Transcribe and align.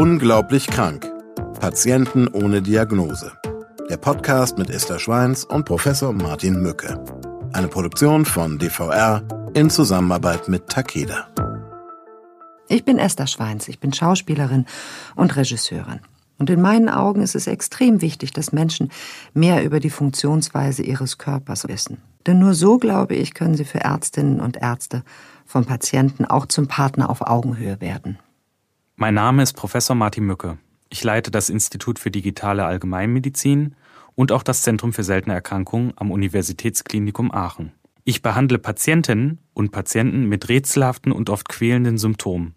Unglaublich 0.00 0.66
krank. 0.66 1.06
Patienten 1.60 2.26
ohne 2.28 2.62
Diagnose. 2.62 3.32
Der 3.90 3.98
Podcast 3.98 4.56
mit 4.56 4.70
Esther 4.70 4.98
Schweins 4.98 5.44
und 5.44 5.66
Professor 5.66 6.14
Martin 6.14 6.62
Mücke. 6.62 7.04
Eine 7.52 7.68
Produktion 7.68 8.24
von 8.24 8.58
DVR 8.58 9.22
in 9.52 9.68
Zusammenarbeit 9.68 10.48
mit 10.48 10.68
Takeda. 10.68 11.28
Ich 12.68 12.86
bin 12.86 12.98
Esther 12.98 13.26
Schweins, 13.26 13.68
ich 13.68 13.78
bin 13.78 13.92
Schauspielerin 13.92 14.64
und 15.16 15.36
Regisseurin. 15.36 16.00
Und 16.38 16.48
in 16.48 16.62
meinen 16.62 16.88
Augen 16.88 17.20
ist 17.20 17.34
es 17.34 17.46
extrem 17.46 18.00
wichtig, 18.00 18.32
dass 18.32 18.52
Menschen 18.52 18.90
mehr 19.34 19.62
über 19.64 19.80
die 19.80 19.90
Funktionsweise 19.90 20.82
ihres 20.82 21.18
Körpers 21.18 21.68
wissen. 21.68 22.00
Denn 22.26 22.38
nur 22.38 22.54
so, 22.54 22.78
glaube 22.78 23.16
ich, 23.16 23.34
können 23.34 23.54
sie 23.54 23.66
für 23.66 23.80
Ärztinnen 23.80 24.40
und 24.40 24.56
Ärzte 24.56 25.02
von 25.44 25.66
Patienten 25.66 26.24
auch 26.24 26.46
zum 26.46 26.68
Partner 26.68 27.10
auf 27.10 27.20
Augenhöhe 27.20 27.82
werden. 27.82 28.18
Mein 29.02 29.14
Name 29.14 29.42
ist 29.42 29.54
Professor 29.54 29.96
Martin 29.96 30.24
Mücke. 30.24 30.58
Ich 30.90 31.02
leite 31.02 31.30
das 31.30 31.48
Institut 31.48 31.98
für 31.98 32.10
digitale 32.10 32.66
Allgemeinmedizin 32.66 33.74
und 34.14 34.30
auch 34.30 34.42
das 34.42 34.60
Zentrum 34.60 34.92
für 34.92 35.04
seltene 35.04 35.34
Erkrankungen 35.34 35.94
am 35.96 36.10
Universitätsklinikum 36.10 37.32
Aachen. 37.32 37.72
Ich 38.04 38.20
behandle 38.20 38.58
Patientinnen 38.58 39.38
und 39.54 39.72
Patienten 39.72 40.26
mit 40.26 40.50
rätselhaften 40.50 41.12
und 41.12 41.30
oft 41.30 41.48
quälenden 41.48 41.96
Symptomen. 41.96 42.54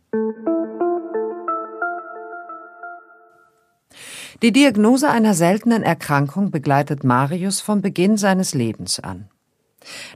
Die 4.41 4.51
Diagnose 4.51 5.09
einer 5.09 5.35
seltenen 5.35 5.81
Erkrankung 5.81 6.51
begleitet 6.51 7.05
Marius 7.05 7.61
vom 7.61 7.81
Beginn 7.81 8.17
seines 8.17 8.53
Lebens 8.53 8.99
an. 8.99 9.29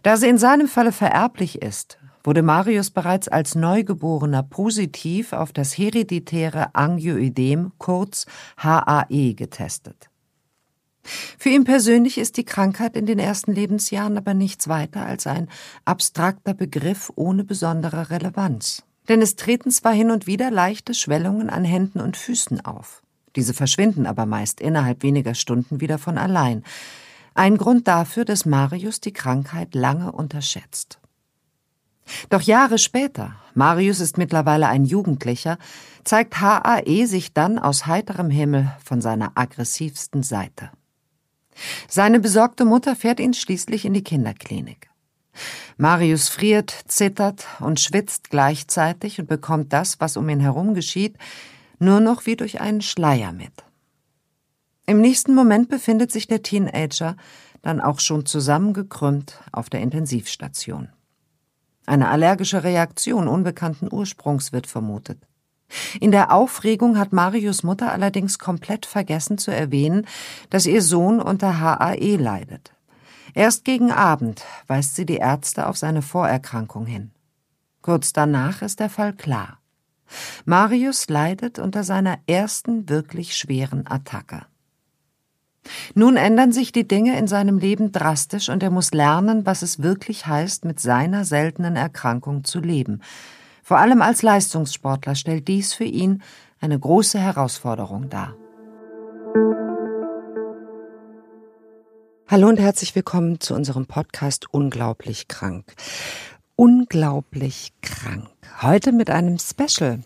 Da 0.04 0.18
sie 0.18 0.28
in 0.28 0.38
seinem 0.38 0.68
Falle 0.68 0.92
vererblich 0.92 1.62
ist, 1.62 2.00
wurde 2.28 2.42
Marius 2.42 2.90
bereits 2.90 3.30
als 3.30 3.56
Neugeborener 3.56 4.44
positiv 4.44 5.32
auf 5.32 5.54
das 5.54 5.78
hereditäre 5.78 6.76
Angioödem, 6.76 7.72
kurz 7.78 8.26
HAE, 8.58 9.34
getestet. 9.34 10.10
Für 11.04 11.48
ihn 11.48 11.64
persönlich 11.64 12.18
ist 12.18 12.36
die 12.36 12.44
Krankheit 12.44 12.98
in 12.98 13.06
den 13.06 13.18
ersten 13.18 13.54
Lebensjahren 13.54 14.18
aber 14.18 14.34
nichts 14.34 14.68
weiter 14.68 15.06
als 15.06 15.26
ein 15.26 15.48
abstrakter 15.86 16.54
Begriff 16.54 17.14
ohne 17.16 17.46
besondere 17.46 18.10
Relevanz. 18.10 18.84
Denn 19.08 19.22
es 19.22 19.38
treten 19.38 19.72
zwar 19.72 19.94
hin 19.94 20.12
und 20.12 20.28
wieder 20.28 20.52
leichte 20.52 20.94
Schwellungen 20.94 21.50
an 21.50 21.64
Händen 21.64 22.02
und 22.02 22.18
Füßen 22.18 22.66
auf. 22.66 23.04
Diese 23.38 23.54
verschwinden 23.54 24.06
aber 24.06 24.26
meist 24.26 24.60
innerhalb 24.60 25.02
weniger 25.02 25.34
Stunden 25.34 25.80
wieder 25.80 25.98
von 25.98 26.18
allein. 26.18 26.66
Ein 27.36 27.56
Grund 27.56 27.88
dafür, 27.88 28.26
dass 28.26 28.46
Marius 28.46 29.00
die 29.00 29.14
Krankheit 29.14 29.76
lange 29.76 30.12
unterschätzt. 30.12 31.00
Doch 32.30 32.42
Jahre 32.42 32.78
später, 32.78 33.36
Marius 33.54 34.00
ist 34.00 34.18
mittlerweile 34.18 34.68
ein 34.68 34.86
Jugendlicher, 34.86 35.58
zeigt 36.04 36.40
HAE 36.40 37.06
sich 37.06 37.34
dann 37.34 37.60
aus 37.60 37.86
heiterem 37.86 38.30
Himmel 38.30 38.72
von 38.84 39.02
seiner 39.02 39.32
aggressivsten 39.36 40.24
Seite. 40.24 40.72
Seine 41.88 42.20
besorgte 42.20 42.66
Mutter 42.66 42.96
fährt 42.96 43.20
ihn 43.20 43.34
schließlich 43.34 43.86
in 43.86 43.94
die 43.94 44.04
Kinderklinik. 44.04 44.90
Marius 45.78 46.30
friert, 46.30 46.74
zittert 46.88 47.46
und 47.60 47.80
schwitzt 47.80 48.30
gleichzeitig 48.30 49.20
und 49.20 49.28
bekommt 49.28 49.74
das, 49.74 50.00
was 50.00 50.18
um 50.18 50.30
ihn 50.30 50.40
herum 50.40 50.74
geschieht, 50.74 51.18
nur 51.80 52.00
noch 52.00 52.26
wie 52.26 52.36
durch 52.36 52.60
einen 52.62 52.82
Schleier 52.82 53.32
mit. 53.32 53.64
Im 54.88 55.02
nächsten 55.02 55.36
Moment 55.36 55.70
befindet 55.70 56.12
sich 56.12 56.28
der 56.28 56.42
Teenager 56.42 57.18
dann 57.62 57.82
auch 57.82 58.00
schon 58.00 58.26
zusammengekrümmt 58.26 59.40
auf 59.52 59.70
der 59.70 59.82
Intensivstation. 59.82 60.90
Eine 61.88 62.10
allergische 62.10 62.64
Reaktion 62.64 63.28
unbekannten 63.28 63.88
Ursprungs 63.90 64.52
wird 64.52 64.68
vermutet. 64.68 65.20
In 66.00 66.12
der 66.12 66.32
Aufregung 66.32 66.98
hat 66.98 67.14
Marius 67.14 67.64
Mutter 67.64 67.92
allerdings 67.92 68.40
komplett 68.40 68.86
vergessen 68.86 69.38
zu 69.38 69.52
erwähnen, 69.52 70.06
dass 70.50 70.66
ihr 70.66 70.82
Sohn 70.82 71.22
unter 71.22 71.60
HAE 71.60 72.18
leidet. 72.18 72.74
Erst 73.34 73.66
gegen 73.66 73.92
Abend 73.92 74.44
weist 74.68 74.96
sie 74.96 75.06
die 75.06 75.18
Ärzte 75.18 75.68
auf 75.68 75.78
seine 75.78 76.02
Vorerkrankung 76.02 76.86
hin. 76.86 77.12
Kurz 77.82 78.12
danach 78.12 78.62
ist 78.62 78.82
der 78.82 78.90
Fall 78.90 79.14
klar. 79.14 79.60
Marius 80.46 81.08
leidet 81.08 81.58
unter 81.58 81.84
seiner 81.84 82.20
ersten 82.28 82.90
wirklich 82.90 83.38
schweren 83.38 83.88
Attacke. 83.88 84.46
Nun 85.96 86.18
ändern 86.18 86.52
sich 86.52 86.72
die 86.72 86.88
Dinge 86.88 87.18
in 87.18 87.28
seinem 87.28 87.58
Leben 87.58 87.92
drastisch 87.92 88.50
und 88.50 88.64
er 88.64 88.70
muss 88.70 88.92
lernen, 88.92 89.46
was 89.46 89.62
es 89.62 89.82
wirklich 89.82 90.26
heißt, 90.28 90.66
mit 90.66 90.80
seiner 90.80 91.26
seltenen 91.26 91.76
Erkrankung 91.76 92.44
zu 92.44 92.60
leben. 92.60 93.02
Vor 93.64 93.78
allem 93.78 94.02
als 94.02 94.22
Leistungssportler 94.22 95.16
stellt 95.16 95.48
dies 95.48 95.74
für 95.74 95.84
ihn 95.84 96.22
eine 96.60 96.80
große 96.80 97.20
Herausforderung 97.20 98.10
dar. 98.10 98.36
Hallo 102.30 102.50
und 102.50 102.60
herzlich 102.60 102.94
willkommen 102.94 103.40
zu 103.40 103.54
unserem 103.54 103.86
Podcast 103.86 104.48
Unglaublich 104.52 105.28
krank. 105.28 105.74
Unglaublich 106.56 107.72
krank. 107.82 108.28
Heute 108.62 108.92
mit 108.92 109.10
einem 109.10 109.38
Special. 109.38 110.00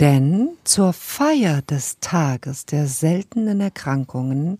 Denn 0.00 0.48
zur 0.64 0.94
Feier 0.94 1.60
des 1.60 1.98
Tages 2.00 2.64
der 2.64 2.86
seltenen 2.86 3.60
Erkrankungen, 3.60 4.56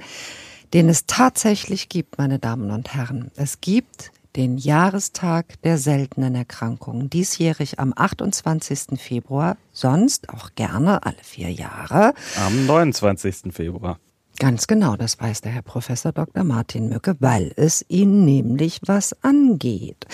den 0.75 0.91
es 0.91 1.07
tatsächlich 1.07 1.89
gibt, 1.89 2.19
meine 2.19 2.39
Damen 2.39 2.71
und 2.71 2.93
Herren, 2.93 3.31
es 3.37 3.63
gibt 3.63 4.13
den 4.37 4.59
Jahrestag 4.59 5.61
der 5.63 5.79
seltenen 5.79 6.35
Erkrankungen, 6.35 7.09
diesjährig 7.09 7.79
am 7.79 7.95
28. 7.97 9.01
Februar, 9.01 9.57
sonst 9.73 10.29
auch 10.29 10.51
gerne 10.57 11.05
alle 11.07 11.17
vier 11.23 11.51
Jahre. 11.51 12.13
Am 12.37 12.67
29. 12.67 13.51
Februar. 13.51 13.99
Ganz 14.41 14.67
genau, 14.67 14.97
das 14.97 15.21
weiß 15.21 15.43
der 15.43 15.53
Herr 15.53 15.61
Professor 15.61 16.13
Dr. 16.13 16.45
Martin 16.45 16.89
Mücke, 16.89 17.15
weil 17.21 17.53
es 17.57 17.85
ihn 17.89 18.25
nämlich 18.25 18.81
was 18.87 19.15
angeht. 19.23 20.07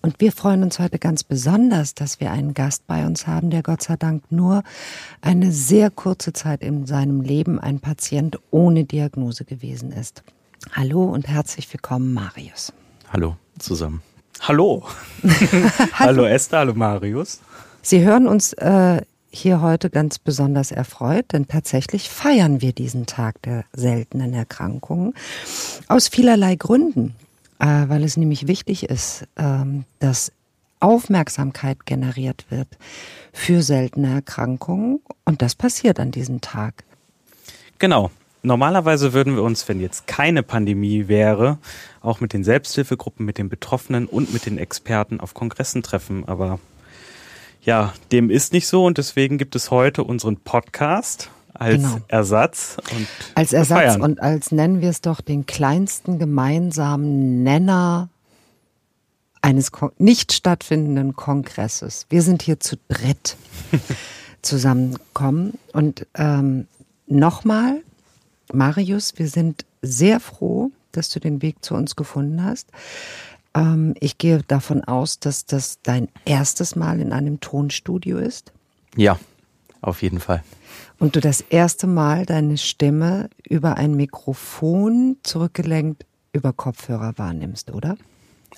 Und 0.00 0.20
wir 0.20 0.32
freuen 0.32 0.62
uns 0.62 0.78
heute 0.78 0.98
ganz 0.98 1.22
besonders, 1.22 1.94
dass 1.94 2.18
wir 2.18 2.30
einen 2.30 2.54
Gast 2.54 2.86
bei 2.86 3.04
uns 3.04 3.26
haben, 3.26 3.50
der 3.50 3.62
Gott 3.62 3.82
sei 3.82 3.96
Dank 3.96 4.24
nur 4.32 4.62
eine 5.20 5.52
sehr 5.52 5.90
kurze 5.90 6.32
Zeit 6.32 6.62
in 6.62 6.86
seinem 6.86 7.20
Leben 7.20 7.60
ein 7.60 7.78
Patient 7.78 8.38
ohne 8.50 8.84
Diagnose 8.84 9.44
gewesen 9.44 9.92
ist. 9.92 10.22
Hallo 10.72 11.04
und 11.04 11.28
herzlich 11.28 11.70
willkommen, 11.70 12.14
Marius. 12.14 12.72
Hallo 13.12 13.36
zusammen. 13.58 14.00
Hallo. 14.40 14.88
hallo. 15.22 15.90
hallo 15.92 16.24
Esther, 16.24 16.60
hallo 16.60 16.72
Marius. 16.72 17.42
Sie 17.82 18.02
hören 18.02 18.28
uns 18.28 18.54
äh, 18.54 19.02
hier 19.34 19.60
heute 19.60 19.90
ganz 19.90 20.18
besonders 20.18 20.70
erfreut, 20.70 21.32
denn 21.32 21.48
tatsächlich 21.48 22.08
feiern 22.08 22.60
wir 22.60 22.72
diesen 22.72 23.06
Tag 23.06 23.42
der 23.42 23.64
seltenen 23.72 24.32
Erkrankungen 24.32 25.14
aus 25.88 26.08
vielerlei 26.08 26.56
Gründen, 26.56 27.14
äh, 27.58 27.66
weil 27.66 28.04
es 28.04 28.16
nämlich 28.16 28.46
wichtig 28.46 28.84
ist, 28.84 29.26
ähm, 29.36 29.84
dass 29.98 30.32
Aufmerksamkeit 30.80 31.86
generiert 31.86 32.46
wird 32.50 32.68
für 33.32 33.62
seltene 33.62 34.14
Erkrankungen 34.14 35.00
und 35.24 35.42
das 35.42 35.54
passiert 35.54 35.98
an 35.98 36.10
diesem 36.10 36.40
Tag. 36.40 36.84
Genau. 37.78 38.10
Normalerweise 38.42 39.14
würden 39.14 39.36
wir 39.36 39.42
uns, 39.42 39.66
wenn 39.70 39.80
jetzt 39.80 40.06
keine 40.06 40.42
Pandemie 40.42 41.08
wäre, 41.08 41.56
auch 42.02 42.20
mit 42.20 42.34
den 42.34 42.44
Selbsthilfegruppen, 42.44 43.24
mit 43.24 43.38
den 43.38 43.48
Betroffenen 43.48 44.04
und 44.04 44.34
mit 44.34 44.44
den 44.44 44.58
Experten 44.58 45.18
auf 45.18 45.32
Kongressen 45.32 45.82
treffen. 45.82 46.28
Aber 46.28 46.58
ja, 47.64 47.94
dem 48.12 48.30
ist 48.30 48.52
nicht 48.52 48.66
so 48.66 48.84
und 48.84 48.98
deswegen 48.98 49.38
gibt 49.38 49.56
es 49.56 49.70
heute 49.70 50.04
unseren 50.04 50.36
Podcast 50.36 51.30
als 51.54 51.76
genau. 51.76 51.98
Ersatz 52.08 52.76
und 52.94 53.06
als 53.34 53.52
Ersatz 53.52 53.78
feiern. 53.78 54.02
und 54.02 54.20
als 54.20 54.52
nennen 54.52 54.80
wir 54.80 54.90
es 54.90 55.00
doch 55.00 55.20
den 55.20 55.46
kleinsten 55.46 56.18
gemeinsamen 56.18 57.42
Nenner 57.42 58.08
eines 59.40 59.70
nicht 59.98 60.32
stattfindenden 60.32 61.16
Kongresses. 61.16 62.06
Wir 62.08 62.22
sind 62.22 62.42
hier 62.42 62.60
zu 62.60 62.76
dritt 62.88 63.36
zusammengekommen 64.42 65.54
und 65.72 66.06
ähm, 66.14 66.66
nochmal, 67.06 67.82
Marius, 68.52 69.14
wir 69.16 69.28
sind 69.28 69.64
sehr 69.80 70.18
froh, 70.20 70.70
dass 70.92 71.10
du 71.10 71.20
den 71.20 71.42
Weg 71.42 71.64
zu 71.64 71.74
uns 71.74 71.96
gefunden 71.96 72.42
hast. 72.42 72.68
Ähm, 73.54 73.94
ich 74.00 74.18
gehe 74.18 74.42
davon 74.42 74.84
aus, 74.84 75.20
dass 75.20 75.46
das 75.46 75.78
dein 75.82 76.08
erstes 76.24 76.76
Mal 76.76 77.00
in 77.00 77.12
einem 77.12 77.40
Tonstudio 77.40 78.18
ist. 78.18 78.52
Ja, 78.96 79.18
auf 79.80 80.02
jeden 80.02 80.20
Fall. 80.20 80.42
Und 80.98 81.16
du 81.16 81.20
das 81.20 81.40
erste 81.40 81.86
Mal 81.86 82.26
deine 82.26 82.58
Stimme 82.58 83.28
über 83.48 83.76
ein 83.76 83.94
Mikrofon 83.94 85.16
zurückgelenkt 85.22 86.06
über 86.32 86.52
Kopfhörer 86.52 87.14
wahrnimmst, 87.16 87.70
oder? 87.70 87.96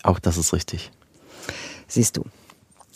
Auch 0.02 0.18
das 0.18 0.36
ist 0.36 0.52
richtig. 0.52 0.90
Siehst 1.88 2.16
du, 2.16 2.24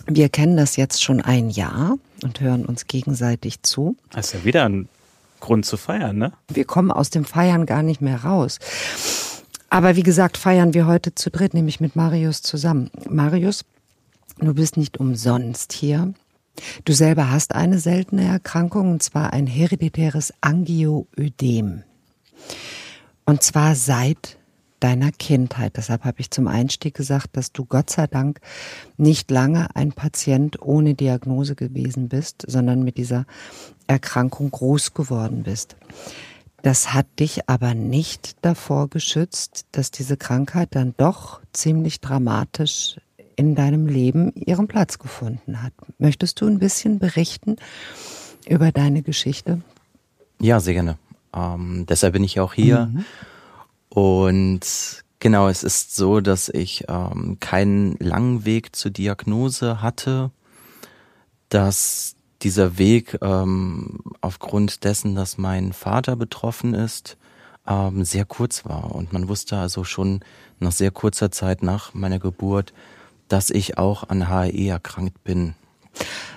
wir 0.06 0.29
kennen 0.29 0.56
das 0.56 0.76
jetzt 0.76 1.02
schon 1.02 1.20
ein 1.20 1.50
Jahr 1.50 1.97
und 2.23 2.41
hören 2.41 2.64
uns 2.64 2.87
gegenseitig 2.87 3.62
zu. 3.62 3.97
Das 4.11 4.26
ist 4.26 4.32
ja 4.32 4.44
wieder 4.44 4.64
ein 4.64 4.88
Grund 5.41 5.64
zu 5.64 5.76
feiern, 5.76 6.19
ne? 6.19 6.32
Wir 6.49 6.64
kommen 6.64 6.91
aus 6.91 7.11
dem 7.11 7.25
Feiern 7.25 7.67
gar 7.67 7.82
nicht 7.82 8.00
mehr 8.00 8.25
raus. 8.25 8.58
Aber 9.71 9.95
wie 9.95 10.03
gesagt, 10.03 10.37
feiern 10.37 10.75
wir 10.75 10.87
heute 10.87 11.15
zu 11.15 11.31
dritt, 11.31 11.55
nämlich 11.55 11.81
mit 11.81 11.95
Marius 11.95 12.43
zusammen. 12.43 12.91
Marius, 13.09 13.65
du 14.39 14.53
bist 14.53 14.77
nicht 14.77 14.99
umsonst 14.99 15.73
hier. 15.73 16.13
Du 16.85 16.93
selber 16.93 17.31
hast 17.31 17.55
eine 17.55 17.79
seltene 17.79 18.25
Erkrankung, 18.25 18.91
und 18.91 19.03
zwar 19.03 19.33
ein 19.33 19.47
hereditäres 19.47 20.35
Angioödem. 20.41 21.85
Und 23.25 23.43
zwar 23.45 23.77
seit 23.77 24.39
deiner 24.81 25.13
Kindheit. 25.13 25.77
Deshalb 25.77 26.05
habe 26.05 26.21
ich 26.21 26.31
zum 26.31 26.49
Einstieg 26.49 26.95
gesagt, 26.95 27.37
dass 27.37 27.53
du 27.53 27.65
Gott 27.65 27.91
sei 27.91 28.07
Dank 28.07 28.41
nicht 28.97 29.31
lange 29.31 29.69
ein 29.77 29.93
Patient 29.93 30.61
ohne 30.61 30.95
Diagnose 30.95 31.55
gewesen 31.55 32.09
bist, 32.09 32.45
sondern 32.49 32.83
mit 32.83 32.97
dieser 32.97 33.27
Erkrankung 33.87 34.51
groß 34.51 34.95
geworden 34.95 35.43
bist. 35.45 35.77
Das 36.62 36.93
hat 36.93 37.07
dich 37.19 37.49
aber 37.49 37.75
nicht 37.75 38.37
davor 38.43 38.89
geschützt, 38.89 39.67
dass 39.73 39.91
diese 39.91 40.17
Krankheit 40.17 40.69
dann 40.73 40.95
doch 40.97 41.41
ziemlich 41.53 42.01
dramatisch 42.01 42.97
in 43.37 43.55
deinem 43.55 43.87
Leben 43.87 44.33
ihren 44.35 44.69
Platz 44.69 44.99
gefunden 44.99 45.62
hat. 45.62 45.73
Möchtest 45.99 46.41
du 46.41 46.47
ein 46.47 46.59
bisschen 46.59 46.99
berichten 46.99 47.57
über 48.47 48.73
deine 48.73 49.03
Geschichte? 49.03 49.62
Ja, 50.41 50.61
sehr 50.61 50.75
gerne. 50.75 50.99
Ähm, 51.35 51.87
deshalb 51.89 52.12
bin 52.12 52.25
ich 52.25 52.41
auch 52.41 52.53
hier. 52.53 52.87
Mhm. 52.87 53.05
Und 53.89 55.05
genau, 55.19 55.49
es 55.49 55.62
ist 55.62 55.97
so, 55.97 56.21
dass 56.21 56.49
ich 56.49 56.85
ähm, 56.89 57.39
keinen 57.41 57.97
langen 57.99 58.45
Weg 58.45 58.77
zur 58.77 58.91
Diagnose 58.91 59.81
hatte, 59.81 60.31
dass 61.49 62.15
dieser 62.43 62.79
Weg 62.79 63.19
ähm, 63.23 64.01
aufgrund 64.21 64.85
dessen, 64.85 65.15
dass 65.15 65.39
mein 65.39 65.73
Vater 65.73 66.17
betroffen 66.17 66.75
ist, 66.75 67.17
ähm, 67.67 68.05
sehr 68.05 68.25
kurz 68.25 68.65
war. 68.65 68.95
Und 68.95 69.13
man 69.13 69.29
wusste 69.29 69.59
also 69.59 69.85
schon 69.85 70.21
nach 70.59 70.73
sehr 70.73 70.91
kurzer 70.91 71.31
Zeit 71.31 71.63
nach 71.63 71.95
meiner 71.95 72.19
Geburt, 72.19 72.73
dass 73.29 73.51
ich 73.51 73.79
auch 73.79 74.09
an 74.09 74.29
HAE 74.29 74.69
erkrankt 74.69 75.23
bin. 75.25 75.55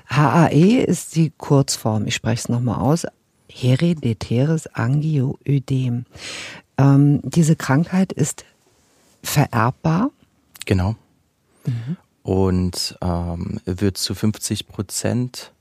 HAE 0.08 0.84
ist 0.84 1.16
die 1.16 1.32
Kurzform, 1.38 2.06
ich 2.06 2.16
spreche 2.16 2.42
es 2.42 2.50
nochmal 2.50 2.80
aus, 2.80 3.06
hereditäres 3.50 4.68
Angioödem. 4.68 6.06
Ähm, 6.78 7.22
diese 7.24 7.56
Krankheit 7.56 8.12
ist 8.14 8.46
vererbbar. 9.22 10.12
Genau. 10.66 10.96
Mhm. 11.66 11.98
Und 12.24 12.98
ähm, 13.02 13.60
wird 13.66 13.98
zu 13.98 14.16
50 14.16 14.68
Prozent 14.68 15.52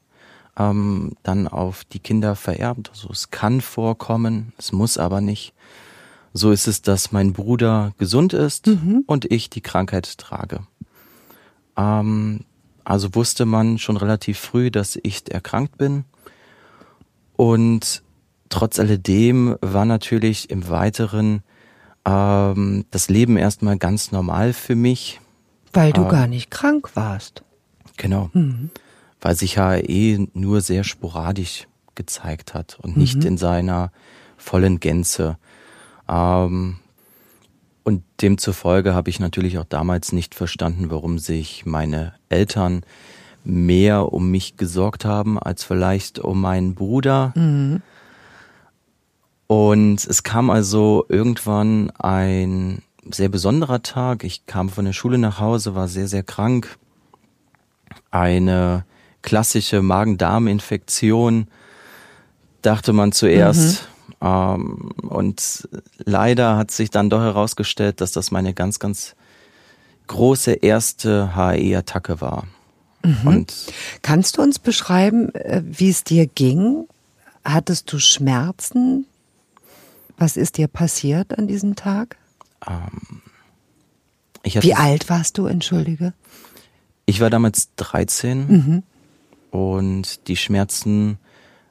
ähm, 0.58 1.12
dann 1.22 1.48
auf 1.48 1.84
die 1.84 1.98
Kinder 1.98 2.36
vererbt. 2.36 2.90
Also 2.90 3.08
es 3.10 3.30
kann 3.30 3.60
vorkommen, 3.60 4.52
es 4.58 4.72
muss 4.72 4.98
aber 4.98 5.20
nicht. 5.20 5.54
So 6.34 6.50
ist 6.50 6.66
es, 6.66 6.82
dass 6.82 7.12
mein 7.12 7.32
Bruder 7.32 7.92
gesund 7.98 8.32
ist 8.32 8.66
mhm. 8.66 9.04
und 9.06 9.30
ich 9.30 9.50
die 9.50 9.60
Krankheit 9.60 10.18
trage. 10.18 10.60
Ähm, 11.76 12.44
also 12.84 13.14
wusste 13.14 13.44
man 13.44 13.78
schon 13.78 13.96
relativ 13.96 14.38
früh, 14.38 14.70
dass 14.70 14.98
ich 15.02 15.30
erkrankt 15.30 15.78
bin. 15.78 16.04
Und 17.36 18.02
trotz 18.48 18.78
alledem 18.78 19.56
war 19.60 19.84
natürlich 19.84 20.50
im 20.50 20.68
Weiteren 20.68 21.42
ähm, 22.04 22.84
das 22.90 23.08
Leben 23.08 23.36
erstmal 23.36 23.78
ganz 23.78 24.10
normal 24.10 24.52
für 24.52 24.74
mich. 24.74 25.20
Weil 25.72 25.92
du 25.92 26.04
äh, 26.04 26.08
gar 26.08 26.26
nicht 26.26 26.50
krank 26.50 26.90
warst. 26.94 27.42
Genau. 27.96 28.30
Mhm 28.32 28.70
weil 29.22 29.36
sich 29.36 29.56
HAE 29.56 30.26
nur 30.34 30.60
sehr 30.60 30.84
sporadisch 30.84 31.68
gezeigt 31.94 32.52
hat 32.52 32.78
und 32.82 32.96
nicht 32.96 33.18
mhm. 33.18 33.26
in 33.26 33.38
seiner 33.38 33.92
vollen 34.36 34.80
Gänze. 34.80 35.38
Ähm, 36.08 36.76
und 37.84 38.02
demzufolge 38.20 38.94
habe 38.94 39.10
ich 39.10 39.20
natürlich 39.20 39.58
auch 39.58 39.64
damals 39.64 40.12
nicht 40.12 40.34
verstanden, 40.34 40.90
warum 40.90 41.18
sich 41.18 41.64
meine 41.64 42.14
Eltern 42.28 42.82
mehr 43.44 44.12
um 44.12 44.30
mich 44.30 44.56
gesorgt 44.56 45.04
haben 45.04 45.38
als 45.38 45.64
vielleicht 45.64 46.18
um 46.18 46.40
meinen 46.40 46.74
Bruder. 46.74 47.32
Mhm. 47.36 47.80
Und 49.46 50.04
es 50.04 50.22
kam 50.22 50.50
also 50.50 51.04
irgendwann 51.08 51.90
ein 51.98 52.82
sehr 53.10 53.28
besonderer 53.28 53.82
Tag. 53.82 54.24
Ich 54.24 54.46
kam 54.46 54.68
von 54.68 54.84
der 54.84 54.92
Schule 54.92 55.18
nach 55.18 55.38
Hause, 55.38 55.74
war 55.74 55.88
sehr, 55.88 56.08
sehr 56.08 56.22
krank. 56.22 56.78
Eine 58.10 58.84
klassische 59.22 59.82
Magen-Darm-Infektion, 59.82 61.48
dachte 62.60 62.92
man 62.92 63.12
zuerst. 63.12 63.88
Mhm. 64.20 64.26
Ähm, 64.26 64.90
und 65.08 65.68
leider 65.98 66.56
hat 66.56 66.70
sich 66.70 66.90
dann 66.90 67.10
doch 67.10 67.20
herausgestellt, 67.20 68.00
dass 68.00 68.12
das 68.12 68.30
meine 68.30 68.54
ganz, 68.54 68.78
ganz 68.78 69.14
große 70.06 70.52
erste 70.52 71.34
HAE-Attacke 71.34 72.20
war. 72.20 72.46
Mhm. 73.04 73.26
Und 73.26 73.54
Kannst 74.02 74.36
du 74.36 74.42
uns 74.42 74.58
beschreiben, 74.58 75.34
äh, 75.34 75.62
wie 75.64 75.90
es 75.90 76.04
dir 76.04 76.26
ging? 76.26 76.86
Hattest 77.44 77.92
du 77.92 77.98
Schmerzen? 77.98 79.06
Was 80.16 80.36
ist 80.36 80.58
dir 80.58 80.68
passiert 80.68 81.36
an 81.36 81.48
diesem 81.48 81.74
Tag? 81.74 82.16
Ähm, 82.68 83.22
wie 84.44 84.74
alt 84.74 85.08
warst 85.08 85.38
du, 85.38 85.46
entschuldige? 85.46 86.12
Ich 87.06 87.20
war 87.20 87.30
damals 87.30 87.70
13. 87.76 88.46
Mhm. 88.46 88.82
Und 89.52 90.28
die 90.28 90.36
Schmerzen 90.36 91.18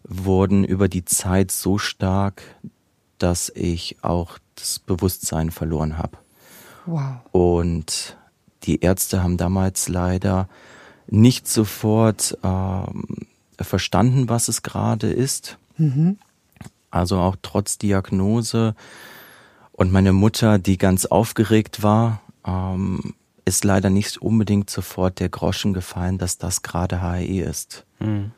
wurden 0.03 0.63
über 0.63 0.87
die 0.87 1.03
Zeit 1.03 1.51
so 1.51 1.79
stark, 1.79 2.43
dass 3.17 3.51
ich 3.53 3.97
auch 4.03 4.37
das 4.55 4.77
Bewusstsein 4.77 5.49
verloren 5.49 5.97
habe. 5.97 6.17
Wow. 6.85 7.15
Und 7.31 8.17
die 8.63 8.81
Ärzte 8.81 9.23
haben 9.23 9.37
damals 9.37 9.89
leider 9.89 10.47
nicht 11.07 11.47
sofort 11.47 12.37
ähm, 12.43 13.05
verstanden, 13.59 14.29
was 14.29 14.47
es 14.47 14.61
gerade 14.61 15.11
ist. 15.11 15.57
Mhm. 15.77 16.19
Also 16.91 17.17
auch 17.17 17.35
trotz 17.41 17.79
Diagnose. 17.79 18.75
Und 19.71 19.91
meine 19.91 20.13
Mutter, 20.13 20.59
die 20.59 20.77
ganz 20.77 21.07
aufgeregt 21.07 21.81
war, 21.81 22.21
ähm, 22.45 23.15
ist 23.45 23.63
leider 23.63 23.89
nicht 23.89 24.21
unbedingt 24.21 24.69
sofort 24.69 25.19
der 25.19 25.29
Groschen 25.29 25.73
gefallen, 25.73 26.17
dass 26.17 26.37
das 26.37 26.61
gerade 26.61 27.01
HAE 27.01 27.41
ist. 27.41 27.85
Mhm. 27.99 28.31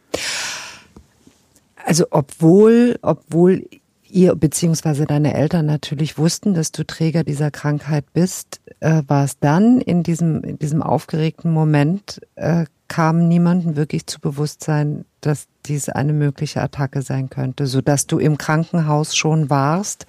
Also 1.86 2.06
obwohl, 2.12 2.98
obwohl 3.02 3.66
ihr 4.10 4.36
bzw. 4.36 5.06
deine 5.06 5.34
Eltern 5.34 5.66
natürlich 5.66 6.18
wussten, 6.18 6.54
dass 6.54 6.72
du 6.72 6.86
Träger 6.86 7.24
dieser 7.24 7.52
Krankheit 7.52 8.06
bist, 8.14 8.62
äh, 8.80 9.02
war 9.08 9.26
es 9.26 9.40
dann 9.40 9.82
in 9.82 10.04
diesem, 10.04 10.44
in 10.44 10.60
diesem 10.60 10.82
aufgeregten 10.82 11.52
Moment, 11.52 12.22
äh, 12.36 12.66
kam 12.88 13.28
niemandem 13.28 13.76
wirklich 13.76 14.06
zu 14.06 14.20
Bewusstsein, 14.20 15.06
dass 15.22 15.48
dies 15.66 15.90
eine 15.90 16.14
mögliche 16.14 16.62
Attacke 16.62 17.02
sein 17.02 17.30
könnte, 17.30 17.66
sodass 17.66 18.06
du 18.06 18.20
im 18.20 18.38
Krankenhaus 18.38 19.16
schon 19.16 19.50
warst, 19.50 20.06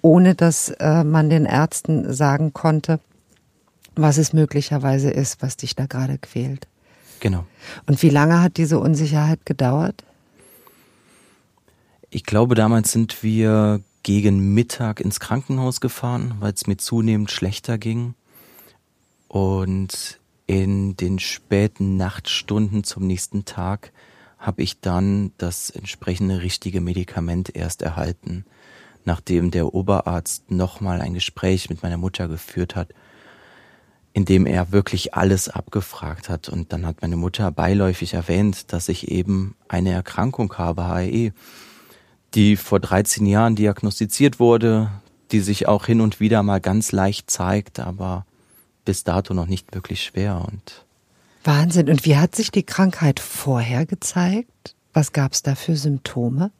ohne 0.00 0.34
dass 0.34 0.70
äh, 0.78 1.02
man 1.02 1.28
den 1.28 1.44
Ärzten 1.44 2.12
sagen 2.12 2.52
konnte, 2.52 3.00
was 4.02 4.18
es 4.18 4.32
möglicherweise 4.32 5.10
ist, 5.10 5.42
was 5.42 5.56
dich 5.56 5.76
da 5.76 5.86
gerade 5.86 6.18
quält. 6.18 6.66
Genau. 7.20 7.44
Und 7.86 8.02
wie 8.02 8.08
lange 8.08 8.40
hat 8.40 8.56
diese 8.56 8.78
Unsicherheit 8.78 9.44
gedauert? 9.44 10.04
Ich 12.08 12.24
glaube, 12.24 12.54
damals 12.54 12.92
sind 12.92 13.22
wir 13.22 13.80
gegen 14.02 14.54
Mittag 14.54 15.00
ins 15.00 15.20
Krankenhaus 15.20 15.80
gefahren, 15.80 16.34
weil 16.40 16.52
es 16.52 16.66
mir 16.66 16.78
zunehmend 16.78 17.30
schlechter 17.30 17.78
ging. 17.78 18.14
Und 19.28 20.18
in 20.46 20.96
den 20.96 21.18
späten 21.18 21.96
Nachtstunden 21.96 22.82
zum 22.82 23.06
nächsten 23.06 23.44
Tag 23.44 23.92
habe 24.38 24.62
ich 24.62 24.80
dann 24.80 25.32
das 25.38 25.70
entsprechende 25.70 26.42
richtige 26.42 26.80
Medikament 26.80 27.54
erst 27.54 27.82
erhalten, 27.82 28.44
nachdem 29.04 29.50
der 29.50 29.74
Oberarzt 29.74 30.50
nochmal 30.50 31.02
ein 31.02 31.14
Gespräch 31.14 31.68
mit 31.68 31.82
meiner 31.82 31.98
Mutter 31.98 32.26
geführt 32.26 32.74
hat 32.74 32.88
in 34.12 34.24
dem 34.24 34.46
er 34.46 34.72
wirklich 34.72 35.14
alles 35.14 35.48
abgefragt 35.48 36.28
hat. 36.28 36.48
Und 36.48 36.72
dann 36.72 36.86
hat 36.86 37.02
meine 37.02 37.16
Mutter 37.16 37.50
beiläufig 37.52 38.14
erwähnt, 38.14 38.72
dass 38.72 38.88
ich 38.88 39.08
eben 39.08 39.54
eine 39.68 39.92
Erkrankung 39.92 40.52
habe, 40.54 40.88
HAE, 40.88 41.32
die 42.34 42.56
vor 42.56 42.80
13 42.80 43.26
Jahren 43.26 43.56
diagnostiziert 43.56 44.40
wurde, 44.40 44.90
die 45.30 45.40
sich 45.40 45.68
auch 45.68 45.86
hin 45.86 46.00
und 46.00 46.20
wieder 46.20 46.42
mal 46.42 46.60
ganz 46.60 46.92
leicht 46.92 47.30
zeigt, 47.30 47.78
aber 47.78 48.26
bis 48.84 49.04
dato 49.04 49.34
noch 49.34 49.46
nicht 49.46 49.74
wirklich 49.74 50.02
schwer. 50.02 50.44
Und 50.50 50.84
Wahnsinn. 51.44 51.88
Und 51.88 52.04
wie 52.04 52.16
hat 52.16 52.34
sich 52.34 52.50
die 52.50 52.64
Krankheit 52.64 53.20
vorher 53.20 53.86
gezeigt? 53.86 54.74
Was 54.92 55.12
gab 55.12 55.32
es 55.32 55.42
da 55.42 55.54
für 55.54 55.76
Symptome? 55.76 56.50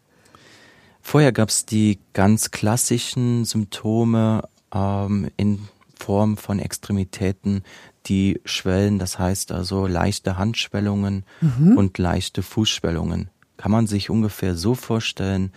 Vorher 1.03 1.33
gab 1.33 1.49
es 1.49 1.67
die 1.67 1.99
ganz 2.13 2.51
klassischen 2.51 3.45
Symptome 3.45 4.49
ähm, 4.73 5.31
in 5.37 5.69
Form 6.01 6.37
von 6.37 6.59
Extremitäten, 6.59 7.63
die 8.07 8.41
schwellen, 8.45 8.99
das 8.99 9.19
heißt 9.19 9.53
also 9.53 9.87
leichte 9.87 10.39
Handschwellungen 10.39 11.25
mhm. 11.41 11.77
und 11.77 11.99
leichte 11.99 12.43
Fußschwellungen. 12.43 13.29
Kann 13.57 13.71
man 13.71 13.87
sich 13.87 14.09
ungefähr 14.09 14.57
so 14.57 14.75
vorstellen, 14.75 15.53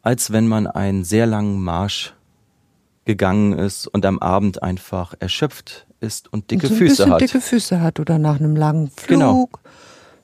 als 0.00 0.32
wenn 0.32 0.46
man 0.46 0.66
einen 0.66 1.04
sehr 1.04 1.26
langen 1.26 1.62
Marsch 1.62 2.14
gegangen 3.04 3.52
ist 3.52 3.86
und 3.88 4.06
am 4.06 4.18
Abend 4.20 4.62
einfach 4.62 5.14
erschöpft 5.18 5.86
ist 6.00 6.32
und 6.32 6.50
dicke 6.50 6.68
und 6.68 6.72
so 6.72 6.78
Füße 6.78 7.10
hat. 7.10 7.20
dicke 7.20 7.40
Füße 7.40 7.80
hat 7.80 7.98
oder 7.98 8.18
nach 8.18 8.38
einem 8.38 8.56
langen 8.56 8.90
Flug. 8.90 9.08
Genau. 9.08 9.50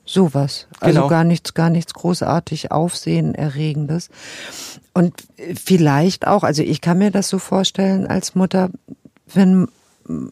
Sowas. 0.05 0.67
Also 0.79 1.01
Genau. 1.01 1.07
gar 1.07 1.23
nichts, 1.23 1.53
gar 1.53 1.69
nichts 1.69 1.93
großartig 1.93 2.71
Aufsehenerregendes. 2.71 4.09
Und 4.93 5.13
vielleicht 5.55 6.25
auch, 6.25 6.43
also 6.43 6.63
ich 6.63 6.81
kann 6.81 6.97
mir 6.97 7.11
das 7.11 7.29
so 7.29 7.37
vorstellen 7.37 8.07
als 8.07 8.33
Mutter, 8.33 8.71
wenn 9.33 9.67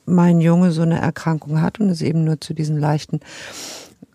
mein 0.05 0.41
Junge 0.41 0.71
so 0.71 0.81
eine 0.81 0.99
Erkrankung 0.99 1.61
hat 1.61 1.79
und 1.79 1.89
es 1.89 2.01
eben 2.01 2.23
nur 2.23 2.41
zu 2.41 2.53
diesen 2.53 2.79
leichten, 2.79 3.19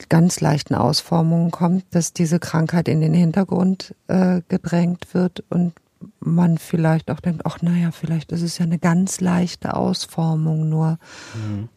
ganz 0.09 0.41
leichten 0.41 0.75
Ausformungen 0.75 1.51
kommt, 1.51 1.85
dass 1.91 2.13
diese 2.13 2.41
Krankheit 2.41 2.89
in 2.89 3.01
den 3.01 3.15
Hintergrund 3.15 3.95
äh, 4.09 4.43
gedrängt 4.49 5.15
wird 5.15 5.45
und 5.49 5.73
man 6.19 6.59
vielleicht 6.59 7.11
auch 7.11 7.21
denkt, 7.21 7.43
ach 7.45 7.63
naja, 7.63 7.93
vielleicht 7.93 8.33
ist 8.33 8.43
es 8.43 8.59
ja 8.59 8.65
eine 8.65 8.79
ganz 8.79 9.21
leichte 9.21 9.77
Ausformung 9.77 10.69
nur. 10.69 10.99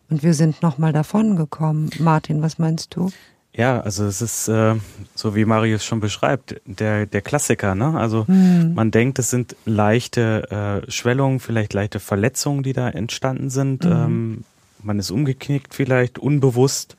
Und 0.09 0.23
wir 0.23 0.33
sind 0.33 0.63
nochmal 0.63 0.93
davon 0.93 1.35
gekommen. 1.35 1.91
Martin, 1.99 2.41
was 2.41 2.57
meinst 2.57 2.95
du? 2.95 3.11
Ja, 3.57 3.79
also 3.79 4.05
es 4.05 4.21
ist 4.21 4.49
äh, 4.49 4.75
so 5.15 5.33
wie 5.35 5.45
Marius 5.45 5.85
schon 5.85 6.01
beschreibt, 6.01 6.59
der 6.65 7.05
der 7.05 7.21
Klassiker, 7.21 7.73
ne? 7.73 7.97
Also 7.97 8.25
man 8.27 8.91
denkt, 8.91 9.17
es 9.19 9.29
sind 9.29 9.55
leichte 9.65 10.83
äh, 10.85 10.91
Schwellungen, 10.91 11.39
vielleicht 11.39 11.73
leichte 11.73 11.99
Verletzungen, 12.01 12.63
die 12.63 12.73
da 12.73 12.89
entstanden 12.89 13.49
sind. 13.49 13.85
Ähm, 13.85 14.43
man 14.83 14.99
ist 14.99 15.09
umgeknickt 15.09 15.73
vielleicht 15.73 16.19
unbewusst 16.19 16.97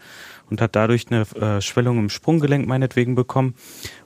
und 0.50 0.60
hat 0.62 0.75
dadurch 0.76 1.06
eine 1.10 1.22
äh, 1.40 1.60
Schwellung 1.60 1.98
im 1.98 2.08
Sprunggelenk 2.08 2.66
meinetwegen 2.66 3.14
bekommen 3.14 3.54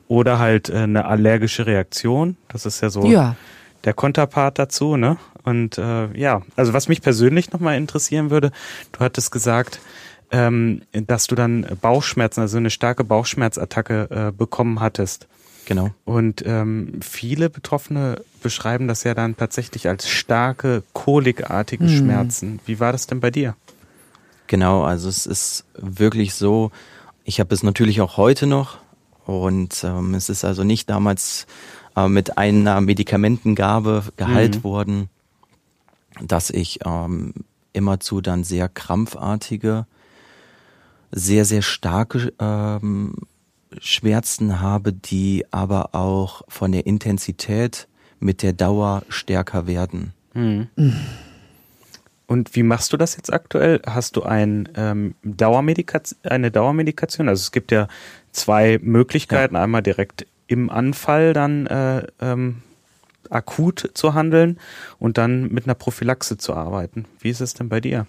oder 0.08 0.38
halt 0.40 0.68
äh, 0.70 0.78
eine 0.78 1.04
allergische 1.04 1.66
Reaktion. 1.66 2.36
Das 2.48 2.66
ist 2.66 2.80
ja 2.80 2.90
so 2.90 3.04
Ja. 3.06 3.36
der 3.84 3.94
Konterpart 3.94 4.58
dazu, 4.58 4.96
ne? 4.96 5.18
Und 5.44 5.78
äh, 5.78 6.08
ja, 6.18 6.42
also 6.56 6.72
was 6.72 6.88
mich 6.88 7.00
persönlich 7.00 7.52
nochmal 7.52 7.76
interessieren 7.76 8.30
würde, 8.30 8.50
du 8.92 9.00
hattest 9.00 9.30
gesagt, 9.30 9.80
ähm, 10.30 10.82
dass 10.92 11.26
du 11.26 11.34
dann 11.34 11.66
Bauchschmerzen, 11.80 12.40
also 12.40 12.56
eine 12.56 12.70
starke 12.70 13.04
Bauchschmerzattacke 13.04 14.08
äh, 14.10 14.32
bekommen 14.32 14.80
hattest. 14.80 15.26
Genau. 15.66 15.90
Und 16.04 16.42
ähm, 16.46 17.00
viele 17.00 17.48
Betroffene 17.50 18.22
beschreiben 18.42 18.88
das 18.88 19.04
ja 19.04 19.14
dann 19.14 19.36
tatsächlich 19.36 19.88
als 19.88 20.08
starke, 20.08 20.82
kolikartige 20.94 21.88
Schmerzen. 21.88 22.60
Wie 22.66 22.80
war 22.80 22.92
das 22.92 23.06
denn 23.06 23.20
bei 23.20 23.30
dir? 23.30 23.54
Genau, 24.46 24.82
also 24.82 25.08
es 25.08 25.26
ist 25.26 25.64
wirklich 25.74 26.34
so, 26.34 26.72
ich 27.24 27.38
habe 27.38 27.54
es 27.54 27.62
natürlich 27.62 28.00
auch 28.00 28.16
heute 28.16 28.48
noch 28.48 28.78
und 29.26 29.84
ähm, 29.84 30.14
es 30.14 30.28
ist 30.28 30.44
also 30.44 30.64
nicht 30.64 30.90
damals 30.90 31.46
äh, 31.94 32.08
mit 32.08 32.36
einer 32.36 32.80
Medikamentengabe 32.80 34.04
geheilt 34.16 34.56
Mhm. 34.56 34.64
worden, 34.64 35.08
dass 36.20 36.50
ich 36.50 36.80
ähm, 36.84 37.32
immerzu 37.72 38.20
dann 38.20 38.42
sehr 38.42 38.68
krampfartige, 38.68 39.86
sehr, 41.10 41.44
sehr 41.44 41.62
starke 41.62 42.32
ähm, 42.38 43.14
Schmerzen 43.78 44.60
habe, 44.60 44.92
die 44.92 45.44
aber 45.50 45.94
auch 45.94 46.42
von 46.48 46.72
der 46.72 46.86
Intensität 46.86 47.88
mit 48.18 48.42
der 48.42 48.52
Dauer 48.52 49.02
stärker 49.08 49.66
werden. 49.66 50.12
Und 52.26 52.54
wie 52.54 52.62
machst 52.62 52.92
du 52.92 52.96
das 52.96 53.16
jetzt 53.16 53.32
aktuell? 53.32 53.80
Hast 53.84 54.16
du 54.16 54.22
ein, 54.22 54.68
ähm, 54.76 55.14
Dauermedikation, 55.24 56.20
eine 56.22 56.50
Dauermedikation? 56.50 57.28
Also 57.28 57.40
es 57.40 57.50
gibt 57.50 57.72
ja 57.72 57.88
zwei 58.30 58.78
Möglichkeiten. 58.82 59.56
Einmal 59.56 59.82
direkt 59.82 60.26
im 60.46 60.70
Anfall 60.70 61.32
dann 61.32 61.66
äh, 61.66 62.06
ähm, 62.20 62.62
akut 63.30 63.90
zu 63.94 64.14
handeln 64.14 64.58
und 64.98 65.18
dann 65.18 65.52
mit 65.52 65.64
einer 65.64 65.74
Prophylaxe 65.74 66.38
zu 66.38 66.54
arbeiten. 66.54 67.06
Wie 67.20 67.30
ist 67.30 67.40
es 67.40 67.54
denn 67.54 67.68
bei 67.68 67.80
dir? 67.80 68.06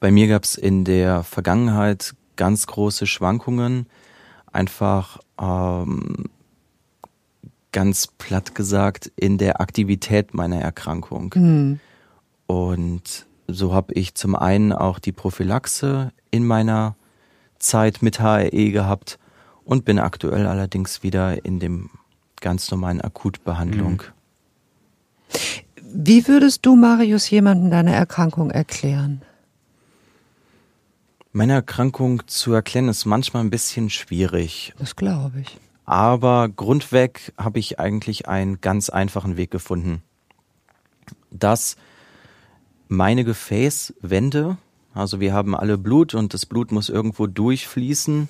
Bei 0.00 0.10
mir 0.10 0.28
gab 0.28 0.44
es 0.44 0.54
in 0.54 0.84
der 0.84 1.22
Vergangenheit 1.24 2.14
ganz 2.36 2.66
große 2.66 3.06
Schwankungen, 3.06 3.86
einfach 4.52 5.18
ähm, 5.40 6.26
ganz 7.72 8.06
platt 8.06 8.54
gesagt 8.54 9.10
in 9.16 9.38
der 9.38 9.60
Aktivität 9.60 10.34
meiner 10.34 10.60
Erkrankung. 10.60 11.32
Und 12.46 13.26
so 13.46 13.74
habe 13.74 13.94
ich 13.94 14.14
zum 14.14 14.36
einen 14.36 14.72
auch 14.72 14.98
die 14.98 15.12
Prophylaxe 15.12 16.12
in 16.30 16.46
meiner 16.46 16.96
Zeit 17.58 18.02
mit 18.02 18.20
HRE 18.20 18.70
gehabt 18.70 19.18
und 19.64 19.84
bin 19.84 19.98
aktuell 19.98 20.46
allerdings 20.46 21.02
wieder 21.02 21.44
in 21.44 21.58
dem 21.58 21.90
ganz 22.40 22.70
normalen 22.70 23.00
Akutbehandlung. 23.00 24.02
Wie 25.82 26.28
würdest 26.28 26.64
du, 26.64 26.76
Marius, 26.76 27.28
jemandem 27.30 27.70
deine 27.70 27.94
Erkrankung 27.94 28.50
erklären? 28.50 29.22
Meine 31.32 31.52
Erkrankung 31.52 32.26
zu 32.26 32.52
erklären 32.52 32.88
ist 32.88 33.04
manchmal 33.04 33.44
ein 33.44 33.50
bisschen 33.50 33.90
schwierig. 33.90 34.72
Das 34.78 34.96
glaube 34.96 35.40
ich. 35.40 35.58
Aber 35.84 36.48
grundweg 36.48 37.32
habe 37.36 37.58
ich 37.58 37.78
eigentlich 37.78 38.28
einen 38.28 38.60
ganz 38.60 38.90
einfachen 38.90 39.36
Weg 39.36 39.50
gefunden. 39.50 40.02
Dass 41.30 41.76
meine 42.88 43.24
Gefäßwände, 43.24 44.56
also 44.94 45.20
wir 45.20 45.32
haben 45.32 45.54
alle 45.54 45.78
Blut 45.78 46.14
und 46.14 46.34
das 46.34 46.46
Blut 46.46 46.72
muss 46.72 46.88
irgendwo 46.88 47.26
durchfließen. 47.26 48.28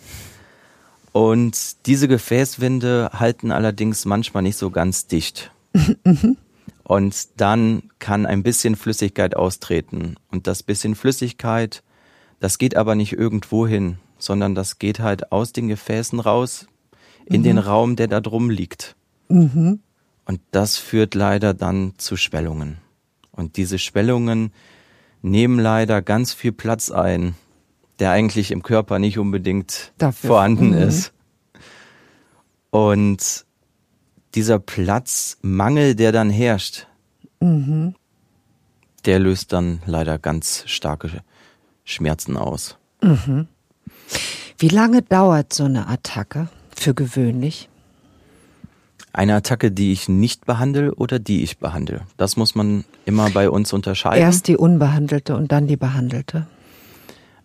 Und 1.13 1.87
diese 1.87 2.09
Gefäßwände 2.09 3.11
halten 3.13 3.51
allerdings 3.51 4.05
manchmal 4.05 4.43
nicht 4.43 4.57
so 4.57 4.71
ganz 4.71 5.07
dicht. 5.07 5.51
Und 6.85 7.41
dann 7.41 7.91
kann 7.99 8.25
ein 8.25 8.43
bisschen 8.43 8.75
Flüssigkeit 8.75 9.37
austreten. 9.37 10.17
Und 10.31 10.47
das 10.47 10.63
bisschen 10.63 10.95
Flüssigkeit, 10.95 11.83
das 12.41 12.59
geht 12.59 12.77
aber 12.77 12.95
nicht 12.95 13.13
irgendwo 13.13 13.67
hin, 13.67 13.99
sondern 14.19 14.55
das 14.55 14.79
geht 14.79 15.01
halt 15.01 15.33
aus 15.33 15.53
den 15.53 15.69
Gefäßen 15.69 16.21
raus 16.21 16.67
in 17.27 17.43
den 17.43 17.59
Raum, 17.59 17.97
der 17.97 18.09
da 18.09 18.21
drum 18.21 18.49
liegt. 18.51 18.97
Und 19.29 20.41
das 20.51 20.77
führt 20.77 21.15
leider 21.15 21.55
dann 21.55 21.95
zu 21.99 22.17
Schwellungen. 22.17 22.79
Und 23.31 23.57
diese 23.57 23.79
Schwellungen 23.79 24.53
nehmen 25.23 25.59
leider 25.59 26.01
ganz 26.03 26.33
viel 26.33 26.53
Platz 26.53 26.91
ein, 26.91 27.35
der 27.99 28.11
eigentlich 28.13 28.51
im 28.51 28.63
Körper 28.63 28.99
nicht 28.99 29.19
unbedingt 29.19 29.93
Dafür- 29.99 30.29
vorhanden 30.29 30.71
Mhm. 30.71 30.79
ist. 30.79 31.13
Und 32.71 33.45
dieser 34.35 34.59
Platzmangel, 34.59 35.95
der 35.95 36.13
dann 36.13 36.31
herrscht, 36.31 36.87
der 37.41 39.19
löst 39.19 39.53
dann 39.53 39.81
leider 39.87 40.19
ganz 40.19 40.65
starke 40.67 41.23
Schmerzen 41.89 42.37
aus. 42.37 42.77
Wie 44.59 44.69
lange 44.69 45.01
dauert 45.03 45.55
so 45.55 45.65
eine 45.65 45.89
Attacke 45.89 46.49
für 46.77 46.93
gewöhnlich? 46.93 47.69
Eine 49.15 49.35
Attacke, 49.37 49.73
die 49.73 49.93
ich 49.93 50.07
nicht 50.09 50.45
behandle 50.45 50.95
oder 50.95 51.19
die 51.19 51.43
ich 51.43 51.59
behandle. 51.59 52.03
Das 52.19 52.37
muss 52.37 52.55
man 52.55 52.85
immer 53.07 53.31
bei 53.31 53.49
uns 53.49 53.73
unterscheiden. 53.73 54.21
Erst 54.23 54.49
die 54.49 54.57
unbehandelte 54.57 55.35
und 55.35 55.51
dann 55.51 55.67
die 55.67 55.79
behandelte. 55.79 56.47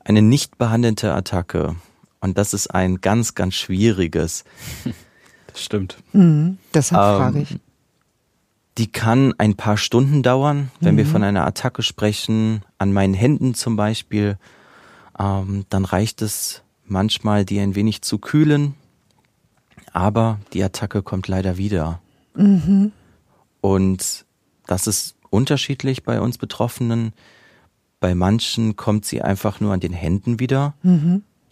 Eine 0.04 0.22
nicht 0.22 0.58
behandelte 0.58 1.14
Attacke. 1.14 1.76
Und 2.20 2.38
das 2.38 2.54
ist 2.54 2.68
ein 2.68 3.00
ganz, 3.00 3.36
ganz 3.36 3.56
schwieriges. 3.56 4.44
Das 5.48 5.64
stimmt. 5.64 5.98
Deshalb 6.14 7.00
Ähm, 7.00 7.18
frage 7.20 7.40
ich. 7.42 7.60
Die 8.78 8.92
kann 8.92 9.34
ein 9.38 9.56
paar 9.56 9.78
Stunden 9.78 10.24
dauern, 10.24 10.72
wenn 10.80 10.98
wir 10.98 11.06
von 11.06 11.24
einer 11.24 11.46
Attacke 11.46 11.84
sprechen, 11.84 12.64
an 12.80 12.92
meinen 12.92 13.14
Händen 13.14 13.54
zum 13.54 13.76
Beispiel. 13.76 14.38
Ähm, 15.20 15.66
dann 15.70 15.86
reicht 15.86 16.24
es 16.24 16.64
manchmal, 16.86 17.46
die 17.46 17.60
ein 17.60 17.76
wenig 17.76 18.02
zu 18.02 18.18
kühlen. 18.18 18.74
Aber 19.92 20.40
die 20.54 20.64
Attacke 20.64 21.04
kommt 21.04 21.28
leider 21.28 21.58
wieder. 21.58 22.02
Und 23.62 24.26
das 24.66 24.88
ist 24.88 25.16
unterschiedlich 25.30 26.04
bei 26.04 26.20
uns 26.20 26.40
Betroffenen. 26.40 27.14
Bei 28.00 28.16
manchen 28.16 28.76
kommt 28.76 29.06
sie 29.06 29.22
einfach 29.22 29.60
nur 29.60 29.72
an 29.72 29.82
den 29.82 29.94
Händen 29.94 30.40
wieder. 30.40 30.74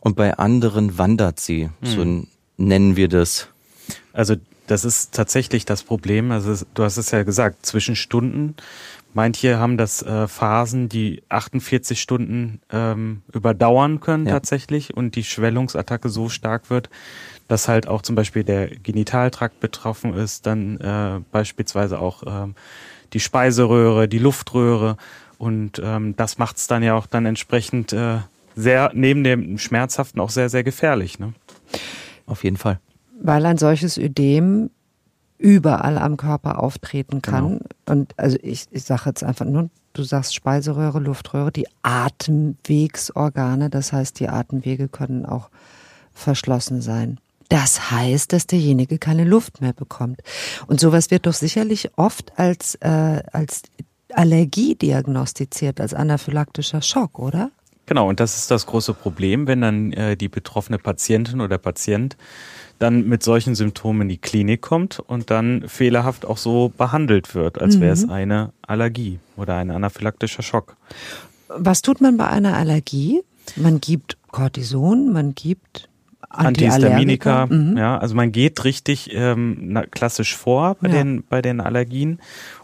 Und 0.01 0.16
bei 0.16 0.38
anderen 0.40 0.98
wandert 0.98 1.40
sie. 1.40 1.70
So 1.84 2.25
nennen 2.58 2.96
wir 2.96 3.10
das. 3.10 3.48
Also 4.12 4.36
das 4.72 4.86
ist 4.86 5.13
tatsächlich 5.13 5.66
das 5.66 5.84
Problem. 5.84 6.32
Also 6.32 6.66
du 6.74 6.84
hast 6.84 6.96
es 6.96 7.12
ja 7.12 7.24
gesagt, 7.24 7.66
zwischen 7.66 7.98
Stunden. 7.98 8.56
Manche 9.13 9.60
haben 9.60 9.75
das 9.78 10.01
äh, 10.01 10.30
Phasen, 10.30 10.88
die 10.88 11.24
48 11.28 12.01
Stunden 12.01 12.62
ähm, 12.72 13.22
überdauern 13.34 14.00
können 14.00 14.25
Ja. 14.25 14.34
tatsächlich 14.34 14.96
und 14.96 15.16
die 15.16 15.25
Schwellungsattacke 15.25 16.08
so 16.08 16.30
stark 16.30 16.70
wird, 16.70 16.90
dass 17.50 17.68
halt 17.68 17.90
auch 17.90 18.01
zum 18.01 18.16
Beispiel 18.16 18.46
der 18.46 18.68
Genitaltrakt 18.70 19.60
betroffen 19.60 20.13
ist, 20.13 20.46
dann 20.46 20.80
äh, 20.80 21.20
beispielsweise 21.34 22.00
auch 22.00 22.24
ähm, 22.25 22.56
die 23.12 23.20
Speiseröhre, 23.20 24.08
die 24.08 24.20
Luftröhre 24.20 24.96
und 25.38 25.82
ähm, 25.84 26.16
das 26.16 26.38
macht 26.38 26.56
es 26.56 26.68
dann 26.68 26.82
ja 26.82 26.94
auch 26.96 27.08
dann 27.08 27.25
entsprechend 27.25 27.92
äh, 27.92 28.20
sehr 28.56 28.92
neben 28.94 29.25
dem 29.25 29.58
Schmerzhaften 29.58 30.22
auch 30.22 30.30
sehr, 30.30 30.48
sehr 30.48 30.63
gefährlich. 30.63 31.20
Ne? 31.20 31.34
Auf 32.25 32.46
jeden 32.46 32.56
Fall. 32.58 32.80
Weil 33.24 33.46
ein 33.46 33.58
solches 33.58 33.98
Ödem 33.98 34.72
überall 35.38 35.98
am 35.98 36.18
Körper 36.18 36.62
auftreten 36.62 37.22
kann. 37.22 37.62
Und 37.86 38.13
also 38.18 38.38
ich, 38.42 38.68
ich 38.72 38.84
sage 38.84 39.04
jetzt 39.08 39.24
einfach 39.24 39.46
nur, 39.46 39.70
du 39.94 40.04
sagst 40.04 40.36
Speiseröhre, 40.36 41.00
Luftröhre, 41.00 41.51
die 41.51 41.68
Atemwegsorgane, 41.82 43.70
das 43.70 43.92
heißt, 43.92 44.20
die 44.20 44.30
Atemwege 44.30 44.88
können 44.88 45.25
auch 45.25 45.50
verschlossen 46.13 46.82
sein. 46.82 47.20
Das 47.50 47.92
heißt, 47.92 48.32
dass 48.32 48.48
derjenige 48.48 48.98
keine 48.98 49.25
Luft 49.25 49.62
mehr 49.62 49.74
bekommt. 49.74 50.22
Und 50.68 50.80
sowas 50.80 51.12
wird 51.12 51.25
doch 51.25 51.34
sicherlich 51.34 51.90
oft 51.98 52.38
als, 52.40 52.75
äh, 52.75 53.24
als 53.34 53.63
Allergie 54.13 54.75
diagnostiziert, 54.75 55.82
als 55.82 55.94
anaphylaktischer 55.94 56.82
Schock, 56.82 57.20
oder? 57.20 57.51
Genau, 57.92 58.08
und 58.08 58.22
das 58.22 58.38
ist 58.38 58.50
das 58.50 58.68
große 58.68 58.94
Problem, 58.94 59.48
wenn 59.48 59.60
dann 59.60 59.92
äh, 59.92 60.16
die 60.16 60.30
betroffene 60.30 60.78
Patientin 60.78 61.42
oder 61.42 61.58
Patient 61.58 62.16
dann 62.80 63.06
mit 63.06 63.22
solchen 63.22 63.54
Symptomen 63.54 64.04
in 64.04 64.08
die 64.08 64.18
Klinik 64.18 64.62
kommt 64.62 65.02
und 65.02 65.30
dann 65.30 65.68
fehlerhaft 65.68 66.24
auch 66.26 66.38
so 66.38 66.70
behandelt 66.70 67.36
wird, 67.36 67.60
als 67.60 67.82
wäre 67.82 67.92
es 67.92 68.06
mhm. 68.06 68.14
eine 68.14 68.54
Allergie 68.62 69.20
oder 69.36 69.58
ein 69.58 69.72
anaphylaktischer 69.72 70.42
Schock. 70.42 70.78
Was 71.50 71.82
tut 71.82 72.00
man 72.00 72.16
bei 72.16 72.28
einer 72.28 72.56
Allergie? 72.56 73.24
Man 73.58 73.82
gibt 73.82 74.18
Cortison, 74.32 75.12
man 75.12 75.36
gibt 75.36 75.90
Antihistaminika, 76.30 77.48
mhm. 77.48 77.76
ja, 77.76 77.98
also 77.98 78.16
man 78.16 78.32
geht 78.32 78.64
richtig 78.64 79.10
ähm, 79.12 79.78
klassisch 79.92 80.38
vor 80.38 80.78
bei, 80.80 80.88
ja. 80.88 80.94
den, 80.94 81.26
bei 81.28 81.42
den 81.42 81.60
Allergien. 81.60 82.22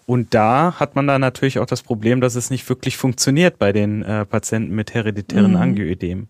Und 0.07 0.33
da 0.33 0.75
hat 0.79 0.95
man 0.95 1.05
dann 1.05 1.19
natürlich 1.19 1.59
auch 1.59 1.65
das 1.65 1.81
Problem, 1.81 2.21
dass 2.21 2.35
es 2.35 2.49
nicht 2.49 2.67
wirklich 2.69 2.95
funktioniert 2.95 3.59
bei 3.59 3.73
den 3.73 4.03
äh, 4.03 4.25
Patienten 4.25 4.73
mit 4.73 4.93
hereditären 4.93 5.51
mhm. 5.51 5.57
Angioödem. 5.57 6.27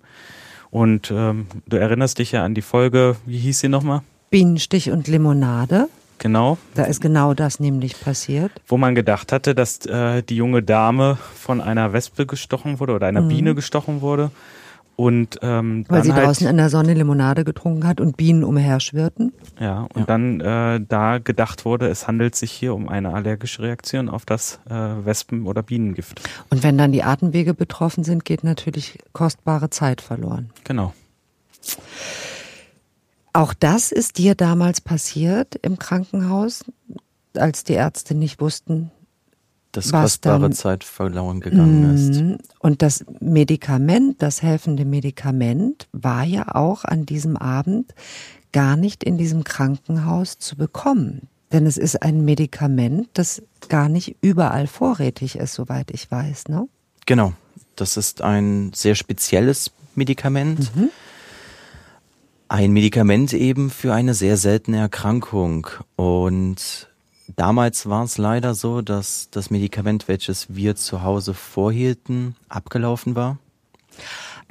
Und 0.72 1.12
ähm, 1.12 1.46
du 1.67 1.77
erinnerst 1.77 2.17
dich 2.17 2.31
ja 2.31 2.43
an 2.43 2.55
die 2.55 2.63
Folge, 2.63 3.15
wie 3.27 3.38
hieß 3.38 3.60
sie 3.60 3.69
nochmal? 3.69 4.01
Bienenstich 4.31 4.89
und 4.89 5.07
Limonade. 5.07 5.89
Genau. 6.17 6.57
Da 6.74 6.86
ist 6.86 7.01
genau 7.01 7.36
das 7.36 7.60
nämlich 7.60 8.01
passiert. 8.01 8.51
Wo 8.67 8.77
man 8.77 8.96
gedacht 8.96 9.31
hatte, 9.31 9.53
dass 9.53 9.86
äh, 9.86 10.24
die 10.24 10.36
junge 10.36 10.63
Dame 10.63 11.19
von 11.36 11.62
einer 11.62 11.93
Wespe 11.93 12.25
gestochen 12.25 12.79
wurde 12.79 12.93
oder 12.93 13.05
einer 13.05 13.22
mhm. 13.22 13.29
Biene 13.29 13.55
gestochen 13.55 14.01
wurde. 14.01 14.31
Und, 14.98 15.38
ähm, 15.44 15.86
Weil 15.89 16.04
sie 16.04 16.12
halt, 16.12 16.25
draußen 16.25 16.48
in 16.48 16.58
der 16.58 16.72
Sonne 16.72 16.96
Limonade 16.96 17.44
getrunken 17.44 17.86
hat 17.86 18.01
und 18.01 18.18
Bienen 18.18 18.44
umherschwirrten. 18.44 19.32
Ja, 19.60 19.88
und 19.94 20.01
ja. 20.01 20.06
dann 20.06 20.42
äh, 20.42 20.82
da 20.89 21.20
gedacht 21.20 21.66
wurde, 21.66 21.88
es 21.88 22.08
handelt 22.08 22.36
sich 22.36 22.51
hier 22.51 22.74
um 22.74 22.89
eine 22.89 23.13
allergische 23.13 23.62
Reaktion 23.62 24.10
auf 24.10 24.25
das 24.25 24.60
äh, 24.68 24.74
Wespen- 24.74 25.46
oder 25.46 25.62
Bienengift. 25.62 26.20
Und 26.50 26.63
wenn 26.63 26.80
dann 26.80 26.92
die 26.92 27.04
Atemwege 27.04 27.54
betroffen 27.54 28.04
sind, 28.04 28.25
geht 28.25 28.44
natürlich 28.44 28.98
kostbare 29.13 29.70
Zeit 29.70 30.01
verloren. 30.01 30.50
Genau. 30.63 30.96
Auch 33.34 33.54
das 33.54 33.92
ist 33.92 34.18
dir 34.18 34.34
damals 34.34 34.82
passiert 34.82 35.54
im 35.62 35.77
Krankenhaus, 35.77 36.66
als 37.36 37.63
die 37.63 37.74
Ärzte 37.74 38.16
nicht 38.16 38.42
wussten, 38.42 38.89
dass 39.77 39.91
kostbare 39.91 40.41
dann, 40.41 40.53
Zeit 40.53 40.84
verloren 40.84 41.39
gegangen 41.39 41.96
ist. 41.96 42.22
Mhm. 42.22 42.38
Und 42.60 42.81
das 42.81 43.05
Medikament, 43.19 44.22
das 44.24 44.41
helfende 44.41 44.86
Medikament, 44.86 45.88
war 45.91 46.24
ja 46.24 46.55
auch 46.55 46.84
an 46.84 47.05
diesem 47.05 47.38
Abend 47.38 47.93
gar 48.51 48.75
nicht 48.75 49.03
in 49.03 49.17
diesem 49.17 49.43
Krankenhaus 49.43 50.39
zu 50.39 50.55
bekommen. 50.55 51.27
Denn 51.51 51.67
es 51.67 51.77
ist 51.77 52.01
ein 52.01 52.25
Medikament, 52.25 53.10
das 53.13 53.43
gar 53.69 53.88
nicht 53.88 54.17
überall 54.22 54.65
vorrätig 54.65 55.38
ist, 55.38 55.53
soweit 55.53 55.91
ich 55.91 56.10
weiß, 56.10 56.48
ne? 56.48 56.67
Genau. 57.05 57.34
Das 57.75 57.96
ist 57.96 58.24
ein 58.24 58.72
sehr 58.74 58.96
spezielles 58.96 59.72
Medikament. 59.93 60.75
Mhm. 60.75 60.89
Ein 62.50 62.72
Medikament 62.72 63.31
eben 63.34 63.69
für 63.69 63.93
eine 63.93 64.15
sehr 64.15 64.38
seltene 64.38 64.77
Erkrankung. 64.77 65.67
Und 65.96 66.89
Damals 67.36 67.89
war 67.89 68.03
es 68.03 68.17
leider 68.17 68.55
so, 68.55 68.81
dass 68.81 69.29
das 69.31 69.50
Medikament, 69.50 70.07
welches 70.07 70.55
wir 70.55 70.75
zu 70.75 71.03
Hause 71.03 71.34
vorhielten, 71.34 72.36
abgelaufen 72.50 73.15
war. 73.15 73.38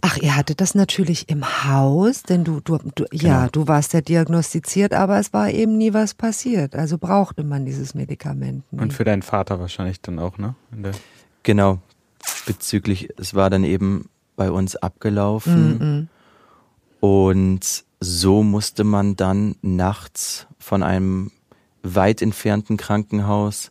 Ach, 0.03 0.19
ihr 0.19 0.37
hattet 0.37 0.61
das 0.61 0.75
natürlich 0.75 1.29
im 1.29 1.45
Haus, 1.65 2.23
denn 2.23 2.45
du, 2.45 2.61
du, 2.61 2.79
du 2.95 3.07
genau. 3.11 3.25
ja, 3.25 3.49
du 3.49 3.67
warst 3.67 3.95
ja 3.95 4.03
diagnostiziert, 4.03 4.93
aber 4.93 5.19
es 5.19 5.33
war 5.33 5.51
eben 5.51 5.79
nie 5.79 5.95
was 5.95 6.15
passiert. 6.15 6.77
Also 6.77 6.99
brauchte 6.99 7.45
man 7.45 7.65
dieses 7.65 7.95
Medikament. 7.95 8.71
Nie. 8.73 8.81
Und 8.81 8.93
für 8.93 9.05
deinen 9.05 9.23
Vater 9.23 9.59
wahrscheinlich 9.59 10.01
dann 10.03 10.19
auch, 10.19 10.37
ne? 10.39 10.55
genau. 11.43 11.79
Bezüglich, 12.45 13.09
es 13.19 13.35
war 13.35 13.51
dann 13.51 13.65
eben 13.65 14.09
bei 14.37 14.51
uns 14.51 14.77
abgelaufen. 14.77 15.79
Mm 15.79 15.83
-mm. 15.83 16.07
Und 17.01 17.85
so 18.01 18.43
musste 18.43 18.85
man 18.85 19.17
dann 19.17 19.57
nachts 19.63 20.47
von 20.59 20.83
einem 20.83 21.31
weit 21.95 22.23
entfernten 22.23 22.77
Krankenhaus 22.77 23.71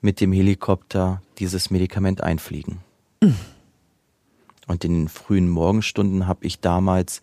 mit 0.00 0.20
dem 0.20 0.32
Helikopter 0.32 1.22
dieses 1.38 1.70
Medikament 1.70 2.22
einfliegen. 2.22 2.78
Mhm. 3.20 3.36
Und 4.66 4.84
in 4.84 4.94
den 4.94 5.08
frühen 5.08 5.48
Morgenstunden 5.48 6.26
habe 6.26 6.46
ich 6.46 6.60
damals 6.60 7.22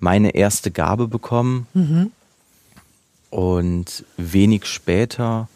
meine 0.00 0.34
erste 0.34 0.70
Gabe 0.70 1.06
bekommen. 1.06 1.66
Mhm. 1.74 2.12
Und 3.30 4.04
wenig 4.16 4.64
später 4.64 5.48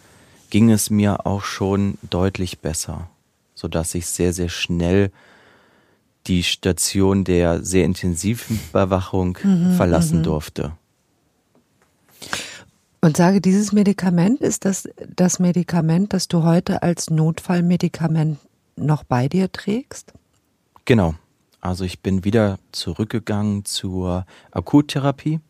ging 0.50 0.70
es 0.70 0.90
mir 0.90 1.26
auch 1.26 1.42
schon 1.42 1.96
deutlich 2.02 2.58
besser, 2.58 3.08
sodass 3.54 3.94
ich 3.94 4.06
sehr, 4.06 4.34
sehr 4.34 4.50
schnell 4.50 5.10
die 6.26 6.42
Station 6.42 7.24
der 7.24 7.64
sehr 7.64 7.84
intensiven 7.84 8.60
Überwachung 8.70 9.38
mhm, 9.42 9.74
verlassen 9.74 10.18
mhm. 10.18 10.24
durfte. 10.24 10.72
Und 13.04 13.16
sage, 13.16 13.40
dieses 13.40 13.72
Medikament 13.72 14.40
ist 14.40 14.64
das 14.64 14.88
das 15.16 15.40
Medikament, 15.40 16.12
das 16.12 16.28
du 16.28 16.44
heute 16.44 16.84
als 16.84 17.10
Notfallmedikament 17.10 18.38
noch 18.76 19.02
bei 19.02 19.28
dir 19.28 19.50
trägst? 19.50 20.12
Genau. 20.84 21.14
Also 21.60 21.84
ich 21.84 22.00
bin 22.00 22.24
wieder 22.24 22.60
zurückgegangen 22.70 23.64
zur 23.64 24.24
Akuttherapie, 24.52 25.40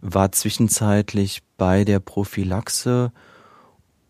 war 0.00 0.32
zwischenzeitlich 0.32 1.42
bei 1.56 1.84
der 1.84 2.00
Prophylaxe 2.00 3.12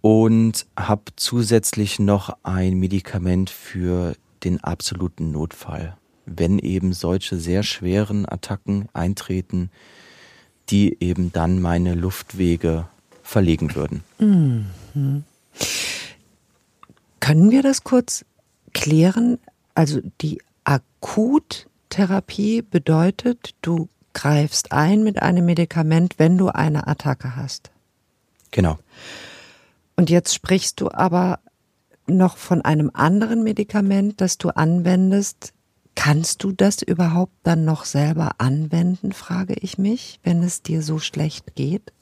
und 0.00 0.66
habe 0.78 1.04
zusätzlich 1.16 1.98
noch 1.98 2.38
ein 2.42 2.78
Medikament 2.78 3.50
für 3.50 4.14
den 4.44 4.64
absoluten 4.64 5.30
Notfall. 5.30 5.98
Wenn 6.24 6.58
eben 6.58 6.94
solche 6.94 7.36
sehr 7.36 7.62
schweren 7.62 8.26
Attacken 8.26 8.88
eintreten, 8.94 9.70
die 10.70 10.96
eben 11.00 11.32
dann 11.32 11.60
meine 11.60 11.94
Luftwege 11.94 12.86
verlegen 13.22 13.74
würden. 13.74 14.02
Mhm. 14.18 15.24
Können 17.20 17.50
wir 17.50 17.62
das 17.62 17.84
kurz 17.84 18.24
klären? 18.72 19.38
Also 19.74 20.00
die 20.20 20.40
Akuttherapie 20.64 22.62
bedeutet, 22.62 23.54
du 23.62 23.88
greifst 24.12 24.72
ein 24.72 25.02
mit 25.02 25.20
einem 25.22 25.44
Medikament, 25.44 26.18
wenn 26.18 26.38
du 26.38 26.48
eine 26.48 26.86
Attacke 26.86 27.36
hast. 27.36 27.70
Genau. 28.50 28.78
Und 29.96 30.08
jetzt 30.10 30.34
sprichst 30.34 30.80
du 30.80 30.90
aber 30.90 31.40
noch 32.06 32.36
von 32.36 32.62
einem 32.62 32.90
anderen 32.94 33.42
Medikament, 33.42 34.20
das 34.20 34.38
du 34.38 34.50
anwendest, 34.50 35.52
Kannst 35.96 36.44
du 36.44 36.52
das 36.52 36.82
überhaupt 36.82 37.32
dann 37.42 37.64
noch 37.64 37.84
selber 37.84 38.32
anwenden, 38.38 39.12
frage 39.12 39.54
ich 39.54 39.78
mich, 39.78 40.20
wenn 40.22 40.42
es 40.42 40.62
dir 40.62 40.82
so 40.82 41.00
schlecht 41.00 41.56
geht? 41.56 41.92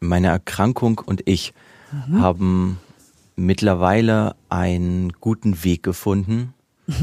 Meine 0.00 0.28
Erkrankung 0.28 1.02
und 1.04 1.22
ich 1.26 1.52
mhm. 1.92 2.20
haben 2.20 2.80
mittlerweile 3.36 4.36
einen 4.48 5.12
guten 5.20 5.64
Weg 5.64 5.82
gefunden 5.82 6.54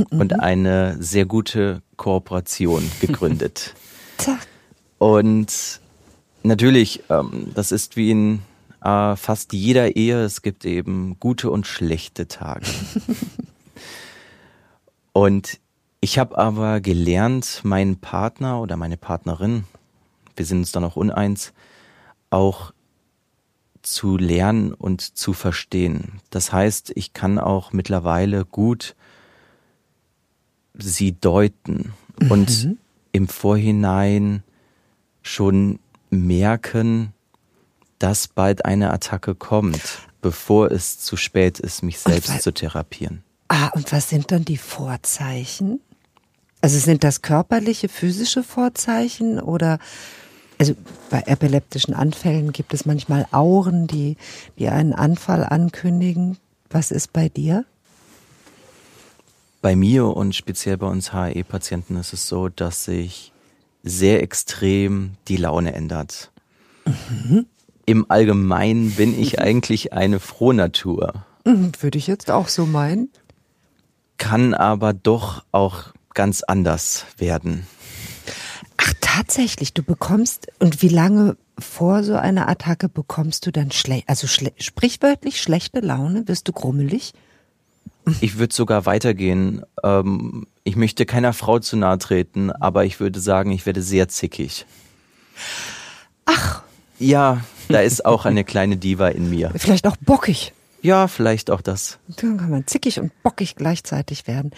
und 0.10 0.32
mhm. 0.32 0.40
eine 0.40 0.98
sehr 1.00 1.26
gute 1.26 1.84
Kooperation 1.98 2.90
gegründet. 3.02 3.76
und 4.98 5.82
natürlich, 6.42 7.04
ähm, 7.10 7.52
das 7.54 7.72
ist 7.72 7.96
wie 7.98 8.12
in 8.12 8.42
äh, 8.88 9.18
fast 9.18 9.52
jeder 9.52 9.98
Ehe, 9.98 10.24
es 10.24 10.42
gibt 10.42 10.64
eben 10.64 11.20
gute 11.20 11.52
und 11.52 11.68
schlechte 11.68 12.30
Tage. 12.30 12.68
und 15.14 15.60
ich 16.00 16.18
habe 16.18 16.38
aber 16.38 16.80
gelernt, 16.80 17.62
meinen 17.64 18.00
Partner 18.00 18.62
oder 18.62 18.78
meine 18.78 18.96
Partnerin, 18.96 19.66
wir 20.38 20.46
sind 20.46 20.60
uns 20.60 20.72
dann 20.72 20.86
auch 20.86 20.96
uneins, 20.96 21.52
auch 22.30 22.72
zu 23.82 24.18
lernen 24.18 24.74
und 24.74 25.02
zu 25.02 25.34
verstehen. 25.34 26.22
Das 26.30 26.54
heißt, 26.54 26.94
ich 26.96 27.12
kann 27.12 27.40
auch 27.40 27.74
mittlerweile 27.74 28.46
gut 28.46 28.96
sie 30.74 31.14
deuten 31.14 31.94
und 32.30 32.66
mhm. 32.66 32.78
im 33.12 33.28
Vorhinein 33.28 34.44
schon 35.24 35.80
merken, 36.10 37.14
dass 38.00 38.28
bald 38.28 38.66
eine 38.66 38.92
Attacke 38.92 39.36
kommt, 39.36 40.00
bevor 40.22 40.72
es 40.72 41.00
zu 41.00 41.18
spät 41.18 41.60
ist, 41.60 41.84
mich 41.84 42.00
selbst 42.00 42.36
was, 42.36 42.42
zu 42.44 42.52
therapieren. 42.54 43.24
Ah, 43.48 43.70
und 43.70 43.92
was 43.92 44.10
sind 44.10 44.32
dann 44.32 44.46
die 44.46 44.58
Vorzeichen? 44.58 45.80
Also 46.62 46.80
sind 46.80 47.04
das 47.04 47.22
körperliche, 47.22 47.90
physische 47.90 48.44
Vorzeichen 48.44 49.40
oder 49.40 49.80
also 50.60 50.76
bei 51.10 51.22
epileptischen 51.28 51.94
Anfällen 51.94 52.52
gibt 52.52 52.74
es 52.74 52.86
manchmal 52.86 53.28
Auren, 53.32 53.86
die, 53.88 54.18
die 54.58 54.70
einen 54.70 54.94
Anfall 54.94 55.44
ankündigen. 55.44 56.38
Was 56.70 56.90
ist 56.92 57.14
bei 57.14 57.30
dir? 57.30 57.64
Bei 59.62 59.76
mir 59.76 60.08
und 60.08 60.36
speziell 60.36 60.78
bei 60.78 60.88
uns 60.88 61.14
HAE-Patienten 61.14 61.96
ist 61.98 62.14
es 62.14 62.28
so, 62.28 62.50
dass 62.50 62.86
sich 62.86 63.32
sehr 63.84 64.24
extrem 64.24 65.12
die 65.28 65.38
Laune 65.38 65.74
ändert. 65.74 66.32
Mhm. 66.86 67.46
Im 67.88 68.06
Allgemeinen 68.12 68.92
bin 68.92 69.20
ich 69.20 69.40
eigentlich 69.42 69.94
eine 69.94 70.20
Frohnatur. 70.20 71.26
Mhm, 71.46 71.72
würde 71.80 71.98
ich 71.98 72.06
jetzt 72.06 72.30
auch 72.30 72.50
so 72.50 72.68
meinen. 72.68 73.10
Kann 74.18 74.54
aber 74.54 74.94
doch 74.94 75.44
auch 75.52 75.94
ganz 76.14 76.44
anders 76.44 77.06
werden. 77.18 77.66
Ach, 78.76 78.94
tatsächlich, 79.00 79.74
du 79.74 79.84
bekommst, 79.84 80.48
und 80.60 80.82
wie 80.82 80.90
lange 80.90 81.38
vor 81.58 82.04
so 82.04 82.16
einer 82.16 82.50
Attacke 82.50 82.90
bekommst 82.90 83.46
du 83.46 83.52
dann 83.52 83.72
schlecht, 83.72 84.10
also 84.10 84.28
schle 84.28 84.52
sprichwörtlich 84.58 85.42
schlechte 85.42 85.80
Laune? 85.80 86.28
Wirst 86.28 86.48
du 86.48 86.52
grummelig? 86.52 87.14
Ich 88.22 88.38
würde 88.38 88.54
sogar 88.54 88.86
weitergehen. 88.86 89.64
Ähm, 89.84 90.48
ich 90.64 90.76
möchte 90.76 91.06
keiner 91.06 91.34
Frau 91.34 91.60
zu 91.60 91.78
nahe 91.78 91.98
treten, 91.98 92.52
aber 92.52 92.84
ich 92.84 93.00
würde 93.00 93.20
sagen, 93.20 93.52
ich 93.52 93.66
werde 93.66 93.82
sehr 93.82 94.10
zickig. 94.10 94.66
Ach. 96.26 96.64
Ja, 97.00 97.42
da 97.70 97.82
ist 97.82 98.06
auch 98.06 98.26
eine 98.26 98.44
kleine 98.44 98.78
Diva 98.78 99.10
in 99.10 99.30
mir. 99.30 99.52
Vielleicht 99.56 99.88
auch 99.88 99.98
bockig. 99.98 100.54
Ja, 100.82 101.08
vielleicht 101.08 101.50
auch 101.50 101.62
das. 101.62 101.98
Dann 102.08 102.38
kann 102.38 102.50
man 102.50 102.68
zickig 102.68 103.00
und 103.00 103.12
bockig 103.24 103.56
gleichzeitig 103.56 104.28
werden. 104.28 104.52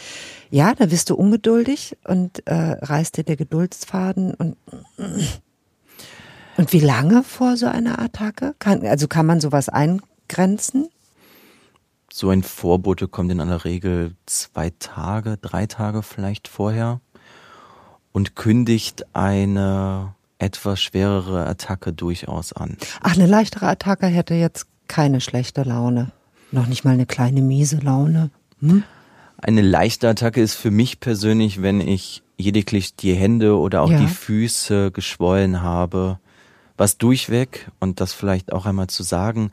Ja, 0.50 0.76
da 0.76 0.92
wirst 0.92 1.10
du 1.10 1.16
ungeduldig 1.16 1.98
und 2.06 2.46
äh, 2.46 2.54
reißt 2.54 3.18
dir 3.18 3.24
der 3.24 3.38
Geduldsfaden 3.38 4.34
und 4.34 4.58
und 6.58 6.74
wie 6.74 6.82
lange 6.82 7.24
vor 7.24 7.56
so 7.56 7.68
einer 7.68 8.00
Attacke? 8.00 8.54
Kann, 8.60 8.86
also 8.86 9.08
kann 9.08 9.26
man 9.26 9.40
sowas 9.40 9.70
eingrenzen? 9.70 10.90
So 12.12 12.32
ein 12.32 12.44
Vorbote 12.44 13.08
kommt 13.08 13.32
in 13.32 13.40
aller 13.40 13.64
Regel 13.64 14.16
zwei 14.26 14.74
Tage, 14.78 15.38
drei 15.38 15.68
Tage 15.68 16.04
vielleicht 16.04 16.50
vorher 16.50 17.00
und 18.12 18.36
kündigt 18.36 19.06
eine 19.16 20.16
etwas 20.40 20.82
schwerere 20.82 21.46
Attacke 21.46 21.94
durchaus 21.94 22.54
an. 22.54 22.78
Ach, 23.02 23.16
eine 23.16 23.28
leichtere 23.28 23.68
Attacke 23.68 24.08
hätte 24.08 24.34
jetzt 24.34 24.66
keine 24.88 25.22
schlechte 25.22 25.64
Laune. 25.64 26.12
Noch 26.52 26.66
nicht 26.66 26.84
mal 26.84 26.92
eine 26.92 27.06
kleine 27.06 27.42
miese 27.42 27.78
Laune. 27.78 28.32
Hm? 28.62 28.84
Eine 29.38 29.62
leichte 29.62 30.10
Attacke 30.10 30.42
ist 30.42 30.56
für 30.56 30.72
mich 30.72 31.00
persönlich, 31.00 31.62
wenn 31.62 31.80
ich 31.80 32.24
lediglich 32.38 32.96
die 32.96 33.14
Hände 33.14 33.58
oder 33.58 33.82
auch 33.82 33.92
ja. 33.92 34.00
die 34.00 34.08
Füße 34.08 34.92
geschwollen 34.92 35.62
habe, 35.62 36.20
was 36.78 36.98
durchweg, 36.98 37.70
und 37.80 38.00
das 38.00 38.14
vielleicht 38.14 38.52
auch 38.52 38.66
einmal 38.66 38.88
zu 38.88 39.04
sagen, 39.04 39.52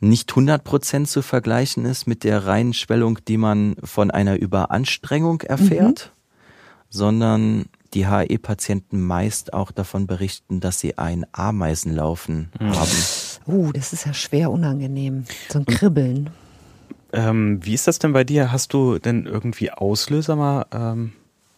nicht 0.00 0.30
100% 0.30 1.06
zu 1.06 1.22
vergleichen 1.22 1.84
ist 1.84 2.06
mit 2.06 2.22
der 2.22 2.46
reinen 2.46 2.72
Schwellung, 2.72 3.18
die 3.26 3.36
man 3.36 3.76
von 3.82 4.10
einer 4.10 4.36
Überanstrengung 4.36 5.40
erfährt, 5.40 6.12
mhm. 6.12 6.90
sondern 6.90 7.64
die 7.94 8.06
HE-Patienten 8.06 9.00
meist 9.00 9.52
auch 9.52 9.70
davon 9.70 10.06
berichten, 10.06 10.60
dass 10.60 10.80
sie 10.80 10.98
ein 10.98 11.26
Ameisenlaufen 11.32 12.50
mhm. 12.58 12.74
haben. 12.74 12.90
Uh, 13.46 13.72
das 13.72 13.92
ist 13.92 14.06
ja 14.06 14.12
schwer 14.12 14.50
unangenehm. 14.50 15.24
So 15.48 15.60
ein 15.60 15.66
Kribbeln. 15.66 16.30
Ähm, 17.12 17.60
wie 17.62 17.74
ist 17.74 17.86
das 17.86 17.98
denn 17.98 18.12
bei 18.12 18.24
dir? 18.24 18.52
Hast 18.52 18.74
du 18.74 18.98
denn 18.98 19.26
irgendwie 19.26 19.70
Auslöser 19.70 20.36
mal 20.36 20.66
ähm, 20.72 21.12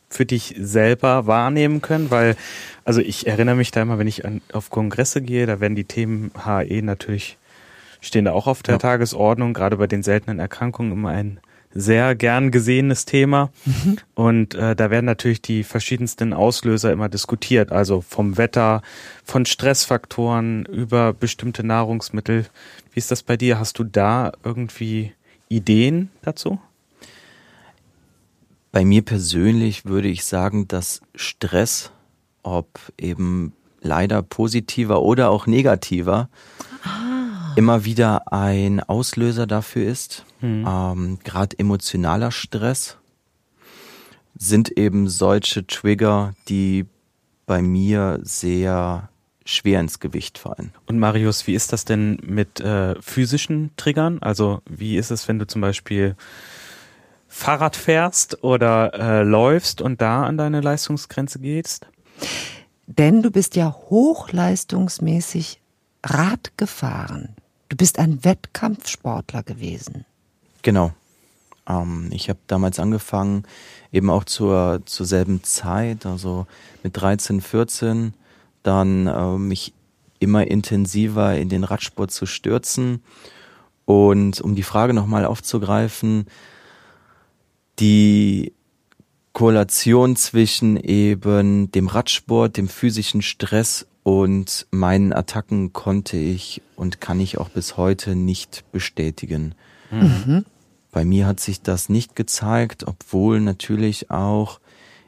für 0.08 0.24
dich 0.24 0.54
selber 0.58 1.26
wahrnehmen 1.26 1.82
können? 1.82 2.10
Weil, 2.10 2.36
also 2.84 3.00
ich 3.00 3.26
erinnere 3.26 3.56
mich 3.56 3.72
da 3.72 3.82
immer, 3.82 3.98
wenn 3.98 4.06
ich 4.06 4.24
an, 4.24 4.40
auf 4.52 4.70
Kongresse 4.70 5.22
gehe, 5.22 5.46
da 5.46 5.58
werden 5.58 5.74
die 5.74 5.84
Themen 5.84 6.30
HE 6.44 6.82
natürlich, 6.82 7.36
stehen 8.00 8.26
da 8.26 8.32
auch 8.32 8.46
auf 8.46 8.62
der 8.62 8.74
ja. 8.74 8.78
Tagesordnung, 8.78 9.52
gerade 9.52 9.76
bei 9.76 9.88
den 9.88 10.04
seltenen 10.04 10.38
Erkrankungen 10.38 10.92
immer 10.92 11.10
ein 11.10 11.40
sehr 11.72 12.14
gern 12.14 12.50
gesehenes 12.50 13.04
Thema. 13.04 13.50
Mhm. 13.64 13.98
Und 14.14 14.54
äh, 14.54 14.74
da 14.74 14.90
werden 14.90 15.06
natürlich 15.06 15.40
die 15.42 15.62
verschiedensten 15.62 16.32
Auslöser 16.32 16.92
immer 16.92 17.08
diskutiert. 17.08 17.72
Also 17.72 18.00
vom 18.00 18.36
Wetter, 18.36 18.82
von 19.24 19.46
Stressfaktoren 19.46 20.64
über 20.64 21.12
bestimmte 21.12 21.64
Nahrungsmittel. 21.64 22.46
Wie 22.92 22.98
ist 22.98 23.10
das 23.10 23.22
bei 23.22 23.36
dir? 23.36 23.58
Hast 23.58 23.78
du 23.78 23.84
da 23.84 24.32
irgendwie 24.42 25.12
Ideen 25.48 26.10
dazu? 26.22 26.60
Bei 28.72 28.84
mir 28.84 29.02
persönlich 29.02 29.84
würde 29.84 30.08
ich 30.08 30.24
sagen, 30.24 30.68
dass 30.68 31.00
Stress, 31.14 31.90
ob 32.42 32.68
eben 32.98 33.52
leider 33.80 34.22
positiver 34.22 35.02
oder 35.02 35.30
auch 35.30 35.46
negativer. 35.46 36.28
Immer 37.60 37.84
wieder 37.84 38.32
ein 38.32 38.80
Auslöser 38.80 39.46
dafür 39.46 39.86
ist. 39.86 40.24
Mhm. 40.40 40.66
Ähm, 40.66 41.18
Gerade 41.24 41.58
emotionaler 41.58 42.30
Stress 42.30 42.96
sind 44.34 44.78
eben 44.78 45.10
solche 45.10 45.66
Trigger, 45.66 46.32
die 46.48 46.86
bei 47.44 47.60
mir 47.60 48.18
sehr 48.22 49.10
schwer 49.44 49.78
ins 49.80 50.00
Gewicht 50.00 50.38
fallen. 50.38 50.72
Und 50.86 50.98
Marius, 50.98 51.46
wie 51.46 51.54
ist 51.54 51.74
das 51.74 51.84
denn 51.84 52.16
mit 52.24 52.60
äh, 52.60 52.94
physischen 53.02 53.72
Triggern? 53.76 54.22
Also 54.22 54.62
wie 54.66 54.96
ist 54.96 55.10
es, 55.10 55.28
wenn 55.28 55.38
du 55.38 55.46
zum 55.46 55.60
Beispiel 55.60 56.16
Fahrrad 57.28 57.76
fährst 57.76 58.42
oder 58.42 58.94
äh, 58.94 59.22
läufst 59.22 59.82
und 59.82 60.00
da 60.00 60.22
an 60.24 60.38
deine 60.38 60.62
Leistungsgrenze 60.62 61.40
gehst? 61.40 61.86
Denn 62.86 63.20
du 63.22 63.30
bist 63.30 63.54
ja 63.54 63.70
hochleistungsmäßig 63.70 65.60
Rad 66.02 66.56
gefahren. 66.56 67.36
Du 67.70 67.76
bist 67.76 68.00
ein 68.00 68.24
Wettkampfsportler 68.24 69.44
gewesen. 69.44 70.04
Genau. 70.62 70.92
Ähm, 71.68 72.10
ich 72.12 72.28
habe 72.28 72.40
damals 72.48 72.80
angefangen, 72.80 73.44
eben 73.92 74.10
auch 74.10 74.24
zur, 74.24 74.82
zur 74.86 75.06
selben 75.06 75.44
Zeit, 75.44 76.04
also 76.04 76.48
mit 76.82 77.00
13, 77.00 77.40
14, 77.40 78.12
dann 78.64 79.06
äh, 79.06 79.38
mich 79.38 79.72
immer 80.18 80.48
intensiver 80.48 81.36
in 81.36 81.48
den 81.48 81.62
Radsport 81.62 82.10
zu 82.10 82.26
stürzen. 82.26 83.04
Und 83.84 84.40
um 84.40 84.56
die 84.56 84.64
Frage 84.64 84.92
nochmal 84.92 85.24
aufzugreifen, 85.24 86.26
die 87.78 88.52
Korrelation 89.32 90.16
zwischen 90.16 90.76
eben 90.76 91.70
dem 91.70 91.86
Radsport, 91.86 92.56
dem 92.56 92.68
physischen 92.68 93.22
Stress 93.22 93.86
und 94.02 94.66
meinen 94.70 95.12
Attacken 95.12 95.72
konnte 95.72 96.16
ich 96.16 96.62
und 96.76 97.00
kann 97.00 97.20
ich 97.20 97.38
auch 97.38 97.48
bis 97.48 97.76
heute 97.76 98.14
nicht 98.16 98.64
bestätigen. 98.72 99.54
Mhm. 99.90 100.44
Bei 100.90 101.04
mir 101.04 101.26
hat 101.26 101.40
sich 101.40 101.62
das 101.62 101.88
nicht 101.88 102.16
gezeigt, 102.16 102.86
obwohl 102.86 103.40
natürlich 103.40 104.10
auch 104.10 104.60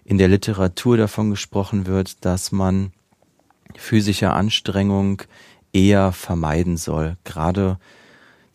in 0.04 0.18
der 0.18 0.28
Literatur 0.28 0.96
davon 0.96 1.30
gesprochen 1.30 1.86
wird, 1.86 2.24
dass 2.24 2.52
man 2.52 2.92
physische 3.76 4.30
Anstrengung 4.32 5.22
eher 5.72 6.12
vermeiden 6.12 6.76
soll. 6.76 7.16
Gerade 7.24 7.78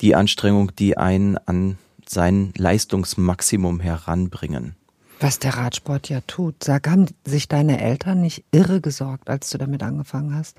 die 0.02 0.15
Anstrengung, 0.15 0.76
die 0.76 0.97
einen 0.97 1.38
an 1.38 1.78
sein 2.08 2.54
Leistungsmaximum 2.56 3.80
heranbringen. 3.80 4.76
Was 5.19 5.39
der 5.39 5.56
Radsport 5.56 6.10
ja 6.10 6.21
tut. 6.27 6.63
Sag, 6.63 6.88
haben 6.88 7.08
sich 7.25 7.47
deine 7.47 7.82
Eltern 7.82 8.21
nicht 8.21 8.43
irre 8.51 8.82
gesorgt, 8.82 9.30
als 9.30 9.49
du 9.49 9.58
damit 9.58 9.82
angefangen 9.82 10.36
hast? 10.36 10.58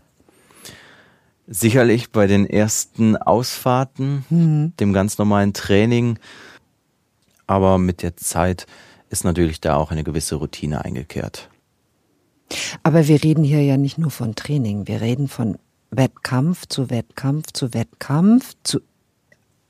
Sicherlich 1.46 2.10
bei 2.10 2.26
den 2.26 2.44
ersten 2.44 3.16
Ausfahrten, 3.16 4.24
mhm. 4.28 4.72
dem 4.78 4.92
ganz 4.92 5.16
normalen 5.16 5.54
Training, 5.54 6.18
aber 7.46 7.78
mit 7.78 8.02
der 8.02 8.16
Zeit 8.16 8.66
ist 9.08 9.24
natürlich 9.24 9.60
da 9.60 9.76
auch 9.76 9.90
eine 9.90 10.04
gewisse 10.04 10.34
Routine 10.34 10.84
eingekehrt. 10.84 11.48
Aber 12.82 13.08
wir 13.08 13.22
reden 13.22 13.44
hier 13.44 13.62
ja 13.62 13.76
nicht 13.76 13.98
nur 13.98 14.10
von 14.10 14.34
Training, 14.34 14.86
wir 14.86 15.00
reden 15.00 15.28
von 15.28 15.58
Wettkampf 15.90 16.66
zu 16.66 16.90
Wettkampf 16.90 17.52
zu 17.52 17.72
Wettkampf 17.72 18.54
zu 18.62 18.80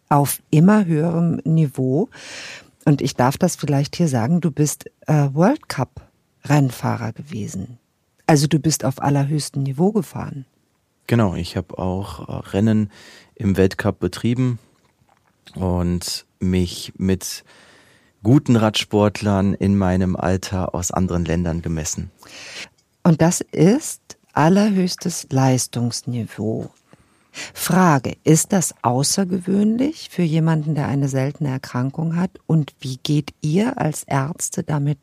auf 0.08 0.40
immer 0.50 0.84
höherem 0.84 1.40
Niveau. 1.44 2.08
Und 2.88 3.02
ich 3.02 3.16
darf 3.16 3.36
das 3.36 3.54
vielleicht 3.54 3.96
hier 3.96 4.08
sagen, 4.08 4.40
du 4.40 4.50
bist 4.50 4.86
äh, 5.06 5.28
World 5.34 5.68
Cup 5.68 6.08
Rennfahrer 6.46 7.12
gewesen. 7.12 7.78
Also 8.26 8.46
du 8.46 8.58
bist 8.58 8.82
auf 8.82 9.02
allerhöchstem 9.02 9.62
Niveau 9.62 9.92
gefahren. 9.92 10.46
Genau, 11.06 11.34
ich 11.34 11.58
habe 11.58 11.76
auch 11.76 12.26
äh, 12.26 12.48
Rennen 12.48 12.90
im 13.34 13.58
Weltcup 13.58 13.98
betrieben 13.98 14.58
und 15.54 16.24
mich 16.40 16.94
mit 16.96 17.44
guten 18.22 18.56
Radsportlern 18.56 19.52
in 19.52 19.76
meinem 19.76 20.16
Alter 20.16 20.74
aus 20.74 20.90
anderen 20.90 21.26
Ländern 21.26 21.60
gemessen. 21.60 22.10
Und 23.02 23.20
das 23.20 23.42
ist 23.52 24.16
allerhöchstes 24.32 25.26
Leistungsniveau. 25.28 26.70
Frage, 27.54 28.16
ist 28.24 28.52
das 28.52 28.74
außergewöhnlich 28.82 30.08
für 30.10 30.22
jemanden, 30.22 30.74
der 30.74 30.88
eine 30.88 31.08
seltene 31.08 31.50
Erkrankung 31.50 32.16
hat? 32.16 32.30
Und 32.46 32.74
wie 32.80 32.98
geht 33.02 33.32
ihr 33.40 33.78
als 33.78 34.02
Ärzte 34.04 34.62
damit 34.62 34.98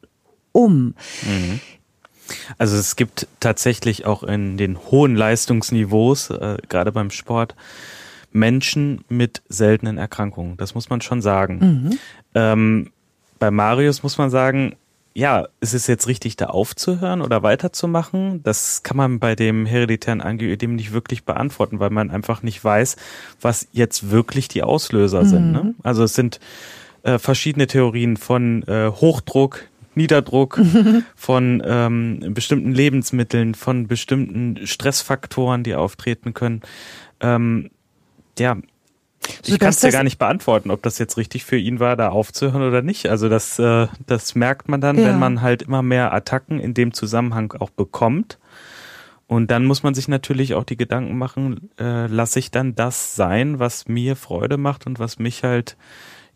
um? 0.52 0.95
Mhm. 1.24 1.60
Also 2.58 2.78
es 2.78 2.95
gibt 2.95 3.28
tatsächlich 3.39 4.06
auch 4.06 4.24
in 4.24 4.58
den 4.58 4.78
hohen 4.78 5.15
Leistungsniveaus, 5.15 6.32
äh, 6.32 6.58
gerade 6.69 6.91
beim 6.91 7.12
Sport, 7.12 7.56
Menschen 8.32 9.06
mit 9.08 9.41
seltenen 9.48 9.98
Erkrankungen. 9.98 10.58
Das 10.58 10.76
muss 10.76 10.89
man 10.89 11.02
schon 11.02 11.21
sagen. 11.21 11.60
Mhm. 11.60 12.00
Ähm, 12.34 12.91
bei 13.39 13.52
Marius 13.52 14.04
muss 14.04 14.17
man 14.17 14.30
sagen, 14.30 14.76
ja, 15.17 15.47
ist 15.62 15.73
es 15.73 15.88
jetzt 15.88 16.08
richtig, 16.08 16.36
da 16.36 16.47
aufzuhören 16.47 17.21
oder 17.21 17.41
weiterzumachen? 17.41 18.43
Das 18.43 18.84
kann 18.84 18.97
man 18.97 19.19
bei 19.19 19.34
dem 19.34 19.65
hereditären 19.65 20.19
Angioödem 20.19 20.75
nicht 20.75 20.91
wirklich 20.91 21.23
beantworten, 21.23 21.80
weil 21.80 21.89
man 21.89 22.12
einfach 22.12 22.43
nicht 22.43 22.62
weiß, 22.62 22.97
was 23.39 23.69
jetzt 23.71 24.12
wirklich 24.12 24.49
die 24.49 24.62
Auslöser 24.62 25.23
mhm. 25.23 25.28
sind. 25.28 25.51
Ne? 25.54 25.75
Also 25.84 26.04
es 26.04 26.15
sind 26.15 26.41
äh, 27.04 27.17
verschiedene 27.17 27.65
Theorien 27.65 28.17
von 28.17 28.63
äh, 28.63 28.91
Hochdruck, 28.91 29.69
Niederdruck, 29.95 30.60
von 31.15 31.63
ähm, 31.65 32.34
bestimmten 32.34 32.73
Lebensmitteln, 32.73 33.56
von 33.56 33.88
bestimmten 33.88 34.67
Stressfaktoren, 34.67 35.63
die 35.63 35.75
auftreten 35.75 36.34
können. 36.34 36.62
Ähm, 37.21 37.71
ja, 38.38 38.58
ich 39.46 39.60
kann 39.60 39.70
es 39.70 39.82
ja 39.82 39.90
gar 39.90 40.04
nicht 40.04 40.18
beantworten, 40.18 40.72
ob 40.72 40.82
das 40.82 40.98
jetzt 40.98 41.18
richtig 41.18 41.46
für 41.46 41.58
ihn 41.58 41.80
war, 41.80 41.96
da 41.96 42.10
aufzuhören 42.10 42.62
oder 42.62 42.82
nicht. 42.82 43.08
Also 43.08 43.30
das, 43.30 43.60
äh, 43.60 43.88
das 44.06 44.36
merkt 44.36 44.68
man 44.70 44.82
dann, 44.82 44.98
ja. 44.98 45.06
wenn 45.06 45.20
man 45.20 45.42
halt 45.42 45.64
immer 45.64 45.82
mehr 45.82 46.14
Attacken 46.14 46.60
in 46.60 46.74
dem 46.74 46.94
Zusammenhang 46.94 47.54
auch 47.60 47.70
bekommt. 47.70 48.40
Und 49.28 49.50
dann 49.50 49.66
muss 49.66 49.82
man 49.82 49.96
sich 49.96 50.08
natürlich 50.08 50.54
auch 50.54 50.64
die 50.64 50.78
Gedanken 50.78 51.18
machen, 51.18 51.70
äh, 51.80 52.08
lasse 52.08 52.40
ich 52.40 52.52
dann 52.52 52.76
das 52.76 53.16
sein, 53.16 53.60
was 53.60 53.88
mir 53.88 54.16
Freude 54.16 54.58
macht 54.58 54.86
und 54.86 55.00
was 55.00 55.18
mich 55.18 55.44
halt 55.44 55.78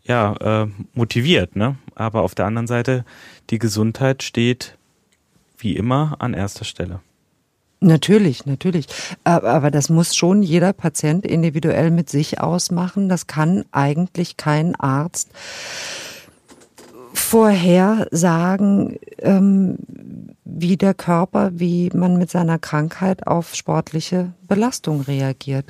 ja 0.02 0.34
äh, 0.64 0.68
motiviert. 0.94 1.54
Ne? 1.54 1.76
Aber 1.94 2.22
auf 2.22 2.34
der 2.34 2.46
anderen 2.46 2.66
Seite, 2.66 3.04
die 3.50 3.58
Gesundheit 3.58 4.22
steht 4.22 4.76
wie 5.58 5.76
immer 5.76 6.16
an 6.18 6.34
erster 6.34 6.64
Stelle. 6.64 7.00
Natürlich, 7.80 8.44
natürlich. 8.44 8.86
Aber 9.24 9.70
das 9.70 9.88
muss 9.88 10.14
schon 10.14 10.42
jeder 10.42 10.74
Patient 10.74 11.24
individuell 11.24 11.90
mit 11.90 12.10
sich 12.10 12.38
ausmachen. 12.38 13.08
Das 13.08 13.26
kann 13.26 13.64
eigentlich 13.72 14.36
kein 14.36 14.74
Arzt 14.74 15.30
vorher 17.14 18.06
sagen, 18.10 18.98
ähm, 19.18 19.76
wie 20.44 20.76
der 20.76 20.94
Körper, 20.94 21.52
wie 21.54 21.90
man 21.94 22.18
mit 22.18 22.30
seiner 22.30 22.58
Krankheit 22.58 23.26
auf 23.26 23.54
sportliche 23.54 24.32
Belastung 24.46 25.00
reagiert. 25.02 25.66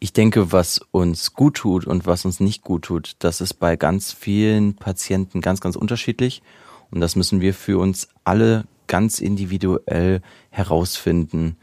Ich 0.00 0.12
denke, 0.12 0.52
was 0.52 0.80
uns 0.90 1.34
gut 1.34 1.56
tut 1.56 1.86
und 1.86 2.06
was 2.06 2.24
uns 2.24 2.40
nicht 2.40 2.62
gut 2.62 2.82
tut, 2.82 3.16
das 3.20 3.40
ist 3.40 3.54
bei 3.54 3.76
ganz 3.76 4.12
vielen 4.12 4.74
Patienten 4.76 5.40
ganz, 5.40 5.60
ganz 5.60 5.76
unterschiedlich. 5.76 6.42
Und 6.90 7.00
das 7.00 7.16
müssen 7.16 7.40
wir 7.40 7.54
für 7.54 7.78
uns 7.78 8.08
alle 8.24 8.64
ganz 8.88 9.20
individuell 9.20 10.20
herausfinden. 10.50 11.56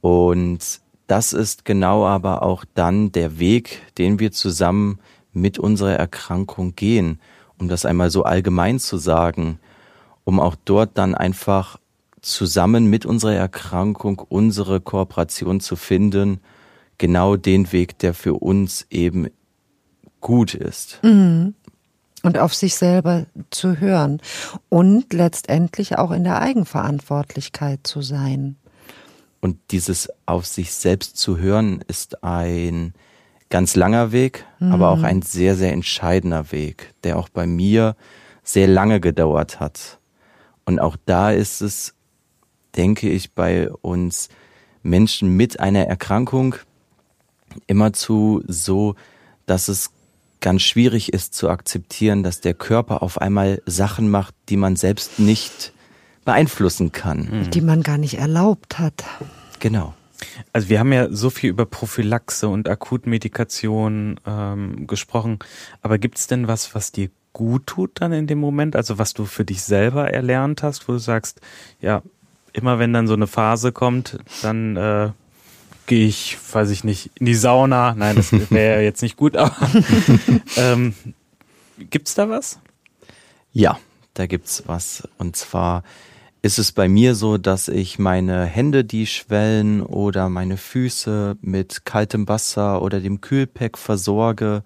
Und 0.00 0.80
das 1.06 1.34
ist 1.34 1.66
genau 1.66 2.06
aber 2.06 2.42
auch 2.42 2.64
dann 2.74 3.12
der 3.12 3.38
Weg, 3.38 3.82
den 3.98 4.18
wir 4.18 4.32
zusammen 4.32 4.98
mit 5.32 5.58
unserer 5.58 5.92
Erkrankung 5.92 6.74
gehen, 6.74 7.20
um 7.58 7.68
das 7.68 7.84
einmal 7.84 8.10
so 8.10 8.22
allgemein 8.22 8.78
zu 8.78 8.96
sagen, 8.96 9.58
um 10.24 10.40
auch 10.40 10.56
dort 10.64 10.96
dann 10.96 11.14
einfach 11.14 11.78
zusammen 12.22 12.86
mit 12.86 13.04
unserer 13.04 13.34
Erkrankung 13.34 14.20
unsere 14.20 14.80
Kooperation 14.80 15.60
zu 15.60 15.76
finden, 15.76 16.40
genau 16.98 17.36
den 17.36 17.72
Weg, 17.72 17.98
der 17.98 18.14
für 18.14 18.34
uns 18.34 18.86
eben 18.90 19.28
gut 20.20 20.54
ist. 20.54 21.00
Mhm 21.02 21.54
und 22.22 22.38
auf 22.38 22.54
sich 22.54 22.74
selber 22.76 23.26
zu 23.50 23.78
hören 23.78 24.20
und 24.68 25.12
letztendlich 25.12 25.98
auch 25.98 26.10
in 26.10 26.24
der 26.24 26.40
Eigenverantwortlichkeit 26.40 27.80
zu 27.82 28.02
sein. 28.02 28.56
Und 29.40 29.58
dieses 29.70 30.08
auf 30.24 30.46
sich 30.46 30.72
selbst 30.72 31.16
zu 31.16 31.38
hören 31.38 31.84
ist 31.88 32.22
ein 32.22 32.94
ganz 33.50 33.74
langer 33.74 34.12
Weg, 34.12 34.46
mhm. 34.60 34.72
aber 34.72 34.90
auch 34.90 34.98
mhm. 34.98 35.04
ein 35.04 35.22
sehr, 35.22 35.56
sehr 35.56 35.72
entscheidender 35.72 36.52
Weg, 36.52 36.94
der 37.02 37.18
auch 37.18 37.28
bei 37.28 37.46
mir 37.46 37.96
sehr 38.44 38.68
lange 38.68 39.00
gedauert 39.00 39.60
hat. 39.60 39.98
Und 40.64 40.78
auch 40.78 40.96
da 41.06 41.32
ist 41.32 41.60
es, 41.60 41.94
denke 42.76 43.10
ich, 43.10 43.32
bei 43.32 43.70
uns 43.70 44.28
Menschen 44.82 45.36
mit 45.36 45.60
einer 45.60 45.86
Erkrankung 45.86 46.54
immerzu 47.66 48.42
so, 48.46 48.94
dass 49.46 49.68
es 49.68 49.90
ganz 50.42 50.62
schwierig 50.62 51.12
ist 51.12 51.34
zu 51.34 51.48
akzeptieren, 51.48 52.22
dass 52.22 52.40
der 52.40 52.52
Körper 52.52 53.02
auf 53.02 53.18
einmal 53.18 53.62
Sachen 53.64 54.10
macht, 54.10 54.34
die 54.50 54.58
man 54.58 54.76
selbst 54.76 55.18
nicht 55.18 55.72
beeinflussen 56.24 56.92
kann. 56.92 57.28
Mhm. 57.30 57.50
Die 57.50 57.62
man 57.62 57.82
gar 57.82 57.96
nicht 57.96 58.18
erlaubt 58.18 58.78
hat. 58.78 59.04
Genau. 59.60 59.94
Also 60.52 60.68
wir 60.68 60.78
haben 60.78 60.92
ja 60.92 61.08
so 61.10 61.30
viel 61.30 61.50
über 61.50 61.66
Prophylaxe 61.66 62.48
und 62.48 62.68
Akutmedikation 62.68 64.20
ähm, 64.26 64.86
gesprochen, 64.86 65.38
aber 65.80 65.98
gibt 65.98 66.18
es 66.18 66.26
denn 66.26 66.46
was, 66.46 66.74
was 66.74 66.92
dir 66.92 67.10
gut 67.32 67.66
tut 67.66 68.00
dann 68.00 68.12
in 68.12 68.26
dem 68.26 68.38
Moment? 68.38 68.76
Also 68.76 68.98
was 68.98 69.14
du 69.14 69.24
für 69.24 69.44
dich 69.44 69.62
selber 69.62 70.12
erlernt 70.12 70.62
hast, 70.62 70.86
wo 70.86 70.92
du 70.92 70.98
sagst, 70.98 71.40
ja, 71.80 72.02
immer 72.52 72.78
wenn 72.78 72.92
dann 72.92 73.06
so 73.06 73.14
eine 73.14 73.26
Phase 73.26 73.72
kommt, 73.72 74.18
dann 74.42 74.76
äh, 74.76 75.10
gehe 75.86 76.06
ich, 76.06 76.36
weiß 76.52 76.70
ich 76.70 76.84
nicht, 76.84 77.10
in 77.14 77.26
die 77.26 77.34
Sauna. 77.34 77.94
Nein, 77.94 78.16
das 78.16 78.32
wäre 78.50 78.82
jetzt 78.82 79.02
nicht 79.02 79.16
gut, 79.16 79.36
aber 79.36 79.56
ähm, 80.56 80.94
gibt's 81.78 82.14
da 82.14 82.28
was? 82.28 82.58
Ja, 83.52 83.78
da 84.14 84.26
gibt's 84.26 84.64
was. 84.66 85.08
Und 85.18 85.36
zwar 85.36 85.82
ist 86.42 86.58
es 86.58 86.72
bei 86.72 86.88
mir 86.88 87.14
so, 87.14 87.38
dass 87.38 87.68
ich 87.68 87.98
meine 87.98 88.44
Hände, 88.44 88.84
die 88.84 89.06
schwellen 89.06 89.80
oder 89.80 90.28
meine 90.28 90.56
Füße 90.56 91.36
mit 91.40 91.84
kaltem 91.84 92.28
Wasser 92.28 92.82
oder 92.82 93.00
dem 93.00 93.20
Kühlpack 93.20 93.78
versorge, 93.78 94.64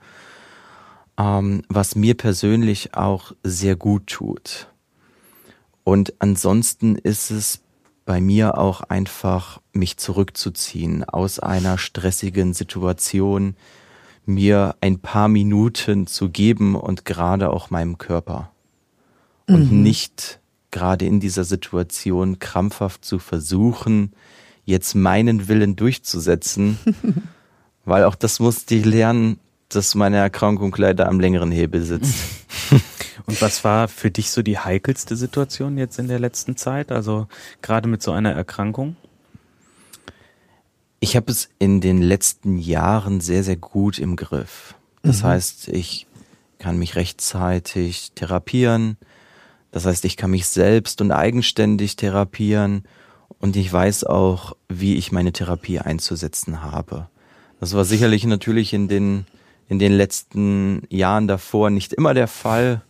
ähm, 1.19 1.63
was 1.69 1.95
mir 1.95 2.15
persönlich 2.15 2.95
auch 2.95 3.33
sehr 3.43 3.77
gut 3.77 4.07
tut. 4.07 4.69
Und 5.85 6.15
ansonsten 6.19 6.97
ist 6.97 7.31
es 7.31 7.61
bei 8.07 8.21
mir 8.21 8.57
auch 8.57 8.81
einfach 8.83 9.61
mich 9.73 9.99
zurückzuziehen 9.99 11.05
aus 11.05 11.39
einer 11.39 11.77
stressigen 11.77 12.55
Situation, 12.55 13.57
mir 14.25 14.77
ein 14.81 15.01
paar 15.01 15.29
Minuten 15.29 16.07
zu 16.07 16.31
geben 16.31 16.77
und 16.77 17.05
gerade 17.05 17.51
auch 17.51 17.69
meinem 17.71 17.99
Körper. 17.99 18.51
Und 19.47 19.71
mhm. 19.71 19.83
nicht 19.83 20.41
gerade 20.71 21.05
in 21.05 21.21
dieser 21.21 21.45
Situation 21.45 22.39
krampfhaft 22.39 23.05
zu 23.05 23.19
versuchen, 23.19 24.13
jetzt 24.65 24.95
meinen 24.95 25.49
Willen 25.49 25.77
durchzusetzen, 25.77 26.79
weil 27.85 28.05
auch 28.05 28.15
das 28.15 28.41
musste 28.41 28.77
ich 28.77 28.85
lernen, 28.85 29.39
dass 29.69 29.95
meine 29.95 30.19
Erkrankung 30.19 30.75
leider 30.77 31.09
am 31.09 31.21
längeren 31.21 31.51
Hebel 31.51 31.83
sitzt. 31.83 32.17
Und 33.27 33.43
was 33.43 33.65
war 33.65 33.89
für 33.89 34.11
dich 34.11 34.31
so 34.31 34.43
die 34.43 34.59
heikelste 34.59 35.17
Situation 35.17 35.79
jetzt 35.79 35.99
in 35.99 36.07
der 36.07 36.21
letzten 36.21 36.57
Zeit? 36.57 36.93
Also 36.93 37.27
gerade 37.63 37.89
mit 37.89 38.03
so 38.03 38.13
einer 38.13 38.33
Erkrankung? 38.33 38.97
Ich 41.01 41.17
habe 41.17 41.31
es 41.31 41.49
in 41.59 41.81
den 41.81 42.01
letzten 42.01 42.59
Jahren 42.59 43.21
sehr, 43.21 43.43
sehr 43.43 43.57
gut 43.57 43.99
im 43.99 44.17
Griff. 44.17 44.75
Das 45.03 45.23
mhm. 45.23 45.27
heißt, 45.27 45.69
ich 45.69 46.07
kann 46.59 46.79
mich 46.79 46.97
rechtzeitig 46.97 48.13
therapieren. 48.15 48.97
Das 49.73 49.85
heißt, 49.85 50.05
ich 50.05 50.17
kann 50.17 50.31
mich 50.31 50.47
selbst 50.47 51.01
und 51.01 51.13
eigenständig 51.13 51.97
therapieren. 51.97 52.85
Und 53.39 53.57
ich 53.57 53.71
weiß 53.71 54.05
auch, 54.05 54.57
wie 54.69 54.97
ich 54.97 55.13
meine 55.13 55.33
Therapie 55.33 55.81
einzusetzen 55.81 56.63
habe. 56.63 57.09
Das 57.61 57.75
war 57.75 57.85
sicherlich 57.85 58.25
natürlich 58.25 58.73
in 58.73 58.89
den, 58.89 59.27
in 59.69 59.79
den 59.79 59.93
letzten 59.93 60.83
Jahren 60.91 61.29
davor 61.29 61.71
nicht 61.71 61.93
immer 61.93 62.15
der 62.15 62.29
Fall. 62.29 62.83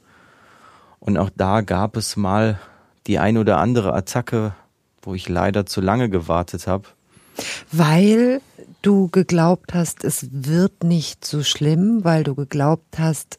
Und 1.00 1.16
auch 1.16 1.30
da 1.34 1.60
gab 1.60 1.96
es 1.96 2.16
mal 2.16 2.60
die 3.06 3.18
ein 3.18 3.38
oder 3.38 3.58
andere 3.58 3.94
Attacke, 3.94 4.54
wo 5.02 5.14
ich 5.14 5.28
leider 5.28 5.66
zu 5.66 5.80
lange 5.80 6.10
gewartet 6.10 6.66
habe. 6.66 6.84
Weil 7.70 8.40
du 8.82 9.08
geglaubt 9.08 9.74
hast, 9.74 10.04
es 10.04 10.28
wird 10.30 10.84
nicht 10.84 11.24
so 11.24 11.42
schlimm, 11.42 12.00
weil 12.02 12.24
du 12.24 12.34
geglaubt 12.34 12.98
hast, 12.98 13.38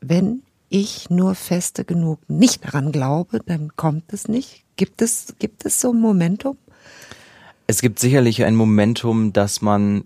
wenn 0.00 0.42
ich 0.68 1.10
nur 1.10 1.34
feste 1.34 1.84
genug 1.84 2.20
nicht 2.28 2.64
daran 2.64 2.92
glaube, 2.92 3.40
dann 3.44 3.76
kommt 3.76 4.12
es 4.12 4.28
nicht. 4.28 4.64
Gibt 4.76 5.02
es, 5.02 5.34
gibt 5.38 5.66
es 5.66 5.80
so 5.80 5.92
ein 5.92 6.00
Momentum? 6.00 6.56
Es 7.66 7.82
gibt 7.82 7.98
sicherlich 7.98 8.44
ein 8.44 8.56
Momentum, 8.56 9.32
dass 9.32 9.62
man 9.62 10.04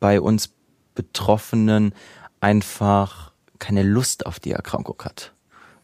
bei 0.00 0.20
uns 0.20 0.53
Betroffenen 0.94 1.94
einfach 2.40 3.32
keine 3.58 3.82
Lust 3.82 4.26
auf 4.26 4.40
die 4.40 4.52
Erkrankung 4.52 5.00
hat. 5.04 5.32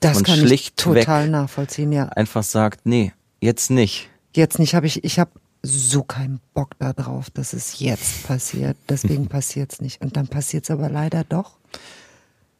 Das 0.00 0.18
und 0.18 0.24
kann 0.24 0.38
schlicht 0.38 0.74
ich 0.78 0.84
total 0.84 1.28
nachvollziehen, 1.28 1.92
ja. 1.92 2.06
Einfach 2.08 2.42
sagt, 2.42 2.80
nee, 2.84 3.12
jetzt 3.40 3.70
nicht. 3.70 4.08
Jetzt 4.34 4.58
nicht, 4.58 4.74
habe 4.74 4.86
ich, 4.86 5.04
ich 5.04 5.18
habe 5.18 5.30
so 5.62 6.02
keinen 6.02 6.40
Bock 6.54 6.70
darauf, 6.78 7.30
dass 7.30 7.52
es 7.52 7.80
jetzt 7.80 8.26
passiert. 8.26 8.76
Deswegen 8.88 9.26
passiert 9.28 9.72
es 9.72 9.80
nicht. 9.80 10.00
Und 10.00 10.16
dann 10.16 10.28
passiert 10.28 10.64
es 10.64 10.70
aber 10.70 10.88
leider 10.88 11.24
doch. 11.24 11.58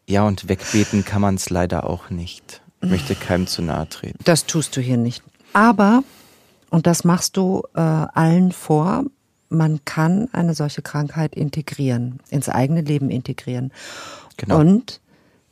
Ja, 0.06 0.26
und 0.26 0.48
wegbeten 0.48 1.04
kann 1.04 1.22
man 1.22 1.36
es 1.36 1.50
leider 1.50 1.88
auch 1.88 2.10
nicht. 2.10 2.60
Ich 2.82 2.90
möchte 2.90 3.14
keinem 3.14 3.46
zu 3.46 3.62
nahe 3.62 3.88
treten. 3.88 4.18
Das 4.24 4.46
tust 4.46 4.76
du 4.76 4.80
hier 4.80 4.96
nicht. 4.98 5.22
Aber, 5.52 6.02
und 6.70 6.86
das 6.86 7.04
machst 7.04 7.36
du 7.36 7.62
äh, 7.74 7.80
allen 7.80 8.52
vor, 8.52 9.04
man 9.50 9.84
kann 9.84 10.28
eine 10.32 10.54
solche 10.54 10.80
Krankheit 10.80 11.34
integrieren, 11.34 12.20
ins 12.30 12.48
eigene 12.48 12.80
Leben 12.80 13.10
integrieren. 13.10 13.72
Genau. 14.36 14.58
Und 14.58 15.00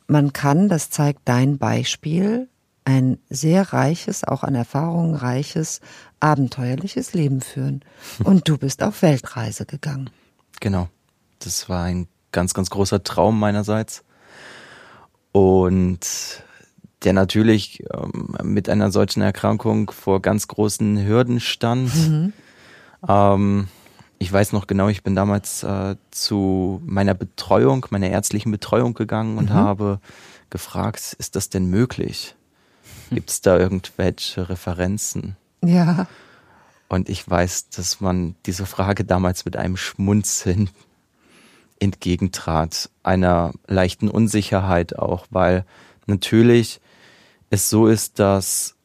man 0.07 0.33
kann, 0.33 0.69
das 0.69 0.89
zeigt 0.89 1.21
dein 1.25 1.59
Beispiel, 1.59 2.47
ein 2.85 3.19
sehr 3.29 3.73
reiches, 3.73 4.23
auch 4.23 4.43
an 4.43 4.55
Erfahrungen 4.55 5.13
reiches, 5.13 5.81
abenteuerliches 6.19 7.13
Leben 7.13 7.41
führen. 7.41 7.83
Und 8.23 8.47
du 8.47 8.57
bist 8.57 8.81
auf 8.81 9.03
Weltreise 9.03 9.65
gegangen. 9.65 10.09
Genau. 10.59 10.89
Das 11.39 11.69
war 11.69 11.83
ein 11.83 12.07
ganz, 12.31 12.53
ganz 12.53 12.69
großer 12.69 13.03
Traum 13.03 13.39
meinerseits. 13.39 14.03
Und 15.31 16.43
der 17.03 17.13
natürlich 17.13 17.83
ähm, 17.93 18.35
mit 18.43 18.67
einer 18.69 18.91
solchen 18.91 19.21
Erkrankung 19.21 19.91
vor 19.91 20.21
ganz 20.21 20.47
großen 20.47 21.05
Hürden 21.05 21.39
stand. 21.39 21.93
Mhm. 21.95 22.33
Ähm, 23.07 23.67
ich 24.19 24.31
weiß 24.31 24.51
noch 24.51 24.67
genau, 24.67 24.89
ich 24.89 25.01
bin 25.01 25.15
damals 25.15 25.63
äh, 25.63 25.95
zu 26.11 26.81
meiner 26.85 27.13
Betreuung, 27.13 27.85
meiner 27.89 28.09
ärztlichen 28.09 28.51
Betreuung 28.51 28.93
gegangen 28.93 29.37
und 29.37 29.49
mhm. 29.49 29.53
habe 29.53 29.99
gefragt, 30.49 31.15
ist 31.17 31.35
das 31.37 31.49
denn 31.49 31.69
möglich? 31.69 32.35
Hm. 33.09 33.15
Gibt 33.15 33.29
es 33.29 33.41
da 33.41 33.57
irgendwelche 33.57 34.49
Referenzen? 34.49 35.37
Ja. 35.63 36.07
Und 36.89 37.07
ich 37.07 37.27
weiß, 37.27 37.69
dass 37.69 38.01
man 38.01 38.35
diese 38.45 38.65
Frage 38.65 39.05
damals 39.05 39.45
mit 39.45 39.55
einem 39.55 39.77
Schmunzeln 39.77 40.69
entgegentrat, 41.79 42.89
einer 43.03 43.53
leichten 43.67 44.09
Unsicherheit 44.09 44.99
auch, 44.99 45.27
weil 45.29 45.65
natürlich 46.07 46.81
es 47.49 47.69
so 47.69 47.87
ist, 47.87 48.19
dass 48.19 48.75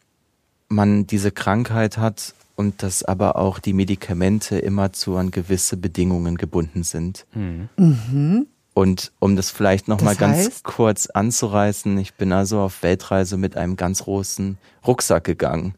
man 0.68 1.07
diese 1.07 1.33
Krankheit 1.33 1.99
hat 1.99 2.35
und 2.57 2.83
dass 2.83 3.03
aber 3.03 3.37
auch 3.37 3.59
die 3.59 3.73
Medikamente 3.73 4.59
immer 4.59 4.93
zu 4.93 5.17
an 5.17 5.31
gewisse 5.31 5.77
Bedingungen 5.77 6.37
gebunden 6.37 6.85
sind. 6.85 7.27
Mhm. 7.35 7.69
Mhm. 7.77 8.47
Und 8.75 9.12
um 9.21 9.37
das 9.37 9.51
vielleicht 9.51 9.87
nochmal 9.87 10.17
ganz 10.17 10.62
kurz 10.64 11.07
anzureißen, 11.07 11.97
ich 11.99 12.14
bin 12.14 12.33
also 12.33 12.61
auf 12.61 12.83
Weltreise 12.83 13.37
mit 13.37 13.57
einem 13.57 13.77
ganz 13.77 14.03
großen 14.03 14.59
Rucksack 14.85 15.25
gegangen. 15.25 15.75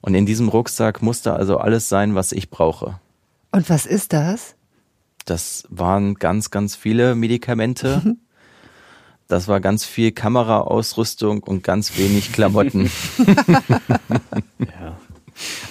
Und 0.00 0.14
in 0.14 0.26
diesem 0.26 0.48
Rucksack 0.48 1.00
musste 1.00 1.32
also 1.32 1.58
alles 1.58 1.88
sein, 1.88 2.14
was 2.14 2.32
ich 2.32 2.50
brauche. 2.50 2.98
Und 3.52 3.70
was 3.70 3.86
ist 3.86 4.12
das? 4.12 4.56
Das 5.24 5.64
waren 5.70 6.16
ganz, 6.16 6.50
ganz 6.50 6.76
viele 6.76 7.14
Medikamente. 7.14 8.16
Das 9.26 9.48
war 9.48 9.58
ganz 9.58 9.86
viel 9.86 10.12
Kameraausrüstung 10.12 11.42
und 11.42 11.64
ganz 11.64 11.96
wenig 11.96 12.32
Klamotten. 12.32 12.90
ja. 14.58 14.98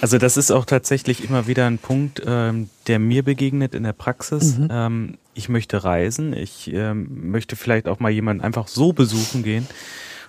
Also 0.00 0.18
das 0.18 0.36
ist 0.36 0.50
auch 0.50 0.64
tatsächlich 0.64 1.24
immer 1.24 1.46
wieder 1.46 1.66
ein 1.66 1.78
Punkt, 1.78 2.22
ähm, 2.24 2.68
der 2.86 2.98
mir 2.98 3.22
begegnet 3.22 3.74
in 3.74 3.82
der 3.82 3.92
Praxis. 3.92 4.58
Mhm. 4.58 4.68
Ähm, 4.70 5.18
ich 5.34 5.48
möchte 5.48 5.84
reisen, 5.84 6.32
ich 6.32 6.72
ähm, 6.72 7.30
möchte 7.30 7.56
vielleicht 7.56 7.88
auch 7.88 8.00
mal 8.00 8.10
jemanden 8.10 8.42
einfach 8.42 8.68
so 8.68 8.92
besuchen 8.92 9.42
gehen. 9.42 9.66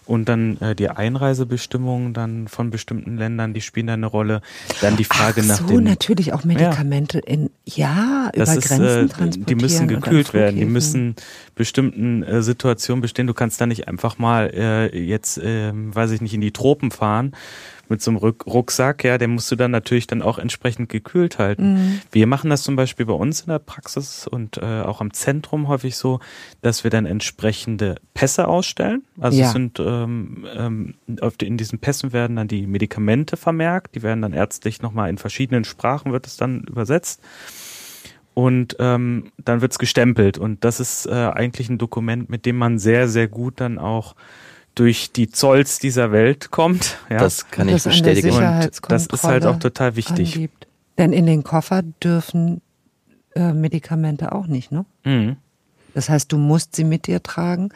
Und 0.08 0.30
dann 0.30 0.62
äh, 0.62 0.76
die 0.76 0.90
Einreisebestimmungen 0.90 2.14
dann 2.14 2.48
von 2.48 2.70
bestimmten 2.70 3.18
Ländern, 3.18 3.56
die 3.56 3.62
spielen 3.62 3.88
da 3.88 3.94
eine 3.94 4.06
Rolle. 4.06 4.42
Dann 4.82 4.98
die 4.98 5.04
Frage 5.04 5.42
Ach 5.44 5.48
nach 5.48 5.60
so, 5.62 5.66
dem 5.66 5.84
natürlich 5.84 6.32
auch 6.32 6.44
Medikamente 6.44 7.18
ja. 7.18 7.34
in 7.34 7.50
ja 7.66 8.30
über 8.36 8.46
das 8.46 8.60
Grenzen 8.60 8.84
ist, 8.84 8.96
äh, 8.96 9.08
transportieren. 9.08 9.46
Die 9.46 9.56
müssen 9.56 9.88
gekühlt 9.88 10.34
werden, 10.34 10.58
die 10.58 10.66
müssen 10.66 11.16
bestimmten 11.56 12.22
äh, 12.22 12.44
Situationen 12.44 13.02
bestehen. 13.02 13.26
Du 13.26 13.34
kannst 13.34 13.60
da 13.60 13.66
nicht 13.66 13.88
einfach 13.88 14.20
mal 14.20 14.52
äh, 14.54 14.96
jetzt, 14.96 15.40
äh, 15.40 15.72
weiß 15.74 16.12
ich 16.12 16.22
nicht, 16.22 16.36
in 16.36 16.42
die 16.42 16.52
Tropen 16.52 16.92
fahren 16.92 17.34
mit 17.90 18.02
so 18.02 18.12
einem 18.12 18.18
Rucksack, 18.18 19.04
ja, 19.04 19.18
den 19.18 19.32
musst 19.32 19.52
du 19.52 19.56
dann 19.56 19.72
natürlich 19.72 20.08
dann 20.08 20.22
auch 20.22 20.38
entsprechend 20.38 20.90
gekühlt 20.90 21.40
halten. 21.40 21.74
Mhm. 21.74 22.02
Wir 22.12 22.28
machen 22.28 22.50
das 22.50 22.64
zum 22.64 22.76
Beispiel 22.76 23.06
bei 23.06 23.14
uns 23.14 23.42
in 23.42 23.50
der 23.50 23.60
Praxis 23.60 24.28
und 24.28 24.58
äh, 24.58 24.82
auch 24.82 25.02
am 25.02 25.14
Zentrum 25.14 25.68
häufig 25.68 25.96
so, 25.96 26.20
dass 26.62 26.84
wir 26.84 26.92
dann 26.92 27.06
entsprechende 27.06 27.96
Pässe 28.14 28.48
ausstellen. 28.48 29.04
Also 29.20 29.40
ja. 29.40 29.48
es 29.48 29.54
sind 29.54 29.80
ähm, 29.80 30.46
ähm, 30.56 30.96
die, 31.08 31.48
in 31.48 31.58
diesen 31.58 31.80
Pässen 31.80 32.14
werden 32.14 32.36
dann 32.36 32.48
die 32.48 32.68
Medikamente 32.68 33.38
vermerkt, 33.38 33.96
die 33.96 34.04
werden 34.04 34.22
dann 34.22 34.34
ärztlich 34.34 34.82
nochmal 34.82 35.10
in 35.10 35.18
verschiedenen 35.18 35.64
Sprachen 35.64 36.12
wird 36.12 36.28
es 36.28 36.38
dann 36.38 36.64
übersetzt 36.64 37.22
und 38.34 38.76
ähm, 38.80 39.32
dann 39.38 39.62
wird's 39.62 39.80
gestempelt 39.80 40.38
und 40.38 40.64
das 40.64 40.80
ist 40.80 41.08
äh, 41.08 41.12
eigentlich 41.12 41.70
ein 41.70 41.78
Dokument, 41.78 42.30
mit 42.30 42.46
dem 42.46 42.58
man 42.58 42.78
sehr, 42.78 43.08
sehr 43.08 43.28
gut 43.28 43.60
dann 43.62 43.80
auch 43.80 44.16
durch 44.76 45.12
die 45.12 45.30
Zolls 45.30 45.80
dieser 45.80 46.12
Welt 46.12 46.52
kommt. 46.52 46.98
Ja. 47.10 47.18
Das 47.18 47.50
kann 47.50 47.70
ich 47.70 47.84
bestätigen. 47.84 48.32
Und 48.32 48.82
das 48.90 49.08
ist 49.08 49.24
halt 49.24 49.46
auch 49.46 49.60
total 49.60 49.96
wichtig. 49.96 50.36
Angibt. 50.36 50.68
Denn 50.98 51.12
in 51.12 51.26
den 51.26 51.44
Koffer 51.44 51.82
dürfen 52.04 52.62
äh, 53.36 53.52
Medikamente 53.52 54.32
auch 54.32 54.48
nicht, 54.48 54.72
ne? 54.72 54.86
Mhm. 55.04 55.38
Das 55.94 56.10
heißt, 56.10 56.32
du 56.32 56.38
musst 56.38 56.76
sie 56.76 56.84
mit 56.84 57.08
dir 57.08 57.24
tragen. 57.24 57.70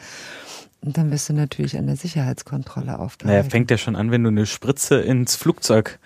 Und 0.82 0.96
dann 0.96 1.10
wirst 1.10 1.28
du 1.28 1.34
natürlich 1.34 1.76
an 1.76 1.86
der 1.86 1.96
Sicherheitskontrolle 1.96 2.98
aufgehalten. 2.98 3.38
Naja, 3.38 3.50
fängt 3.50 3.70
ja 3.70 3.76
schon 3.76 3.96
an, 3.96 4.10
wenn 4.10 4.22
du 4.22 4.28
eine 4.28 4.46
Spritze 4.46 5.00
ins 5.00 5.36
Flugzeug 5.36 5.98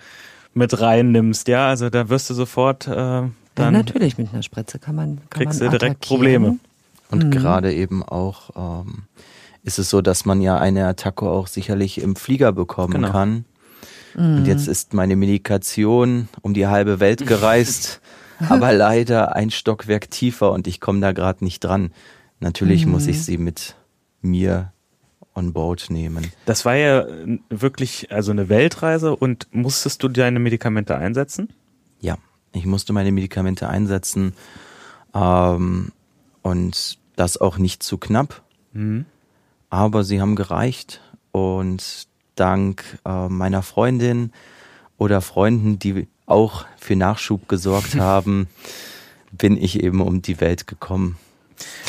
mit 0.53 0.79
reinnimmst, 0.79 1.47
ja, 1.47 1.67
also 1.67 1.89
da 1.89 2.09
wirst 2.09 2.29
du 2.29 2.33
sofort 2.33 2.87
äh, 2.87 2.91
dann 2.91 3.33
ja, 3.55 3.71
natürlich 3.71 4.17
mit 4.17 4.33
einer 4.33 4.43
Spritze 4.43 4.79
kann 4.79 4.95
man 4.95 5.17
kann 5.29 5.43
kriegst 5.43 5.61
man 5.61 5.71
du 5.71 5.77
direkt 5.77 6.01
Probleme. 6.01 6.57
Und 7.11 7.25
mhm. 7.25 7.31
gerade 7.31 7.73
eben 7.73 8.03
auch 8.03 8.49
ähm, 8.83 9.03
ist 9.65 9.79
es 9.79 9.89
so, 9.89 10.01
dass 10.01 10.25
man 10.25 10.41
ja 10.41 10.57
eine 10.57 10.85
Attacke 10.85 11.25
auch 11.25 11.47
sicherlich 11.47 11.99
im 11.99 12.15
Flieger 12.15 12.53
bekommen 12.53 12.93
genau. 12.93 13.11
kann. 13.11 13.45
Mhm. 14.15 14.37
Und 14.37 14.45
jetzt 14.45 14.67
ist 14.67 14.93
meine 14.93 15.15
Medikation 15.15 16.29
um 16.41 16.53
die 16.53 16.67
halbe 16.67 16.99
Welt 16.99 17.25
gereist, 17.25 17.99
aber 18.49 18.71
leider 18.73 19.35
ein 19.35 19.49
Stockwerk 19.49 20.11
tiefer 20.11 20.51
und 20.51 20.67
ich 20.67 20.79
komme 20.79 21.01
da 21.01 21.11
gerade 21.11 21.43
nicht 21.43 21.63
dran. 21.63 21.91
Natürlich 22.39 22.85
mhm. 22.85 22.91
muss 22.91 23.07
ich 23.07 23.23
sie 23.23 23.39
mit 23.39 23.75
mir 24.21 24.71
on 25.33 25.51
board 25.51 25.89
nehmen. 25.89 26.31
Das 26.45 26.63
war 26.63 26.75
ja 26.75 27.07
wirklich 27.49 28.11
also 28.11 28.31
eine 28.31 28.49
Weltreise 28.49 29.15
und 29.15 29.47
musstest 29.51 30.03
du 30.03 30.09
deine 30.09 30.39
Medikamente 30.39 30.95
einsetzen? 30.95 31.49
Ja, 31.99 32.17
ich 32.53 32.67
musste 32.67 32.93
meine 32.93 33.11
Medikamente 33.11 33.67
einsetzen 33.67 34.33
ähm, 35.15 35.91
und 36.43 36.99
das 37.15 37.41
auch 37.41 37.57
nicht 37.57 37.81
zu 37.81 37.97
knapp. 37.97 38.43
Mhm 38.71 39.05
aber 39.69 40.03
sie 40.03 40.21
haben 40.21 40.35
gereicht 40.35 41.01
und 41.31 42.07
dank 42.35 42.99
äh, 43.05 43.27
meiner 43.27 43.63
Freundin 43.63 44.31
oder 44.97 45.21
Freunden, 45.21 45.79
die 45.79 46.07
auch 46.25 46.65
für 46.77 46.95
Nachschub 46.95 47.47
gesorgt 47.47 47.95
haben, 47.99 48.47
bin 49.31 49.57
ich 49.57 49.81
eben 49.81 50.01
um 50.01 50.21
die 50.21 50.39
Welt 50.39 50.67
gekommen. 50.67 51.17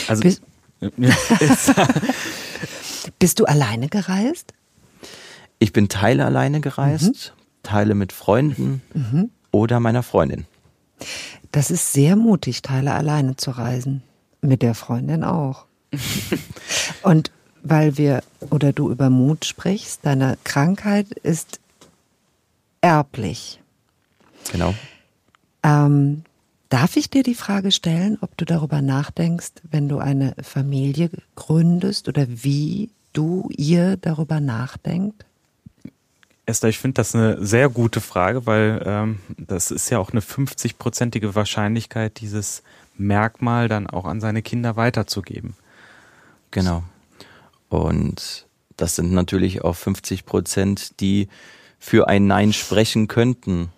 Also 0.08 0.22
bist, 0.22 0.42
bist 3.18 3.40
du 3.40 3.44
alleine 3.44 3.88
gereist? 3.88 4.52
Ich 5.58 5.72
bin 5.72 5.88
Teile 5.88 6.24
alleine 6.24 6.60
gereist, 6.60 7.32
mhm. 7.34 7.42
Teile 7.62 7.94
mit 7.94 8.12
Freunden 8.12 8.82
mhm. 8.92 9.30
oder 9.50 9.80
meiner 9.80 10.02
Freundin. 10.02 10.46
Das 11.52 11.70
ist 11.70 11.92
sehr 11.92 12.16
mutig, 12.16 12.62
Teile 12.62 12.92
alleine 12.92 13.36
zu 13.36 13.50
reisen. 13.50 14.02
Mit 14.42 14.62
der 14.62 14.74
Freundin 14.74 15.24
auch. 15.24 15.64
Und 17.02 17.30
weil 17.68 17.96
wir 17.96 18.22
oder 18.50 18.72
du 18.72 18.90
über 18.90 19.10
Mut 19.10 19.44
sprichst. 19.44 20.00
Deine 20.02 20.38
Krankheit 20.44 21.10
ist 21.10 21.60
erblich. 22.80 23.60
Genau. 24.52 24.74
Ähm, 25.62 26.22
darf 26.68 26.96
ich 26.96 27.10
dir 27.10 27.22
die 27.22 27.34
Frage 27.34 27.72
stellen, 27.72 28.18
ob 28.20 28.36
du 28.36 28.44
darüber 28.44 28.82
nachdenkst, 28.82 29.52
wenn 29.70 29.88
du 29.88 29.98
eine 29.98 30.34
Familie 30.42 31.10
gründest 31.34 32.08
oder 32.08 32.26
wie 32.28 32.90
du 33.12 33.48
ihr 33.56 33.96
darüber 33.96 34.40
nachdenkt? 34.40 35.24
Esther, 36.44 36.68
ich 36.68 36.78
finde 36.78 36.94
das 36.94 37.14
eine 37.14 37.44
sehr 37.44 37.68
gute 37.68 38.00
Frage, 38.00 38.46
weil 38.46 38.80
ähm, 38.86 39.18
das 39.36 39.72
ist 39.72 39.90
ja 39.90 39.98
auch 39.98 40.12
eine 40.12 40.20
50-prozentige 40.20 41.34
Wahrscheinlichkeit, 41.34 42.20
dieses 42.20 42.62
Merkmal 42.96 43.68
dann 43.68 43.88
auch 43.88 44.04
an 44.04 44.20
seine 44.20 44.42
Kinder 44.42 44.76
weiterzugeben. 44.76 45.54
Genau. 46.52 46.84
Und 47.68 48.46
das 48.76 48.96
sind 48.96 49.12
natürlich 49.12 49.64
auch 49.64 49.74
50 49.74 50.26
Prozent, 50.26 51.00
die 51.00 51.28
für 51.78 52.08
ein 52.08 52.26
Nein 52.26 52.52
sprechen 52.52 53.08
könnten. 53.08 53.70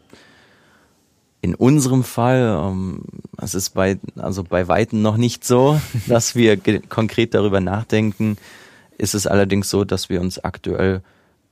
In 1.41 1.55
unserem 1.55 2.03
Fall, 2.03 2.59
ähm, 2.63 3.03
es 3.41 3.55
ist 3.55 3.71
bei, 3.71 3.99
also 4.17 4.43
bei 4.43 4.67
Weitem 4.67 5.03
noch 5.03 5.17
nicht 5.17 5.45
so, 5.45 5.81
dass 6.07 6.35
wir 6.35 6.59
konkret 6.89 7.35
darüber 7.35 7.61
nachdenken, 7.61 8.37
ist 8.99 9.15
es 9.15 9.27
allerdings 9.27 9.71
so, 9.71 9.85
dass 9.85 10.09
wir 10.09 10.21
uns 10.21 10.43
aktuell 10.43 11.03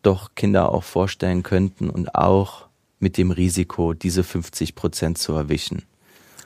doch 0.03 0.35
Kinder 0.35 0.73
auch 0.73 0.85
vorstellen 0.85 1.43
könnten 1.43 1.89
und 1.89 2.15
auch 2.15 2.67
mit 2.99 3.17
dem 3.17 3.31
Risiko, 3.31 3.93
diese 3.93 4.25
50 4.25 4.75
Prozent 4.75 5.19
zu 5.19 5.33
erwischen. 5.35 5.83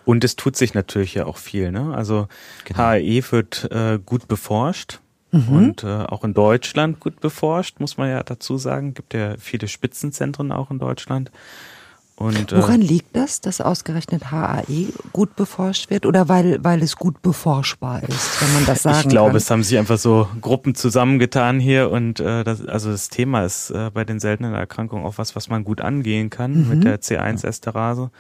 Und 0.05 0.25
es 0.25 0.37
tut 0.37 0.57
sich 0.57 0.75
natürlich 0.75 1.15
ja 1.15 1.27
auch 1.27 1.37
viel, 1.37 1.71
ne? 1.71 1.95
Also 1.95 2.27
genau. 2.65 2.79
HAE 2.79 3.23
wird 3.31 3.71
äh, 3.71 3.99
gut 4.05 4.29
beforscht 4.29 4.99
mhm. 5.33 5.57
und 5.57 5.85
äh, 5.85 6.05
auch 6.05 6.25
in 6.25 6.35
Deutschland 6.35 7.01
gut 7.01 7.21
beforscht, 7.21 7.81
muss 7.81 7.97
man 7.97 8.09
ja 8.09 8.23
dazu 8.23 8.59
sagen. 8.59 8.95
Gibt 8.95 9.15
ja 9.15 9.37
viele 9.39 9.69
Spitzenzentren 9.69 10.53
auch 10.53 10.71
in 10.71 10.79
Deutschland. 10.79 11.31
Und, 12.21 12.53
äh, 12.53 12.59
Woran 12.59 12.83
liegt 12.83 13.17
das, 13.17 13.41
dass 13.41 13.63
ausgerechnet 13.63 14.31
HAE 14.31 14.89
gut 15.11 15.37
beforscht 15.37 15.89
wird 15.89 16.05
oder 16.05 16.29
weil, 16.29 16.63
weil 16.63 16.83
es 16.83 16.97
gut 16.97 17.23
beforschbar 17.23 18.03
ist, 18.03 18.43
wenn 18.43 18.53
man 18.53 18.67
das 18.67 18.83
sagen 18.83 18.99
Ich 19.01 19.09
glaube, 19.09 19.31
kann? 19.31 19.37
es 19.37 19.51
haben 19.51 19.63
sich 19.63 19.79
einfach 19.79 19.97
so 19.97 20.29
Gruppen 20.43 20.75
zusammengetan 20.75 21.61
hier 21.61 21.91
und 21.91 22.21
äh, 22.21 22.45
das, 22.45 22.67
also 22.67 22.91
das 22.91 23.09
Thema 23.09 23.47
ist 23.47 23.71
äh, 23.71 23.91
bei 23.95 24.05
den 24.05 24.21
seltenen 24.21 24.53
Erkrankungen 24.53 25.07
auch 25.07 25.17
was, 25.17 25.35
was 25.35 25.49
man 25.49 25.65
gut 25.65 25.81
angehen 25.81 26.29
kann 26.29 26.65
mhm. 26.65 26.69
mit 26.69 26.85
der 26.85 27.01
C1-Esterase 27.01 28.11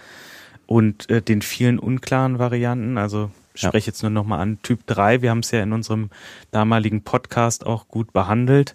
und 0.64 1.10
äh, 1.10 1.20
den 1.20 1.42
vielen 1.42 1.78
unklaren 1.78 2.38
Varianten. 2.38 2.96
Also 2.96 3.30
ich 3.60 3.68
spreche 3.68 3.88
jetzt 3.88 4.02
nur 4.02 4.10
nochmal 4.10 4.40
an 4.40 4.58
Typ 4.62 4.86
3. 4.86 5.20
Wir 5.20 5.30
haben 5.30 5.40
es 5.40 5.50
ja 5.50 5.62
in 5.62 5.72
unserem 5.72 6.10
damaligen 6.50 7.02
Podcast 7.02 7.66
auch 7.66 7.88
gut 7.88 8.12
behandelt. 8.12 8.74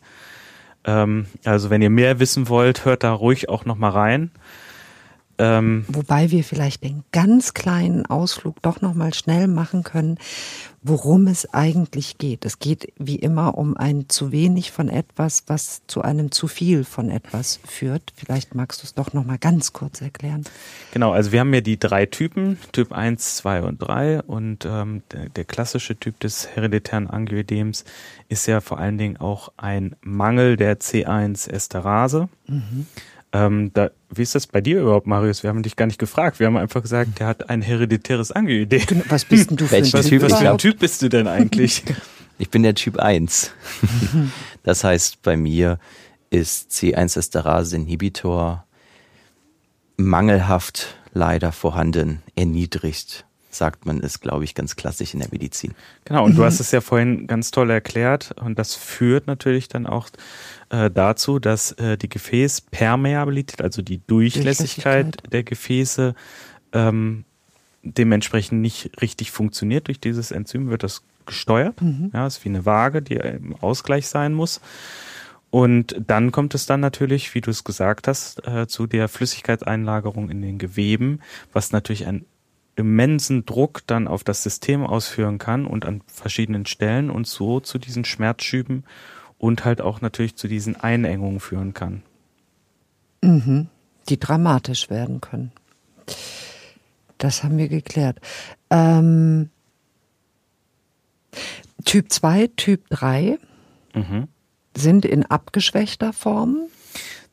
Ähm, 0.83 1.25
also 1.43 1.71
wenn 1.71 1.81
ihr 1.81 1.89
mehr 1.89 2.19
wissen 2.19 2.49
wollt, 2.49 2.85
hört 2.85 3.03
da 3.03 3.11
ruhig 3.11 3.49
auch 3.49 3.65
nochmal 3.65 3.91
rein. 3.91 4.31
Ähm, 5.37 5.85
Wobei 5.87 6.31
wir 6.31 6.43
vielleicht 6.43 6.83
den 6.83 7.03
ganz 7.11 7.53
kleinen 7.53 8.05
Ausflug 8.05 8.61
doch 8.61 8.81
noch 8.81 8.93
mal 8.93 9.13
schnell 9.13 9.47
machen 9.47 9.83
können, 9.83 10.17
worum 10.81 11.27
es 11.27 11.51
eigentlich 11.51 12.19
geht. 12.19 12.45
Es 12.45 12.59
geht 12.59 12.93
wie 12.97 13.15
immer 13.15 13.57
um 13.57 13.75
ein 13.75 14.07
zu 14.07 14.31
wenig 14.31 14.71
von 14.71 14.87
etwas, 14.87 15.43
was 15.47 15.81
zu 15.87 16.03
einem 16.03 16.31
zu 16.31 16.47
viel 16.47 16.83
von 16.83 17.09
etwas 17.09 17.59
führt. 17.65 18.13
Vielleicht 18.15 18.53
magst 18.53 18.81
du 18.81 18.85
es 18.85 18.93
doch 18.93 19.11
noch 19.11 19.25
mal 19.25 19.39
ganz 19.39 19.73
kurz 19.73 19.99
erklären. 20.01 20.43
Genau, 20.93 21.11
also 21.11 21.31
wir 21.31 21.39
haben 21.39 21.53
ja 21.53 21.61
die 21.61 21.79
drei 21.79 22.05
Typen, 22.05 22.59
Typ 22.71 22.91
1, 22.91 23.37
2 23.37 23.63
und 23.63 23.79
3 23.79 24.21
und 24.21 24.65
ähm, 24.65 25.01
der, 25.11 25.29
der 25.29 25.43
klassische 25.43 25.97
Typ 25.97 26.19
des 26.19 26.47
hereditären 26.55 27.09
Angioedems 27.09 27.83
ist 28.29 28.45
ja 28.45 28.61
vor 28.61 28.77
allen 28.77 28.97
Dingen 28.97 29.17
auch 29.17 29.51
ein 29.57 29.95
Mangel 30.01 30.55
der 30.55 30.79
C1-Esterase. 30.79 32.29
Mhm. 32.47 32.85
Ähm, 33.35 33.71
da, 33.73 33.91
wie 34.09 34.21
ist 34.21 34.33
das 34.33 34.47
bei 34.47 34.61
dir 34.61 34.79
überhaupt, 34.79 35.07
Marius? 35.07 35.43
Wir 35.43 35.49
haben 35.49 35.61
dich 35.61 35.75
gar 35.75 35.87
nicht 35.87 35.99
gefragt. 35.99 36.39
Wir 36.39 36.47
haben 36.47 36.55
einfach 36.55 36.81
gesagt, 36.81 37.19
der 37.19 37.27
hat 37.27 37.49
ein 37.49 37.61
hereditäres 37.61 38.31
Angioidem. 38.31 38.85
Genau, 38.87 39.03
was 39.09 39.25
bist 39.25 39.49
denn 39.49 39.57
du 39.57 39.67
für 39.67 39.75
ein 39.75 39.91
was, 39.91 40.05
Typ? 40.05 40.21
Was 40.21 40.39
für 40.39 40.49
ein 40.49 40.57
Typ 40.57 40.79
bist 40.79 41.01
du 41.01 41.09
denn 41.09 41.27
eigentlich? 41.27 41.83
Ich 42.37 42.49
bin 42.49 42.63
der 42.63 42.75
Typ 42.75 42.97
1. 42.97 43.51
Das 44.63 44.83
heißt, 44.83 45.21
bei 45.21 45.37
mir 45.37 45.79
ist 46.31 46.69
C1-Esterase-Inhibitor 46.71 48.65
mangelhaft 49.95 50.97
leider 51.13 51.53
vorhanden, 51.53 52.21
erniedrigt 52.35 53.25
sagt 53.57 53.85
man 53.85 54.01
es, 54.01 54.19
glaube 54.19 54.43
ich, 54.43 54.55
ganz 54.55 54.75
klassisch 54.75 55.13
in 55.13 55.19
der 55.19 55.29
Medizin. 55.31 55.73
Genau, 56.05 56.25
und 56.25 56.37
du 56.37 56.43
hast 56.43 56.59
es 56.59 56.71
ja 56.71 56.81
vorhin 56.81 57.27
ganz 57.27 57.51
toll 57.51 57.69
erklärt 57.69 58.35
und 58.41 58.59
das 58.59 58.75
führt 58.75 59.27
natürlich 59.27 59.67
dann 59.67 59.87
auch 59.87 60.09
äh, 60.69 60.89
dazu, 60.89 61.39
dass 61.39 61.71
äh, 61.73 61.97
die 61.97 62.09
Gefäßpermeabilität, 62.09 63.61
also 63.61 63.81
die 63.81 64.01
Durchlässigkeit, 64.05 65.05
Durchlässigkeit. 65.05 65.33
der 65.33 65.43
Gefäße, 65.43 66.15
ähm, 66.73 67.25
dementsprechend 67.83 68.61
nicht 68.61 69.01
richtig 69.01 69.31
funktioniert. 69.31 69.87
Durch 69.87 69.99
dieses 69.99 70.31
Enzym 70.31 70.69
wird 70.69 70.83
das 70.83 71.03
gesteuert. 71.25 71.81
Mhm. 71.81 72.11
Ja, 72.13 72.27
ist 72.27 72.43
wie 72.43 72.49
eine 72.49 72.65
Waage, 72.65 73.01
die 73.01 73.15
im 73.15 73.55
Ausgleich 73.55 74.07
sein 74.07 74.33
muss. 74.33 74.61
Und 75.51 75.95
dann 76.05 76.31
kommt 76.31 76.53
es 76.53 76.65
dann 76.65 76.81
natürlich, 76.81 77.33
wie 77.33 77.41
du 77.41 77.49
es 77.49 77.63
gesagt 77.63 78.07
hast, 78.07 78.45
äh, 78.45 78.67
zu 78.67 78.87
der 78.87 79.07
Flüssigkeitseinlagerung 79.07 80.29
in 80.29 80.41
den 80.41 80.57
Geweben, 80.57 81.21
was 81.53 81.71
natürlich 81.71 82.07
einen 82.07 82.25
immensen 82.75 83.45
Druck 83.45 83.83
dann 83.87 84.07
auf 84.07 84.23
das 84.23 84.43
System 84.43 84.85
ausführen 84.85 85.37
kann 85.37 85.65
und 85.65 85.85
an 85.85 86.01
verschiedenen 86.07 86.65
Stellen 86.65 87.09
und 87.09 87.27
so 87.27 87.59
zu 87.59 87.77
diesen 87.77 88.05
Schmerzschüben 88.05 88.83
und 89.37 89.65
halt 89.65 89.81
auch 89.81 90.01
natürlich 90.01 90.35
zu 90.35 90.47
diesen 90.47 90.75
Einengungen 90.75 91.39
führen 91.39 91.73
kann. 91.73 92.03
Mhm. 93.21 93.67
Die 94.09 94.19
dramatisch 94.19 94.89
werden 94.89 95.21
können. 95.21 95.51
Das 97.17 97.43
haben 97.43 97.57
wir 97.57 97.69
geklärt. 97.69 98.19
Ähm, 98.69 99.49
typ 101.85 102.11
2, 102.11 102.49
Typ 102.55 102.89
3 102.89 103.39
mhm. 103.93 104.27
sind 104.75 105.05
in 105.05 105.25
abgeschwächter 105.25 106.13
Form? 106.13 106.67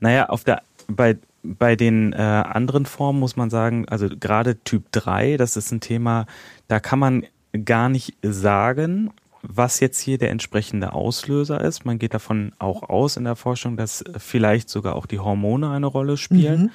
Naja, 0.01 0.29
auf 0.29 0.45
der, 0.45 0.63
bei, 0.89 1.19
bei 1.43 1.77
den 1.77 2.13
äh, 2.13 2.17
anderen 2.17 2.87
Formen 2.87 3.21
muss 3.21 3.37
man 3.37 3.51
sagen, 3.51 3.89
also 3.89 4.09
gerade 4.09 4.63
Typ 4.63 4.85
3, 4.93 5.37
das 5.37 5.57
ist 5.57 5.73
ein 5.73 5.81
Thema, 5.81 6.27
da 6.69 6.81
kann 6.81 6.99
man 6.99 7.25
gar 7.65 7.89
nicht 7.89 8.17
sagen, 8.23 9.11
was 9.43 9.81
jetzt 9.81 10.01
hier 10.01 10.19
der 10.19 10.31
entsprechende 10.31 10.93
Auslöser 10.93 11.61
ist. 11.61 11.85
Man 11.85 11.99
geht 11.99 12.15
davon 12.15 12.53
auch 12.61 12.89
aus 12.89 13.17
in 13.17 13.25
der 13.25 13.35
Forschung, 13.35 13.77
dass 13.77 14.05
vielleicht 14.17 14.71
sogar 14.71 14.95
auch 14.95 15.07
die 15.07 15.19
Hormone 15.19 15.69
eine 15.71 15.87
Rolle 15.87 16.17
spielen. 16.17 16.63
Mhm. 16.63 16.71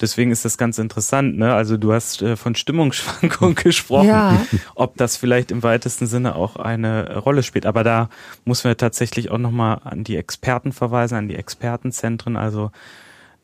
Deswegen 0.00 0.30
ist 0.30 0.44
das 0.44 0.56
ganz 0.56 0.78
interessant. 0.78 1.36
Ne? 1.36 1.54
Also 1.54 1.76
du 1.76 1.92
hast 1.92 2.22
äh, 2.22 2.36
von 2.36 2.54
Stimmungsschwankungen 2.54 3.54
gesprochen, 3.62 4.08
ja. 4.08 4.46
ob 4.74 4.96
das 4.96 5.16
vielleicht 5.16 5.50
im 5.50 5.62
weitesten 5.62 6.06
Sinne 6.06 6.36
auch 6.36 6.56
eine 6.56 7.18
Rolle 7.18 7.42
spielt. 7.42 7.66
Aber 7.66 7.84
da 7.84 8.08
muss 8.44 8.64
man 8.64 8.76
tatsächlich 8.76 9.30
auch 9.30 9.38
nochmal 9.38 9.80
an 9.84 10.02
die 10.02 10.16
Experten 10.16 10.72
verweisen, 10.72 11.16
an 11.16 11.28
die 11.28 11.36
Expertenzentren. 11.36 12.36
Also 12.36 12.70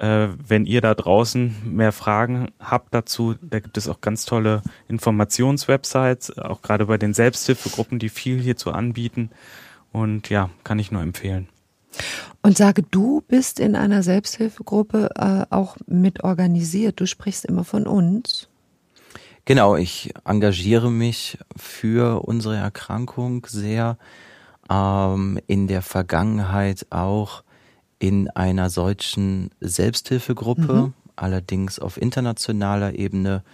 wenn 0.03 0.67
ihr 0.67 0.81
da 0.81 0.95
draußen 0.95 1.55
mehr 1.65 1.93
Fragen 1.93 2.51
habt 2.59 2.93
dazu, 2.93 3.37
da 3.41 3.61
gibt 3.61 3.77
es 3.77 3.89
auch 3.89 4.01
ganz 4.01 4.25
tolle 4.25 4.63
Informationswebsites, 4.89 6.39
auch 6.39 6.61
gerade 6.61 6.87
bei 6.87 6.99
den 6.99 7.15
Selbsthilfegruppen, 7.15 8.01
die 8.01 8.09
viel 8.09 8.41
hierzu 8.41 8.73
anbieten. 8.73 9.31
Und 9.93 10.29
ja, 10.29 10.51
kann 10.65 10.81
ich 10.81 10.91
nur 10.91 11.03
empfehlen. 11.03 11.49
Und 12.43 12.57
sage, 12.57 12.83
du 12.83 13.23
bist 13.29 13.61
in 13.61 13.77
einer 13.77 14.03
Selbsthilfegruppe 14.03 15.11
äh, 15.15 15.55
auch 15.55 15.77
mit 15.87 16.25
organisiert. 16.25 16.99
Du 16.99 17.07
sprichst 17.07 17.45
immer 17.45 17.63
von 17.63 17.87
uns. 17.87 18.49
Genau, 19.45 19.77
ich 19.77 20.13
engagiere 20.25 20.91
mich 20.91 21.39
für 21.57 22.27
unsere 22.27 22.57
Erkrankung 22.57 23.47
sehr. 23.49 23.99
Ähm, 24.69 25.39
in 25.47 25.69
der 25.69 25.83
Vergangenheit 25.83 26.87
auch 26.91 27.45
in 28.03 28.29
einer 28.31 28.69
solchen 28.69 29.51
Selbsthilfegruppe, 29.61 30.73
mhm. 30.73 30.93
allerdings 31.15 31.79
auf 31.79 32.03
internationaler 32.03 32.99
Ebene 32.99 33.45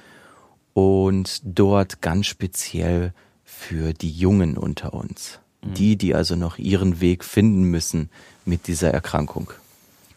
und 0.73 1.43
dort 1.45 2.01
ganz 2.01 2.29
speziell 2.29 3.13
für 3.45 3.93
die 3.93 4.11
Jungen 4.11 4.57
unter 4.57 4.95
uns. 4.95 5.39
Mhm. 5.63 5.75
Die, 5.75 5.97
die 5.97 6.15
also 6.15 6.35
noch 6.35 6.57
ihren 6.57 7.03
Weg 7.03 7.25
finden 7.25 7.65
müssen 7.65 8.09
mit 8.47 8.69
dieser 8.69 8.91
Erkrankung. 8.91 9.53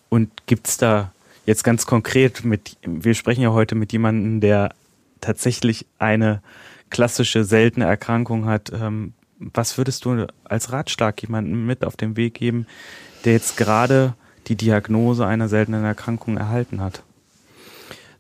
Und 0.08 0.30
gibt's 0.46 0.78
da 0.78 1.12
jetzt 1.46 1.66
ganz 1.66 1.86
konkret 1.86 2.46
mit, 2.46 2.78
wir 2.86 3.16
sprechen 3.16 3.42
ja 3.42 3.52
heute 3.52 3.76
mit 3.76 3.92
jemandem, 3.92 4.40
der 4.40 4.74
tatsächlich 5.20 5.86
eine 6.00 6.42
klassische 6.90 7.44
seltene 7.44 7.84
Erkrankung 7.84 8.46
hat. 8.46 8.72
Ähm, 8.72 9.12
was 9.40 9.78
würdest 9.78 10.06
du 10.06 10.26
als 10.46 10.72
Ratschlag 10.72 11.22
jemandem 11.22 11.66
mit 11.66 11.84
auf 11.84 11.98
den 11.98 12.16
Weg 12.16 12.36
geben, 12.36 12.66
der 13.26 13.34
jetzt 13.34 13.58
gerade 13.58 14.14
die 14.48 14.56
Diagnose 14.56 15.26
einer 15.26 15.48
seltenen 15.48 15.84
Erkrankung 15.84 16.38
erhalten 16.38 16.82
hat? 16.82 17.04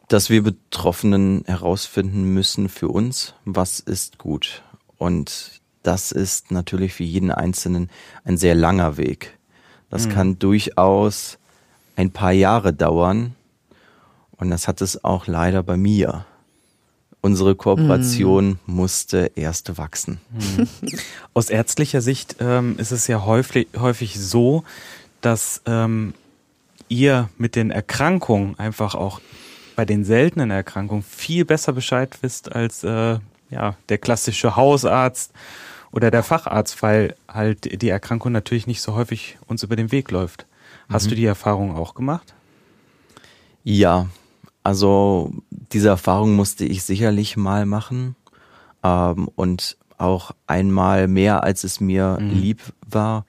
Dass 0.08 0.30
wir 0.30 0.44
Betroffenen 0.44 1.44
herausfinden 1.46 2.34
müssen 2.34 2.70
für 2.70 2.90
uns, 2.90 3.34
was 3.46 3.80
ist 3.80 4.18
gut. 4.18 4.64
Und 4.98 5.62
das 5.84 6.12
ist 6.12 6.52
natürlich 6.52 6.94
für 6.94 7.04
jeden 7.04 7.32
Einzelnen 7.32 7.90
ein 8.24 8.38
sehr 8.38 8.56
langer 8.56 8.98
Weg. 8.98 9.38
Das 9.90 10.08
mhm. 10.08 10.12
kann 10.12 10.40
durchaus 10.40 11.38
ein 11.96 12.12
paar 12.12 12.32
Jahre 12.32 12.74
dauern. 12.74 13.36
Und 14.38 14.50
das 14.50 14.68
hat 14.68 14.82
es 14.82 15.04
auch 15.04 15.28
leider 15.28 15.64
bei 15.64 15.78
mir. 15.78 16.26
Unsere 17.22 17.54
Kooperation 17.56 18.60
mhm. 18.66 18.76
musste 18.76 19.32
erst 19.36 19.78
wachsen. 19.78 20.20
Mhm. 20.32 20.68
Aus 21.36 21.52
ärztlicher 21.52 22.02
Sicht 22.02 22.38
ähm, 22.40 22.76
ist 22.80 22.92
es 22.92 23.06
ja 23.06 23.26
häufig, 23.26 23.68
häufig 23.78 24.20
so, 24.20 24.64
dass 25.22 25.62
ähm, 25.66 26.14
ihr 26.90 27.30
mit 27.38 27.56
den 27.56 27.72
Erkrankungen 27.72 28.58
einfach 28.60 28.96
auch 28.96 29.22
bei 29.76 29.86
den 29.86 30.04
seltenen 30.04 30.52
Erkrankungen 30.52 31.04
viel 31.04 31.46
besser 31.46 31.74
Bescheid 31.74 32.18
wisst 32.22 32.54
als 32.54 32.84
äh, 32.84 33.20
ja, 33.50 33.76
der 33.90 33.98
klassische 33.98 34.56
Hausarzt 34.56 35.32
oder 35.92 36.12
der 36.12 36.24
Facharzt, 36.24 36.82
weil 36.82 37.16
halt 37.28 37.82
die 37.82 37.90
Erkrankung 37.90 38.32
natürlich 38.32 38.68
nicht 38.68 38.82
so 38.82 38.96
häufig 38.96 39.38
uns 39.48 39.64
über 39.64 39.76
den 39.76 39.92
Weg 39.92 40.12
läuft. 40.12 40.46
Hast 40.90 41.06
mhm. 41.06 41.10
du 41.10 41.16
die 41.16 41.26
Erfahrung 41.26 41.76
auch 41.76 41.94
gemacht? 41.94 42.34
Ja, 43.64 44.08
also 44.64 45.34
diese 45.50 45.90
Erfahrung 45.90 46.36
musste 46.36 46.66
ich 46.66 46.84
sicherlich 46.84 47.38
mal 47.38 47.66
machen 47.66 48.16
ähm, 48.84 49.28
und 49.36 49.78
auch 49.98 50.32
einmal 50.48 51.08
mehr, 51.08 51.44
als 51.44 51.64
es 51.64 51.80
mir 51.80 52.18
mhm. 52.20 52.30
lieb 52.30 52.62
war. 52.88 53.26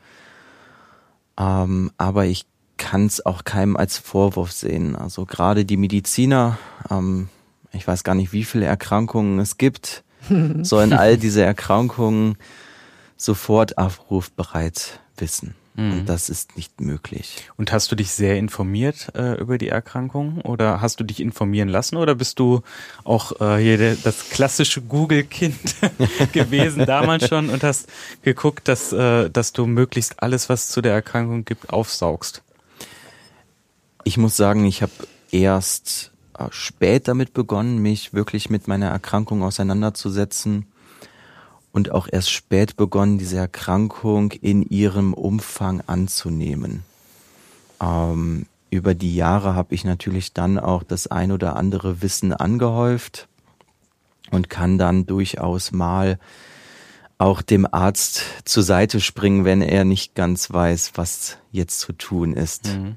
Ähm, 1.38 1.90
aber 1.98 2.26
ich 2.26 2.46
kann 2.76 3.06
es 3.06 3.24
auch 3.24 3.44
keinem 3.44 3.76
als 3.76 3.98
Vorwurf 3.98 4.52
sehen. 4.52 4.96
Also 4.96 5.24
gerade 5.24 5.64
die 5.64 5.76
Mediziner, 5.76 6.58
ähm, 6.90 7.28
ich 7.72 7.86
weiß 7.86 8.04
gar 8.04 8.14
nicht, 8.14 8.32
wie 8.32 8.44
viele 8.44 8.66
Erkrankungen 8.66 9.38
es 9.38 9.56
gibt, 9.56 10.04
sollen 10.62 10.92
all 10.92 11.16
diese 11.18 11.42
Erkrankungen 11.44 12.36
sofort 13.16 13.78
abrufbereit 13.78 15.00
wissen. 15.16 15.54
Mhm. 15.74 15.92
Und 15.92 16.08
das 16.08 16.28
ist 16.28 16.56
nicht 16.56 16.80
möglich. 16.80 17.46
Und 17.56 17.72
hast 17.72 17.90
du 17.90 17.96
dich 17.96 18.12
sehr 18.12 18.36
informiert 18.36 19.08
äh, 19.14 19.40
über 19.40 19.56
die 19.56 19.68
Erkrankung 19.68 20.40
oder 20.42 20.80
hast 20.80 21.00
du 21.00 21.04
dich 21.04 21.20
informieren 21.20 21.68
lassen 21.68 21.96
oder 21.96 22.14
bist 22.14 22.38
du 22.38 22.60
auch 23.04 23.40
äh, 23.40 23.56
hier 23.56 23.78
der, 23.78 23.96
das 23.96 24.28
klassische 24.28 24.82
Google-Kind 24.82 25.76
gewesen 26.32 26.84
damals 26.86 27.28
schon 27.28 27.48
und 27.48 27.62
hast 27.62 27.88
geguckt, 28.22 28.68
dass, 28.68 28.92
äh, 28.92 29.30
dass 29.30 29.52
du 29.52 29.66
möglichst 29.66 30.22
alles, 30.22 30.48
was 30.48 30.68
zu 30.68 30.82
der 30.82 30.92
Erkrankung 30.92 31.44
gibt, 31.44 31.70
aufsaugst? 31.70 32.42
Ich 34.04 34.18
muss 34.18 34.36
sagen, 34.36 34.66
ich 34.66 34.82
habe 34.82 34.92
erst 35.30 36.12
äh, 36.38 36.44
spät 36.50 37.08
damit 37.08 37.32
begonnen, 37.32 37.78
mich 37.78 38.12
wirklich 38.12 38.50
mit 38.50 38.68
meiner 38.68 38.88
Erkrankung 38.88 39.42
auseinanderzusetzen 39.42 40.66
und 41.72 41.90
auch 41.90 42.08
erst 42.10 42.30
spät 42.30 42.76
begonnen, 42.76 43.18
diese 43.18 43.38
Erkrankung 43.38 44.32
in 44.32 44.62
ihrem 44.62 45.14
Umfang 45.14 45.82
anzunehmen. 45.86 46.84
Ähm, 47.80 48.46
über 48.70 48.94
die 48.94 49.14
Jahre 49.14 49.54
habe 49.54 49.74
ich 49.74 49.84
natürlich 49.84 50.32
dann 50.32 50.58
auch 50.58 50.82
das 50.82 51.06
ein 51.06 51.32
oder 51.32 51.56
andere 51.56 52.02
Wissen 52.02 52.32
angehäuft 52.32 53.28
und 54.30 54.48
kann 54.48 54.78
dann 54.78 55.06
durchaus 55.06 55.72
mal 55.72 56.18
auch 57.18 57.42
dem 57.42 57.66
Arzt 57.72 58.22
zur 58.44 58.62
Seite 58.62 59.00
springen, 59.00 59.44
wenn 59.44 59.62
er 59.62 59.84
nicht 59.84 60.14
ganz 60.14 60.52
weiß, 60.52 60.92
was 60.96 61.38
jetzt 61.52 61.80
zu 61.80 61.92
tun 61.92 62.32
ist. 62.34 62.66
Mhm. 62.66 62.96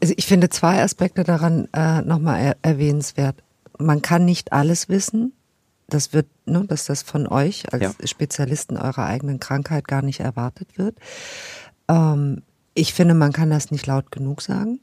Also 0.00 0.14
ich 0.16 0.26
finde 0.26 0.48
zwei 0.48 0.82
Aspekte 0.82 1.24
daran 1.24 1.68
äh, 1.72 2.02
nochmal 2.02 2.40
er 2.40 2.56
erwähnenswert. 2.62 3.42
Man 3.78 4.02
kann 4.02 4.24
nicht 4.24 4.52
alles 4.52 4.88
wissen 4.88 5.32
das 5.88 6.12
wird, 6.12 6.26
ne, 6.46 6.64
dass 6.66 6.86
das 6.86 7.02
von 7.02 7.26
euch 7.26 7.72
als 7.72 7.82
ja. 7.82 8.06
Spezialisten 8.06 8.76
eurer 8.76 9.06
eigenen 9.06 9.40
Krankheit 9.40 9.86
gar 9.86 10.02
nicht 10.02 10.20
erwartet 10.20 10.78
wird. 10.78 10.96
Ähm, 11.88 12.42
ich 12.74 12.92
finde, 12.92 13.14
man 13.14 13.32
kann 13.32 13.50
das 13.50 13.70
nicht 13.70 13.86
laut 13.86 14.10
genug 14.10 14.42
sagen. 14.42 14.80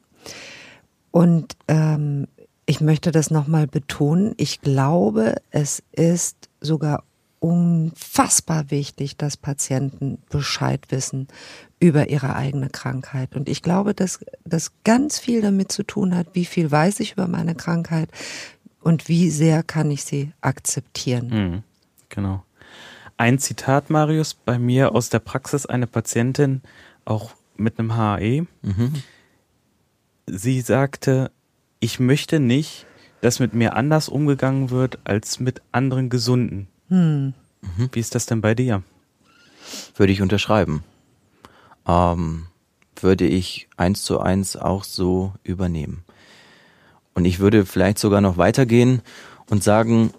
Und 1.12 1.56
ähm, 1.68 2.28
ich 2.66 2.82
möchte 2.82 3.12
das 3.12 3.30
nochmal 3.30 3.68
betonen. 3.68 4.34
Ich 4.38 4.62
glaube, 4.62 5.36
es 5.52 5.84
ist 5.92 6.50
sogar 6.62 7.04
unfassbar 7.40 8.72
wichtig, 8.72 9.18
dass 9.18 9.36
Patienten 9.36 10.18
Bescheid 10.30 10.86
wissen 10.90 11.28
über 11.80 12.10
ihre 12.10 12.38
eigene 12.38 12.70
Krankheit. 12.70 13.36
Und 13.36 13.50
ich 13.50 13.62
glaube, 13.62 13.94
dass 13.94 14.22
das 14.46 14.72
ganz 14.86 15.20
viel 15.20 15.42
damit 15.42 15.70
zu 15.70 15.84
tun 15.84 16.16
hat, 16.16 16.28
wie 16.34 16.46
viel 16.46 16.72
weiß 16.72 17.02
ich 17.02 17.12
über 17.12 17.28
meine 17.28 17.54
Krankheit, 17.54 18.10
und 18.84 19.08
wie 19.08 19.30
sehr 19.30 19.64
kann 19.64 19.90
ich 19.92 20.04
sie 20.04 20.32
akzeptieren. 20.42 21.28
Mhm, 21.30 21.64
genau. 22.10 22.44
Ein 23.18 23.40
Zitat, 23.40 23.90
Marius, 23.90 24.34
bei 24.34 24.60
mir 24.60 24.94
aus 24.94 25.10
der 25.10 25.20
Praxis, 25.20 25.66
eine 25.66 25.88
Patientin, 25.88 26.62
auch 27.06 27.32
mit 27.56 27.80
einem 27.80 27.96
HAE. 27.96 28.48
Mhm. 28.62 28.94
Sie 30.26 30.62
sagte, 30.62 31.32
ich 31.80 32.00
möchte 32.00 32.40
nicht, 32.40 32.86
dass 33.22 33.40
mit 33.40 33.54
mir 33.54 33.76
anders 33.76 34.10
umgegangen 34.10 34.70
wird 34.70 35.00
als 35.04 35.40
mit 35.40 35.62
anderen 35.72 36.10
Gesunden. 36.10 36.68
Mhm. 36.90 37.34
Wie 37.92 38.00
ist 38.00 38.16
das 38.16 38.26
denn 38.26 38.42
bei 38.42 38.56
dir? 38.56 38.84
Würde 39.96 40.12
ich 40.12 40.22
unterschreiben. 40.22 40.84
Ähm, 41.88 42.48
würde 43.00 43.26
ich 43.26 43.68
eins 43.78 44.04
zu 44.04 44.20
eins 44.20 44.56
auch 44.56 44.84
so 44.84 45.34
übernehmen. 45.44 46.04
Und 47.14 47.26
ich 47.26 47.40
würde 47.40 47.66
vielleicht 47.66 48.00
sogar 48.00 48.22
noch 48.22 48.38
weitergehen 48.38 49.02
und 49.50 49.64
sagen, 49.64 50.12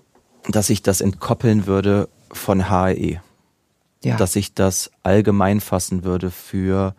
dass 0.48 0.70
ich 0.70 0.82
das 0.82 1.00
entkoppeln 1.00 1.66
würde 1.66 2.08
von 2.30 2.68
HAE. 2.68 3.20
Ja. 4.02 4.16
Dass 4.16 4.36
ich 4.36 4.54
das 4.54 4.90
allgemein 5.02 5.60
fassen 5.60 6.04
würde 6.04 6.30
für 6.30 6.94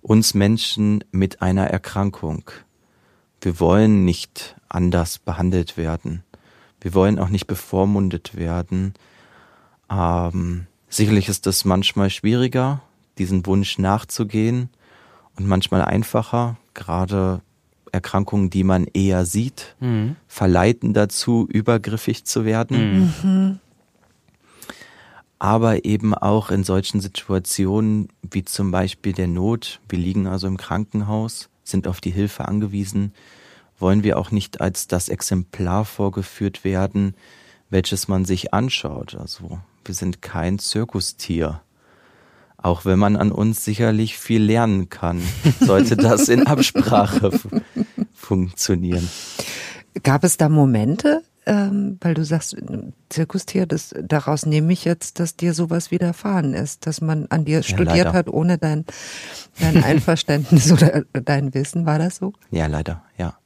uns 0.00 0.34
Menschen 0.34 1.02
mit 1.10 1.42
einer 1.42 1.66
Erkrankung. 1.66 2.50
Wir 3.40 3.58
wollen 3.60 4.04
nicht 4.04 4.56
anders 4.68 5.18
behandelt 5.18 5.76
werden. 5.76 6.22
Wir 6.80 6.94
wollen 6.94 7.18
auch 7.18 7.28
nicht 7.28 7.46
bevormundet 7.46 8.36
werden. 8.36 8.94
Ähm, 9.90 10.66
sicherlich 10.88 11.28
ist 11.28 11.46
es 11.46 11.64
manchmal 11.64 12.10
schwieriger, 12.10 12.82
diesen 13.18 13.44
Wunsch 13.46 13.78
nachzugehen 13.78 14.70
und 15.36 15.46
manchmal 15.46 15.82
einfacher, 15.82 16.56
gerade 16.74 17.42
Erkrankungen, 17.92 18.50
die 18.50 18.64
man 18.64 18.86
eher 18.92 19.24
sieht, 19.26 19.76
mhm. 19.80 20.16
verleiten 20.26 20.94
dazu, 20.94 21.46
übergriffig 21.50 22.24
zu 22.24 22.44
werden. 22.44 23.12
Mhm. 23.22 23.58
Aber 25.38 25.84
eben 25.84 26.14
auch 26.14 26.50
in 26.50 26.64
solchen 26.64 27.00
Situationen 27.00 28.08
wie 28.22 28.44
zum 28.44 28.70
Beispiel 28.70 29.12
der 29.12 29.28
Not, 29.28 29.80
wir 29.88 29.98
liegen 29.98 30.26
also 30.26 30.46
im 30.46 30.56
Krankenhaus, 30.56 31.48
sind 31.62 31.86
auf 31.86 32.00
die 32.00 32.10
Hilfe 32.10 32.48
angewiesen, 32.48 33.12
wollen 33.78 34.02
wir 34.02 34.18
auch 34.18 34.30
nicht 34.30 34.60
als 34.60 34.88
das 34.88 35.08
Exemplar 35.08 35.84
vorgeführt 35.84 36.64
werden, 36.64 37.14
welches 37.70 38.08
man 38.08 38.24
sich 38.24 38.52
anschaut. 38.52 39.14
Also 39.14 39.60
wir 39.84 39.94
sind 39.94 40.22
kein 40.22 40.58
Zirkustier. 40.58 41.60
Auch 42.60 42.84
wenn 42.84 42.98
man 42.98 43.16
an 43.16 43.30
uns 43.30 43.64
sicherlich 43.64 44.18
viel 44.18 44.42
lernen 44.42 44.88
kann, 44.88 45.22
sollte 45.60 45.96
das 45.96 46.28
in 46.28 46.46
Absprache 46.46 47.30
funktionieren. 48.12 49.08
Gab 50.02 50.24
es 50.24 50.36
da 50.36 50.48
Momente, 50.48 51.22
ähm, 51.46 51.98
weil 52.00 52.14
du 52.14 52.24
sagst, 52.24 52.56
Zirkustier, 53.10 53.66
das, 53.66 53.94
daraus 54.02 54.44
nehme 54.44 54.72
ich 54.72 54.84
jetzt, 54.84 55.20
dass 55.20 55.36
dir 55.36 55.54
sowas 55.54 55.92
widerfahren 55.92 56.52
ist, 56.52 56.86
dass 56.86 57.00
man 57.00 57.26
an 57.30 57.44
dir 57.44 57.58
ja, 57.58 57.62
studiert 57.62 57.88
leider. 58.06 58.12
hat 58.12 58.28
ohne 58.28 58.58
dein, 58.58 58.84
dein 59.60 59.82
Einverständnis 59.84 60.72
oder 60.72 61.04
dein 61.12 61.54
Wissen, 61.54 61.86
war 61.86 62.00
das 62.00 62.16
so? 62.16 62.32
Ja, 62.50 62.66
leider, 62.66 63.04
ja. 63.16 63.38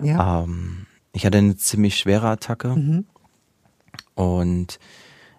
ja? 0.00 0.42
Ähm, 0.42 0.86
ich 1.12 1.24
hatte 1.24 1.38
eine 1.38 1.56
ziemlich 1.56 1.96
schwere 1.96 2.28
Attacke 2.28 2.74
mhm. 2.76 3.04
und 4.14 4.80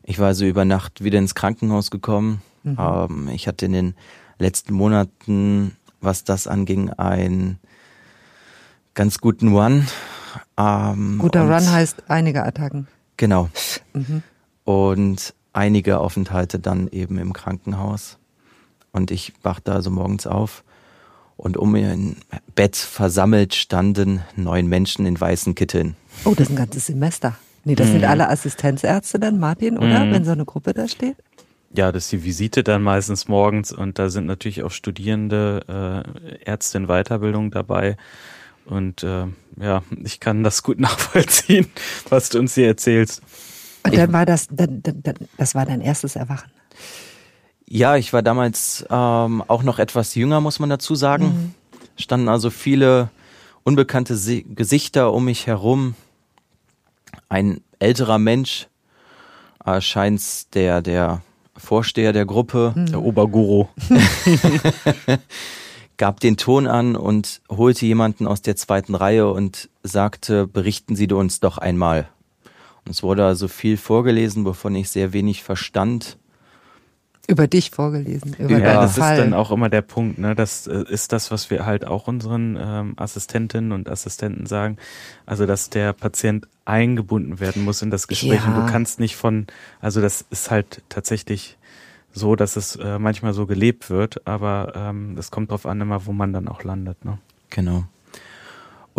ich 0.04 0.18
war 0.18 0.34
so 0.34 0.46
über 0.46 0.64
Nacht 0.64 1.04
wieder 1.04 1.20
ins 1.20 1.36
Krankenhaus 1.36 1.92
gekommen 1.92 2.42
Mhm. 2.64 2.78
Ähm, 2.80 3.30
ich 3.30 3.48
hatte 3.48 3.66
in 3.66 3.74
den 3.74 3.96
letzten 4.40 4.74
Monaten, 4.74 5.76
was 6.00 6.24
das 6.24 6.48
anging, 6.48 6.90
einen 6.92 7.60
ganz 8.94 9.20
guten 9.20 9.56
Run. 9.56 9.88
Ähm, 10.58 11.18
Guter 11.20 11.44
Run 11.44 11.72
heißt 11.72 12.04
einige 12.10 12.44
Attacken. 12.44 12.88
Genau. 13.18 13.50
Mhm. 13.94 14.24
Und 14.64 15.34
einige 15.54 16.00
Aufenthalte 16.00 16.60
dann 16.60 16.88
eben 16.88 17.18
im 17.18 17.34
Krankenhaus. 17.34 18.18
Und 18.92 19.12
ich 19.12 19.34
wachte 19.44 19.72
also 19.72 19.90
morgens 19.90 20.28
auf 20.28 20.64
und 21.38 21.58
um 21.58 21.72
mir 21.72 21.90
ein 21.90 22.18
Bett 22.56 22.76
versammelt 22.76 23.56
standen 23.56 24.22
neun 24.36 24.68
Menschen 24.68 25.06
in 25.06 25.20
weißen 25.20 25.56
Kitteln. 25.56 25.96
Oh, 26.26 26.34
das 26.36 26.48
ist 26.48 26.54
ein 26.54 26.58
ganzes 26.58 26.86
Semester. 26.88 27.36
Nee, 27.64 27.76
das 27.76 27.88
mhm. 27.88 27.92
sind 27.94 28.06
alle 28.06 28.30
Assistenzärzte 28.30 29.20
dann, 29.20 29.40
Martin, 29.40 29.78
oder? 29.78 30.06
Mhm. 30.06 30.12
Wenn 30.12 30.26
so 30.26 30.32
eine 30.32 30.46
Gruppe 30.46 30.74
da 30.74 30.88
steht? 30.88 31.18
Ja, 31.74 31.92
das 31.92 32.06
ist 32.06 32.12
die 32.12 32.24
Visite 32.24 32.64
dann 32.64 32.84
meistens 32.84 33.28
morgens 33.28 33.72
und 33.72 34.00
da 34.00 34.10
sind 34.10 34.26
natürlich 34.26 34.64
auch 34.64 34.72
Studierende, 34.72 36.06
äh, 36.20 36.44
Ärzte 36.44 36.78
in 36.78 36.88
Weiterbildung 36.88 37.52
dabei. 37.52 37.98
Und 38.66 39.04
äh, 39.04 39.26
ja, 39.60 39.84
ich 40.04 40.20
kann 40.20 40.44
das 40.44 40.64
gut 40.64 40.80
nachvollziehen, 40.82 41.68
was 42.10 42.30
du 42.30 42.40
uns 42.40 42.56
hier 42.56 42.68
erzählst. 42.68 43.22
Und 43.84 43.98
dann 43.98 44.14
war 44.14 44.26
das, 44.26 44.48
dann, 44.52 44.82
dann, 44.84 45.16
das 45.38 45.56
war 45.56 45.66
dein 45.66 45.82
erstes 45.82 46.16
Erwachen. 46.16 46.52
Ja, 47.66 47.96
ich 47.96 48.12
war 48.12 48.22
damals 48.22 48.86
ähm, 48.90 49.44
auch 49.48 49.64
noch 49.64 49.80
etwas 49.80 50.14
jünger, 50.14 50.42
muss 50.42 50.60
man 50.60 50.70
dazu 50.70 50.94
sagen. 50.94 51.26
Mhm. 51.26 51.56
Standen 51.96 52.28
also 52.28 52.50
viele 52.50 53.10
unbekannte 53.64 54.16
Se 54.18 54.44
Gesichter 54.44 55.14
um 55.14 55.26
mich 55.26 55.48
herum. 55.48 55.96
Ein 57.30 57.62
älterer 57.80 58.20
Mensch, 58.20 58.68
äh, 59.66 59.80
scheint 59.82 60.54
der, 60.54 60.82
der 60.82 61.22
Vorsteher 61.62 62.12
der 62.12 62.26
Gruppe, 62.26 62.72
hm. 62.74 62.88
der 62.88 63.02
Oberguru, 63.02 63.68
gab 65.98 66.20
den 66.20 66.36
Ton 66.36 66.66
an 66.66 66.96
und 66.96 67.42
holte 67.50 67.86
jemanden 67.86 68.26
aus 68.26 68.42
der 68.42 68.56
zweiten 68.56 68.96
Reihe 68.96 69.32
und 69.32 69.70
sagte, 69.84 70.48
berichten 70.48 70.96
Sie 70.96 71.08
uns 71.08 71.40
doch 71.40 71.60
einmal. 71.60 72.10
Und 72.84 72.94
es 72.94 73.04
wurde 73.04 73.26
also 73.26 73.48
viel 73.48 73.78
vorgelesen, 73.78 74.44
wovon 74.44 74.76
ich 74.76 74.90
sehr 74.90 75.14
wenig 75.14 75.44
verstand. 75.44 76.18
Über 77.32 77.48
dich 77.48 77.72
vorgelesen. 77.72 78.36
Über 78.38 78.58
ja, 78.58 78.82
das 78.82 78.98
Fall. 78.98 79.18
ist 79.18 79.24
dann 79.24 79.34
auch 79.34 79.52
immer 79.52 79.70
der 79.70 79.82
Punkt. 79.82 80.20
Ne? 80.20 80.36
Das 80.36 80.68
äh, 80.68 80.84
ist 80.90 81.14
das, 81.14 81.32
was 81.32 81.50
wir 81.50 81.66
halt 81.66 81.88
auch 81.88 82.10
unseren 82.10 82.58
ähm, 82.60 82.94
Assistentinnen 82.98 83.72
und 83.72 83.88
Assistenten 83.88 84.46
sagen. 84.48 84.76
Also, 85.26 85.46
dass 85.46 85.70
der 85.70 85.94
Patient 85.94 86.46
eingebunden 86.66 87.40
werden 87.40 87.64
muss 87.64 87.82
in 87.82 87.90
das 87.90 88.10
Gespräch. 88.10 88.42
Ja. 88.44 88.48
Und 88.48 88.56
du 88.56 88.70
kannst 88.70 89.00
nicht 89.00 89.16
von, 89.16 89.48
also 89.80 90.02
das 90.02 90.26
ist 90.30 90.52
halt 90.52 90.82
tatsächlich 90.90 91.58
so, 92.12 92.36
dass 92.36 92.58
es 92.58 92.76
äh, 92.76 93.00
manchmal 93.00 93.34
so 93.34 93.46
gelebt 93.46 93.90
wird, 93.90 94.28
aber 94.28 94.74
ähm, 94.76 95.16
das 95.16 95.32
kommt 95.32 95.52
drauf 95.52 95.66
an, 95.66 95.80
immer, 95.80 96.06
wo 96.06 96.12
man 96.12 96.34
dann 96.34 96.50
auch 96.50 96.66
landet. 96.66 97.06
Ne? 97.06 97.18
Genau. 97.50 97.86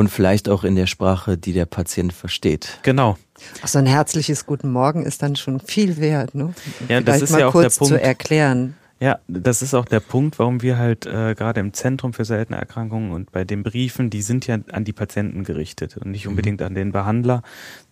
Und 0.03 0.09
vielleicht 0.09 0.49
auch 0.49 0.65
in 0.65 0.75
der 0.75 0.89
Sprache, 0.89 1.39
die 1.39 1.53
der 1.53 1.65
Patient 1.65 2.13
versteht. 2.13 2.81
Genau. 2.83 3.17
Ach, 3.63 3.69
so 3.69 3.79
ein 3.79 3.87
herzliches 3.87 4.47
Guten 4.47 4.69
Morgen 4.73 5.07
ist 5.07 5.23
dann 5.23 5.37
schon 5.37 5.61
viel 5.61 5.97
wert, 5.99 6.35
ne? 6.35 6.55
Ja, 6.89 7.01
Vielleicht 7.01 7.07
das 7.07 7.23
ist 7.23 7.39
ja 7.39 7.47
auch 7.47 7.53
kurz 7.53 7.77
der 7.77 7.79
Punkt. 7.79 7.95
zu 7.95 8.03
erklären. 8.03 8.75
Ja, 8.99 9.21
das 9.29 9.63
ist 9.63 9.75
auch 9.75 9.85
der 9.85 10.01
Punkt, 10.01 10.41
warum 10.41 10.61
wir 10.61 10.77
halt 10.77 11.07
äh, 11.07 11.37
gerade 11.37 11.61
im 11.61 11.73
Zentrum 11.73 12.15
für 12.15 12.25
seltene 12.25 12.59
Erkrankungen 12.59 13.13
und 13.13 13.31
bei 13.31 13.45
den 13.45 13.63
Briefen, 13.63 14.11
die 14.11 14.23
sind 14.23 14.49
ja 14.49 14.59
an 14.73 14.83
die 14.83 14.93
Patienten 14.93 15.45
gerichtet 15.45 15.97
und 15.99 16.11
nicht 16.11 16.25
mhm. 16.25 16.31
unbedingt 16.31 16.59
mhm. 16.59 16.67
an 16.67 16.75
den 16.75 16.91
Behandler, 16.91 17.45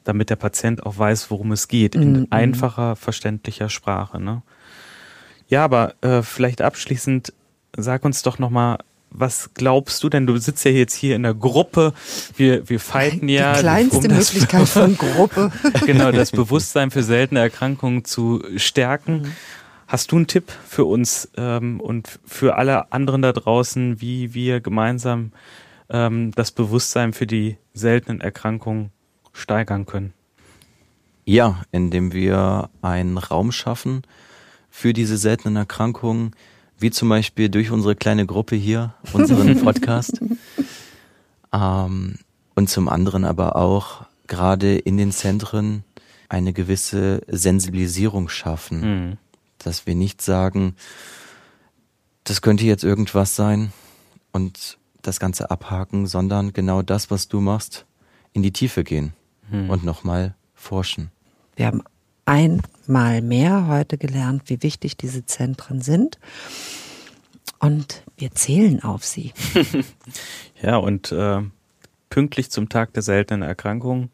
damit 0.02 0.30
der 0.30 0.36
Patient 0.36 0.84
auch 0.84 0.98
weiß, 0.98 1.30
worum 1.30 1.52
es 1.52 1.68
geht, 1.68 1.94
in 1.94 2.22
mhm. 2.22 2.26
einfacher, 2.30 2.96
verständlicher 2.96 3.68
Sprache. 3.68 4.18
Ne? 4.18 4.42
Ja, 5.46 5.62
aber 5.62 5.94
äh, 6.00 6.22
vielleicht 6.22 6.61
abschließend, 6.61 7.32
sag 7.76 8.04
uns 8.04 8.22
doch 8.22 8.40
nochmal, 8.40 8.78
was 9.11 9.50
glaubst 9.54 10.02
du 10.02 10.08
denn? 10.08 10.26
Du 10.26 10.36
sitzt 10.36 10.64
ja 10.64 10.70
jetzt 10.70 10.94
hier 10.94 11.16
in 11.16 11.22
der 11.22 11.34
Gruppe. 11.34 11.92
Wir, 12.36 12.68
wir 12.68 12.80
fighten 12.80 13.28
ja. 13.28 13.54
Die 13.54 13.61
kleinste 13.61 14.08
um 14.08 14.14
Möglichkeit 14.14 14.68
von 14.68 14.96
Gruppe. 14.98 15.50
genau, 15.86 16.12
das 16.12 16.30
Bewusstsein 16.30 16.90
für 16.90 17.02
seltene 17.02 17.40
Erkrankungen 17.40 18.04
zu 18.04 18.42
stärken. 18.56 19.22
Mhm. 19.22 19.32
Hast 19.86 20.12
du 20.12 20.16
einen 20.16 20.28
Tipp 20.28 20.52
für 20.66 20.84
uns 20.84 21.28
ähm, 21.36 21.80
und 21.80 22.20
für 22.24 22.56
alle 22.56 22.92
anderen 22.92 23.22
da 23.22 23.32
draußen, 23.32 24.00
wie 24.00 24.34
wir 24.34 24.61
gemeinsam 24.61 25.32
ähm, 25.88 26.30
das 26.36 26.52
Bewusstsein 26.52 27.12
für 27.12 27.26
die 27.26 27.56
seltenen 27.74 28.20
Erkrankungen 28.20 28.90
steigern 29.32 29.86
können? 29.86 30.12
Ja, 31.24 31.62
indem 31.72 32.12
wir 32.12 32.70
einen 32.82 33.18
Raum 33.18 33.50
schaffen 33.50 34.02
für 34.70 34.92
diese 34.92 35.16
seltenen 35.16 35.56
Erkrankungen, 35.56 36.36
wie 36.81 36.91
zum 36.91 37.09
Beispiel 37.09 37.49
durch 37.49 37.70
unsere 37.70 37.95
kleine 37.95 38.26
Gruppe 38.26 38.57
hier, 38.57 38.95
unseren 39.12 39.61
Podcast. 39.64 40.20
ähm, 41.53 42.16
und 42.55 42.68
zum 42.68 42.89
anderen 42.89 43.24
aber 43.24 43.57
auch 43.57 44.05
gerade 44.26 44.76
in 44.76 44.97
den 44.97 45.12
Zentren 45.12 45.85
eine 46.28 46.53
gewisse 46.53 47.22
Sensibilisierung 47.28 48.28
schaffen. 48.28 48.81
Mhm 48.81 49.18
dass 49.64 49.87
wir 49.87 49.95
nicht 49.95 50.22
sagen, 50.22 50.74
das 52.24 52.43
könnte 52.43 52.64
jetzt 52.64 52.85
irgendwas 52.85 53.37
sein 53.37 53.72
und 54.33 54.78
das 55.03 55.20
Ganze 55.20 55.51
abhaken, 55.51 56.07
sondern 56.07 56.53
genau 56.53 56.83
das, 56.83 57.11
was 57.11 57.28
du 57.28 57.41
machst, 57.41 57.87
in 58.33 58.43
die 58.43 58.53
Tiefe 58.53 58.85
gehen 58.85 59.14
hm. 59.51 59.70
und 59.70 59.85
nochmal 59.85 60.35
forschen. 60.55 61.11
Wir 61.57 61.66
haben 61.66 61.83
einmal 62.25 63.23
mehr 63.23 63.66
heute 63.66 63.99
gelernt, 63.99 64.43
wie 64.47 64.62
wichtig 64.62 64.97
diese 64.97 65.27
Zentren 65.27 65.81
sind. 65.81 66.18
Und 67.59 68.03
wir 68.16 68.31
zählen 68.33 68.83
auf 68.83 69.05
sie. 69.05 69.33
ja, 70.62 70.77
und 70.77 71.12
äh, 71.12 71.43
pünktlich 72.09 72.51
zum 72.51 72.68
Tag 72.68 72.95
der 72.95 73.03
seltenen 73.03 73.43
Erkrankungen. 73.43 74.11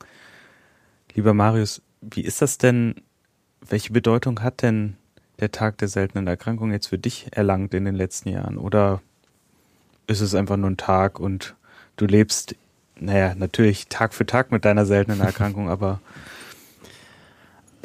Lieber 1.14 1.32
Marius, 1.34 1.80
wie 2.00 2.22
ist 2.22 2.42
das 2.42 2.58
denn? 2.58 2.96
Welche 3.68 3.92
Bedeutung 3.92 4.42
hat 4.42 4.62
denn 4.62 4.96
der 5.40 5.50
Tag 5.50 5.78
der 5.78 5.88
seltenen 5.88 6.26
Erkrankung 6.26 6.72
jetzt 6.72 6.88
für 6.88 6.98
dich 6.98 7.28
erlangt 7.32 7.74
in 7.74 7.84
den 7.84 7.94
letzten 7.94 8.28
Jahren? 8.28 8.58
Oder 8.58 9.00
ist 10.06 10.20
es 10.20 10.34
einfach 10.34 10.56
nur 10.56 10.70
ein 10.70 10.76
Tag 10.76 11.18
und 11.18 11.54
du 11.96 12.06
lebst, 12.06 12.54
naja, 12.98 13.34
natürlich 13.34 13.88
Tag 13.88 14.14
für 14.14 14.26
Tag 14.26 14.52
mit 14.52 14.64
deiner 14.64 14.86
seltenen 14.86 15.20
Erkrankung, 15.22 15.68
aber 15.68 16.00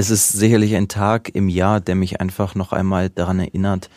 es 0.01 0.09
ist 0.09 0.29
sicherlich 0.29 0.75
ein 0.75 0.87
Tag 0.87 1.29
im 1.35 1.47
Jahr, 1.47 1.79
der 1.79 1.93
mich 1.93 2.19
einfach 2.19 2.55
noch 2.55 2.71
einmal 2.71 3.11
daran 3.11 3.39
erinnert, 3.39 3.91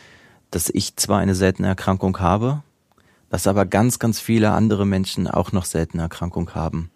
dass 0.50 0.68
ich 0.68 0.96
zwar 0.96 1.18
eine 1.20 1.34
seltene 1.34 1.66
Erkrankung 1.66 2.18
habe, 2.18 2.62
dass 3.30 3.46
aber 3.46 3.64
ganz, 3.64 3.98
ganz 3.98 4.20
viele 4.20 4.50
andere 4.50 4.84
Menschen 4.84 5.26
auch 5.26 5.52
noch 5.52 5.64
seltene 5.64 6.02
Erkrankung 6.02 6.50
haben. 6.50 6.90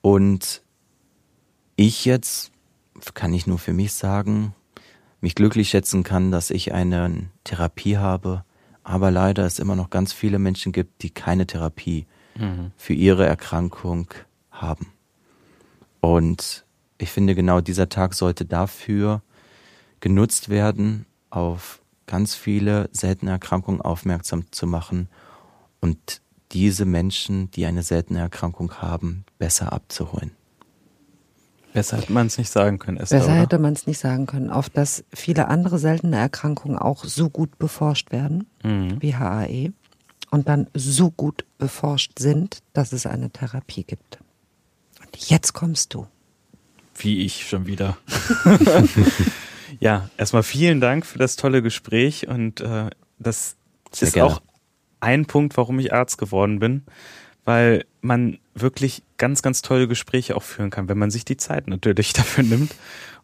Und 0.00 0.62
ich 1.74 2.04
jetzt, 2.04 2.52
kann 3.14 3.34
ich 3.34 3.48
nur 3.48 3.58
für 3.58 3.72
mich 3.72 3.94
sagen, 3.94 4.54
mich 5.20 5.34
glücklich 5.34 5.68
schätzen 5.68 6.04
kann, 6.04 6.30
dass 6.30 6.50
ich 6.50 6.72
eine 6.72 7.30
Therapie 7.42 7.96
habe, 7.96 8.44
aber 8.84 9.10
leider 9.10 9.44
es 9.44 9.58
immer 9.58 9.74
noch 9.74 9.90
ganz 9.90 10.12
viele 10.12 10.38
Menschen 10.38 10.70
gibt, 10.70 11.02
die 11.02 11.10
keine 11.10 11.48
Therapie 11.48 12.06
mhm. 12.36 12.70
für 12.76 12.94
ihre 12.94 13.26
Erkrankung 13.26 14.06
haben. 14.52 14.86
Und 16.00 16.64
ich 17.02 17.10
finde, 17.10 17.34
genau 17.34 17.60
dieser 17.60 17.88
Tag 17.88 18.14
sollte 18.14 18.44
dafür 18.44 19.22
genutzt 19.98 20.48
werden, 20.48 21.04
auf 21.30 21.82
ganz 22.06 22.34
viele 22.34 22.88
seltene 22.92 23.32
Erkrankungen 23.32 23.80
aufmerksam 23.80 24.44
zu 24.52 24.66
machen 24.68 25.08
und 25.80 26.20
diese 26.52 26.84
Menschen, 26.84 27.50
die 27.50 27.66
eine 27.66 27.82
seltene 27.82 28.20
Erkrankung 28.20 28.74
haben, 28.74 29.24
besser 29.38 29.72
abzuholen. 29.72 30.30
Besser 31.72 31.96
hätte 31.96 32.12
man 32.12 32.26
es 32.26 32.38
nicht 32.38 32.50
sagen 32.50 32.78
können. 32.78 32.98
Esther, 32.98 33.18
Besser 33.18 33.32
oder? 33.32 33.40
hätte 33.40 33.58
man 33.58 33.72
es 33.72 33.86
nicht 33.86 33.98
sagen 33.98 34.26
können. 34.26 34.50
Auf 34.50 34.68
dass 34.68 35.04
viele 35.12 35.48
andere 35.48 35.78
seltene 35.78 36.18
Erkrankungen 36.18 36.78
auch 36.78 37.04
so 37.04 37.30
gut 37.30 37.58
beforscht 37.58 38.12
werden, 38.12 38.46
mhm. 38.62 39.00
wie 39.00 39.16
HAE, 39.16 39.72
und 40.30 40.48
dann 40.48 40.68
so 40.74 41.10
gut 41.10 41.46
beforscht 41.58 42.18
sind, 42.18 42.58
dass 42.74 42.92
es 42.92 43.06
eine 43.06 43.30
Therapie 43.30 43.84
gibt. 43.84 44.20
Und 45.00 45.16
jetzt 45.30 45.54
kommst 45.54 45.94
du. 45.94 46.06
Wie 46.96 47.24
ich 47.24 47.48
schon 47.48 47.66
wieder. 47.66 47.96
ja, 49.80 50.08
erstmal 50.16 50.42
vielen 50.42 50.80
Dank 50.80 51.06
für 51.06 51.18
das 51.18 51.36
tolle 51.36 51.62
Gespräch 51.62 52.28
und 52.28 52.60
äh, 52.60 52.90
das 53.18 53.56
Sehr 53.90 54.08
ist 54.08 54.14
gerne. 54.14 54.30
auch 54.30 54.42
ein 55.00 55.26
Punkt, 55.26 55.56
warum 55.56 55.78
ich 55.78 55.92
Arzt 55.92 56.18
geworden 56.18 56.58
bin, 56.58 56.84
weil 57.44 57.84
man 58.00 58.38
wirklich 58.54 59.02
ganz, 59.16 59.42
ganz 59.42 59.62
tolle 59.62 59.88
Gespräche 59.88 60.36
auch 60.36 60.42
führen 60.42 60.70
kann, 60.70 60.88
wenn 60.88 60.98
man 60.98 61.10
sich 61.10 61.24
die 61.24 61.36
Zeit 61.36 61.66
natürlich 61.68 62.12
dafür 62.12 62.44
nimmt. 62.44 62.74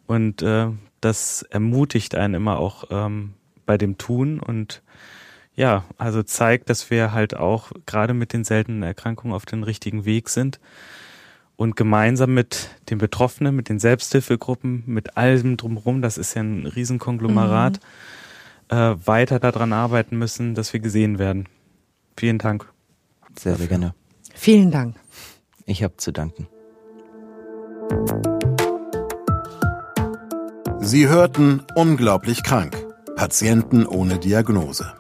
Und 0.07 0.43
äh, 0.43 0.69
das 1.01 1.43
ermutigt 1.43 2.15
einen 2.15 2.35
immer 2.35 2.59
auch 2.59 2.85
ähm, 2.91 3.35
bei 3.67 3.79
dem 3.79 3.99
Tun 3.99 4.41
und 4.41 4.83
ja, 5.55 5.85
also 5.99 6.23
zeigt, 6.23 6.71
dass 6.71 6.89
wir 6.89 7.13
halt 7.13 7.37
auch 7.37 7.73
gerade 7.85 8.15
mit 8.15 8.33
den 8.33 8.45
seltenen 8.45 8.83
Erkrankungen 8.83 9.35
auf 9.35 9.45
dem 9.45 9.65
richtigen 9.65 10.05
Weg 10.05 10.29
sind 10.29 10.61
und 11.59 11.75
gemeinsam 11.75 12.35
mit 12.35 12.71
den 12.89 12.99
Betroffenen, 12.99 13.55
mit 13.55 13.69
den 13.69 13.81
Selbsthilfegruppen, 13.81 14.85
mit 14.87 15.17
allem 15.17 15.57
drumherum, 15.57 16.01
das 16.01 16.17
ist 16.17 16.35
ja 16.35 16.43
ein 16.43 16.65
Riesenkonglomerat, 16.67 17.81
mhm. 18.71 18.77
äh, 18.77 19.07
weiter 19.07 19.41
daran 19.41 19.73
arbeiten 19.73 20.17
müssen, 20.17 20.55
dass 20.55 20.73
wir 20.73 20.79
gesehen 20.79 21.19
werden. 21.19 21.49
Vielen 22.17 22.39
Dank. 22.39 22.73
Sehr, 23.37 23.57
sehr 23.57 23.67
gerne. 23.67 23.93
Vielen 24.35 24.71
Dank. 24.71 24.95
Ich 25.67 25.83
habe 25.83 25.97
zu 25.97 26.13
danken. 26.13 26.47
Sie 30.79 31.09
hörten 31.09 31.65
Unglaublich 31.75 32.45
krank. 32.45 32.77
Patienten 33.17 33.85
ohne 33.85 34.21
Diagnose. 34.21 34.93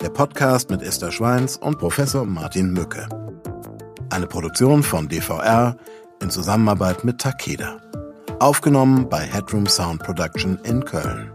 Der 0.00 0.10
Podcast 0.10 0.70
mit 0.70 0.82
Esther 0.82 1.12
Schweins 1.12 1.56
und 1.56 1.78
Professor 1.78 2.26
Martin 2.26 2.72
Mücke. 2.72 3.08
Eine 4.10 4.26
Produktion 4.26 4.82
von 4.82 5.08
DVR 5.08 5.76
in 6.20 6.30
Zusammenarbeit 6.30 7.04
mit 7.04 7.18
Takeda. 7.18 7.78
Aufgenommen 8.38 9.08
bei 9.08 9.20
Headroom 9.20 9.66
Sound 9.66 10.02
Production 10.02 10.58
in 10.64 10.84
Köln. 10.84 11.30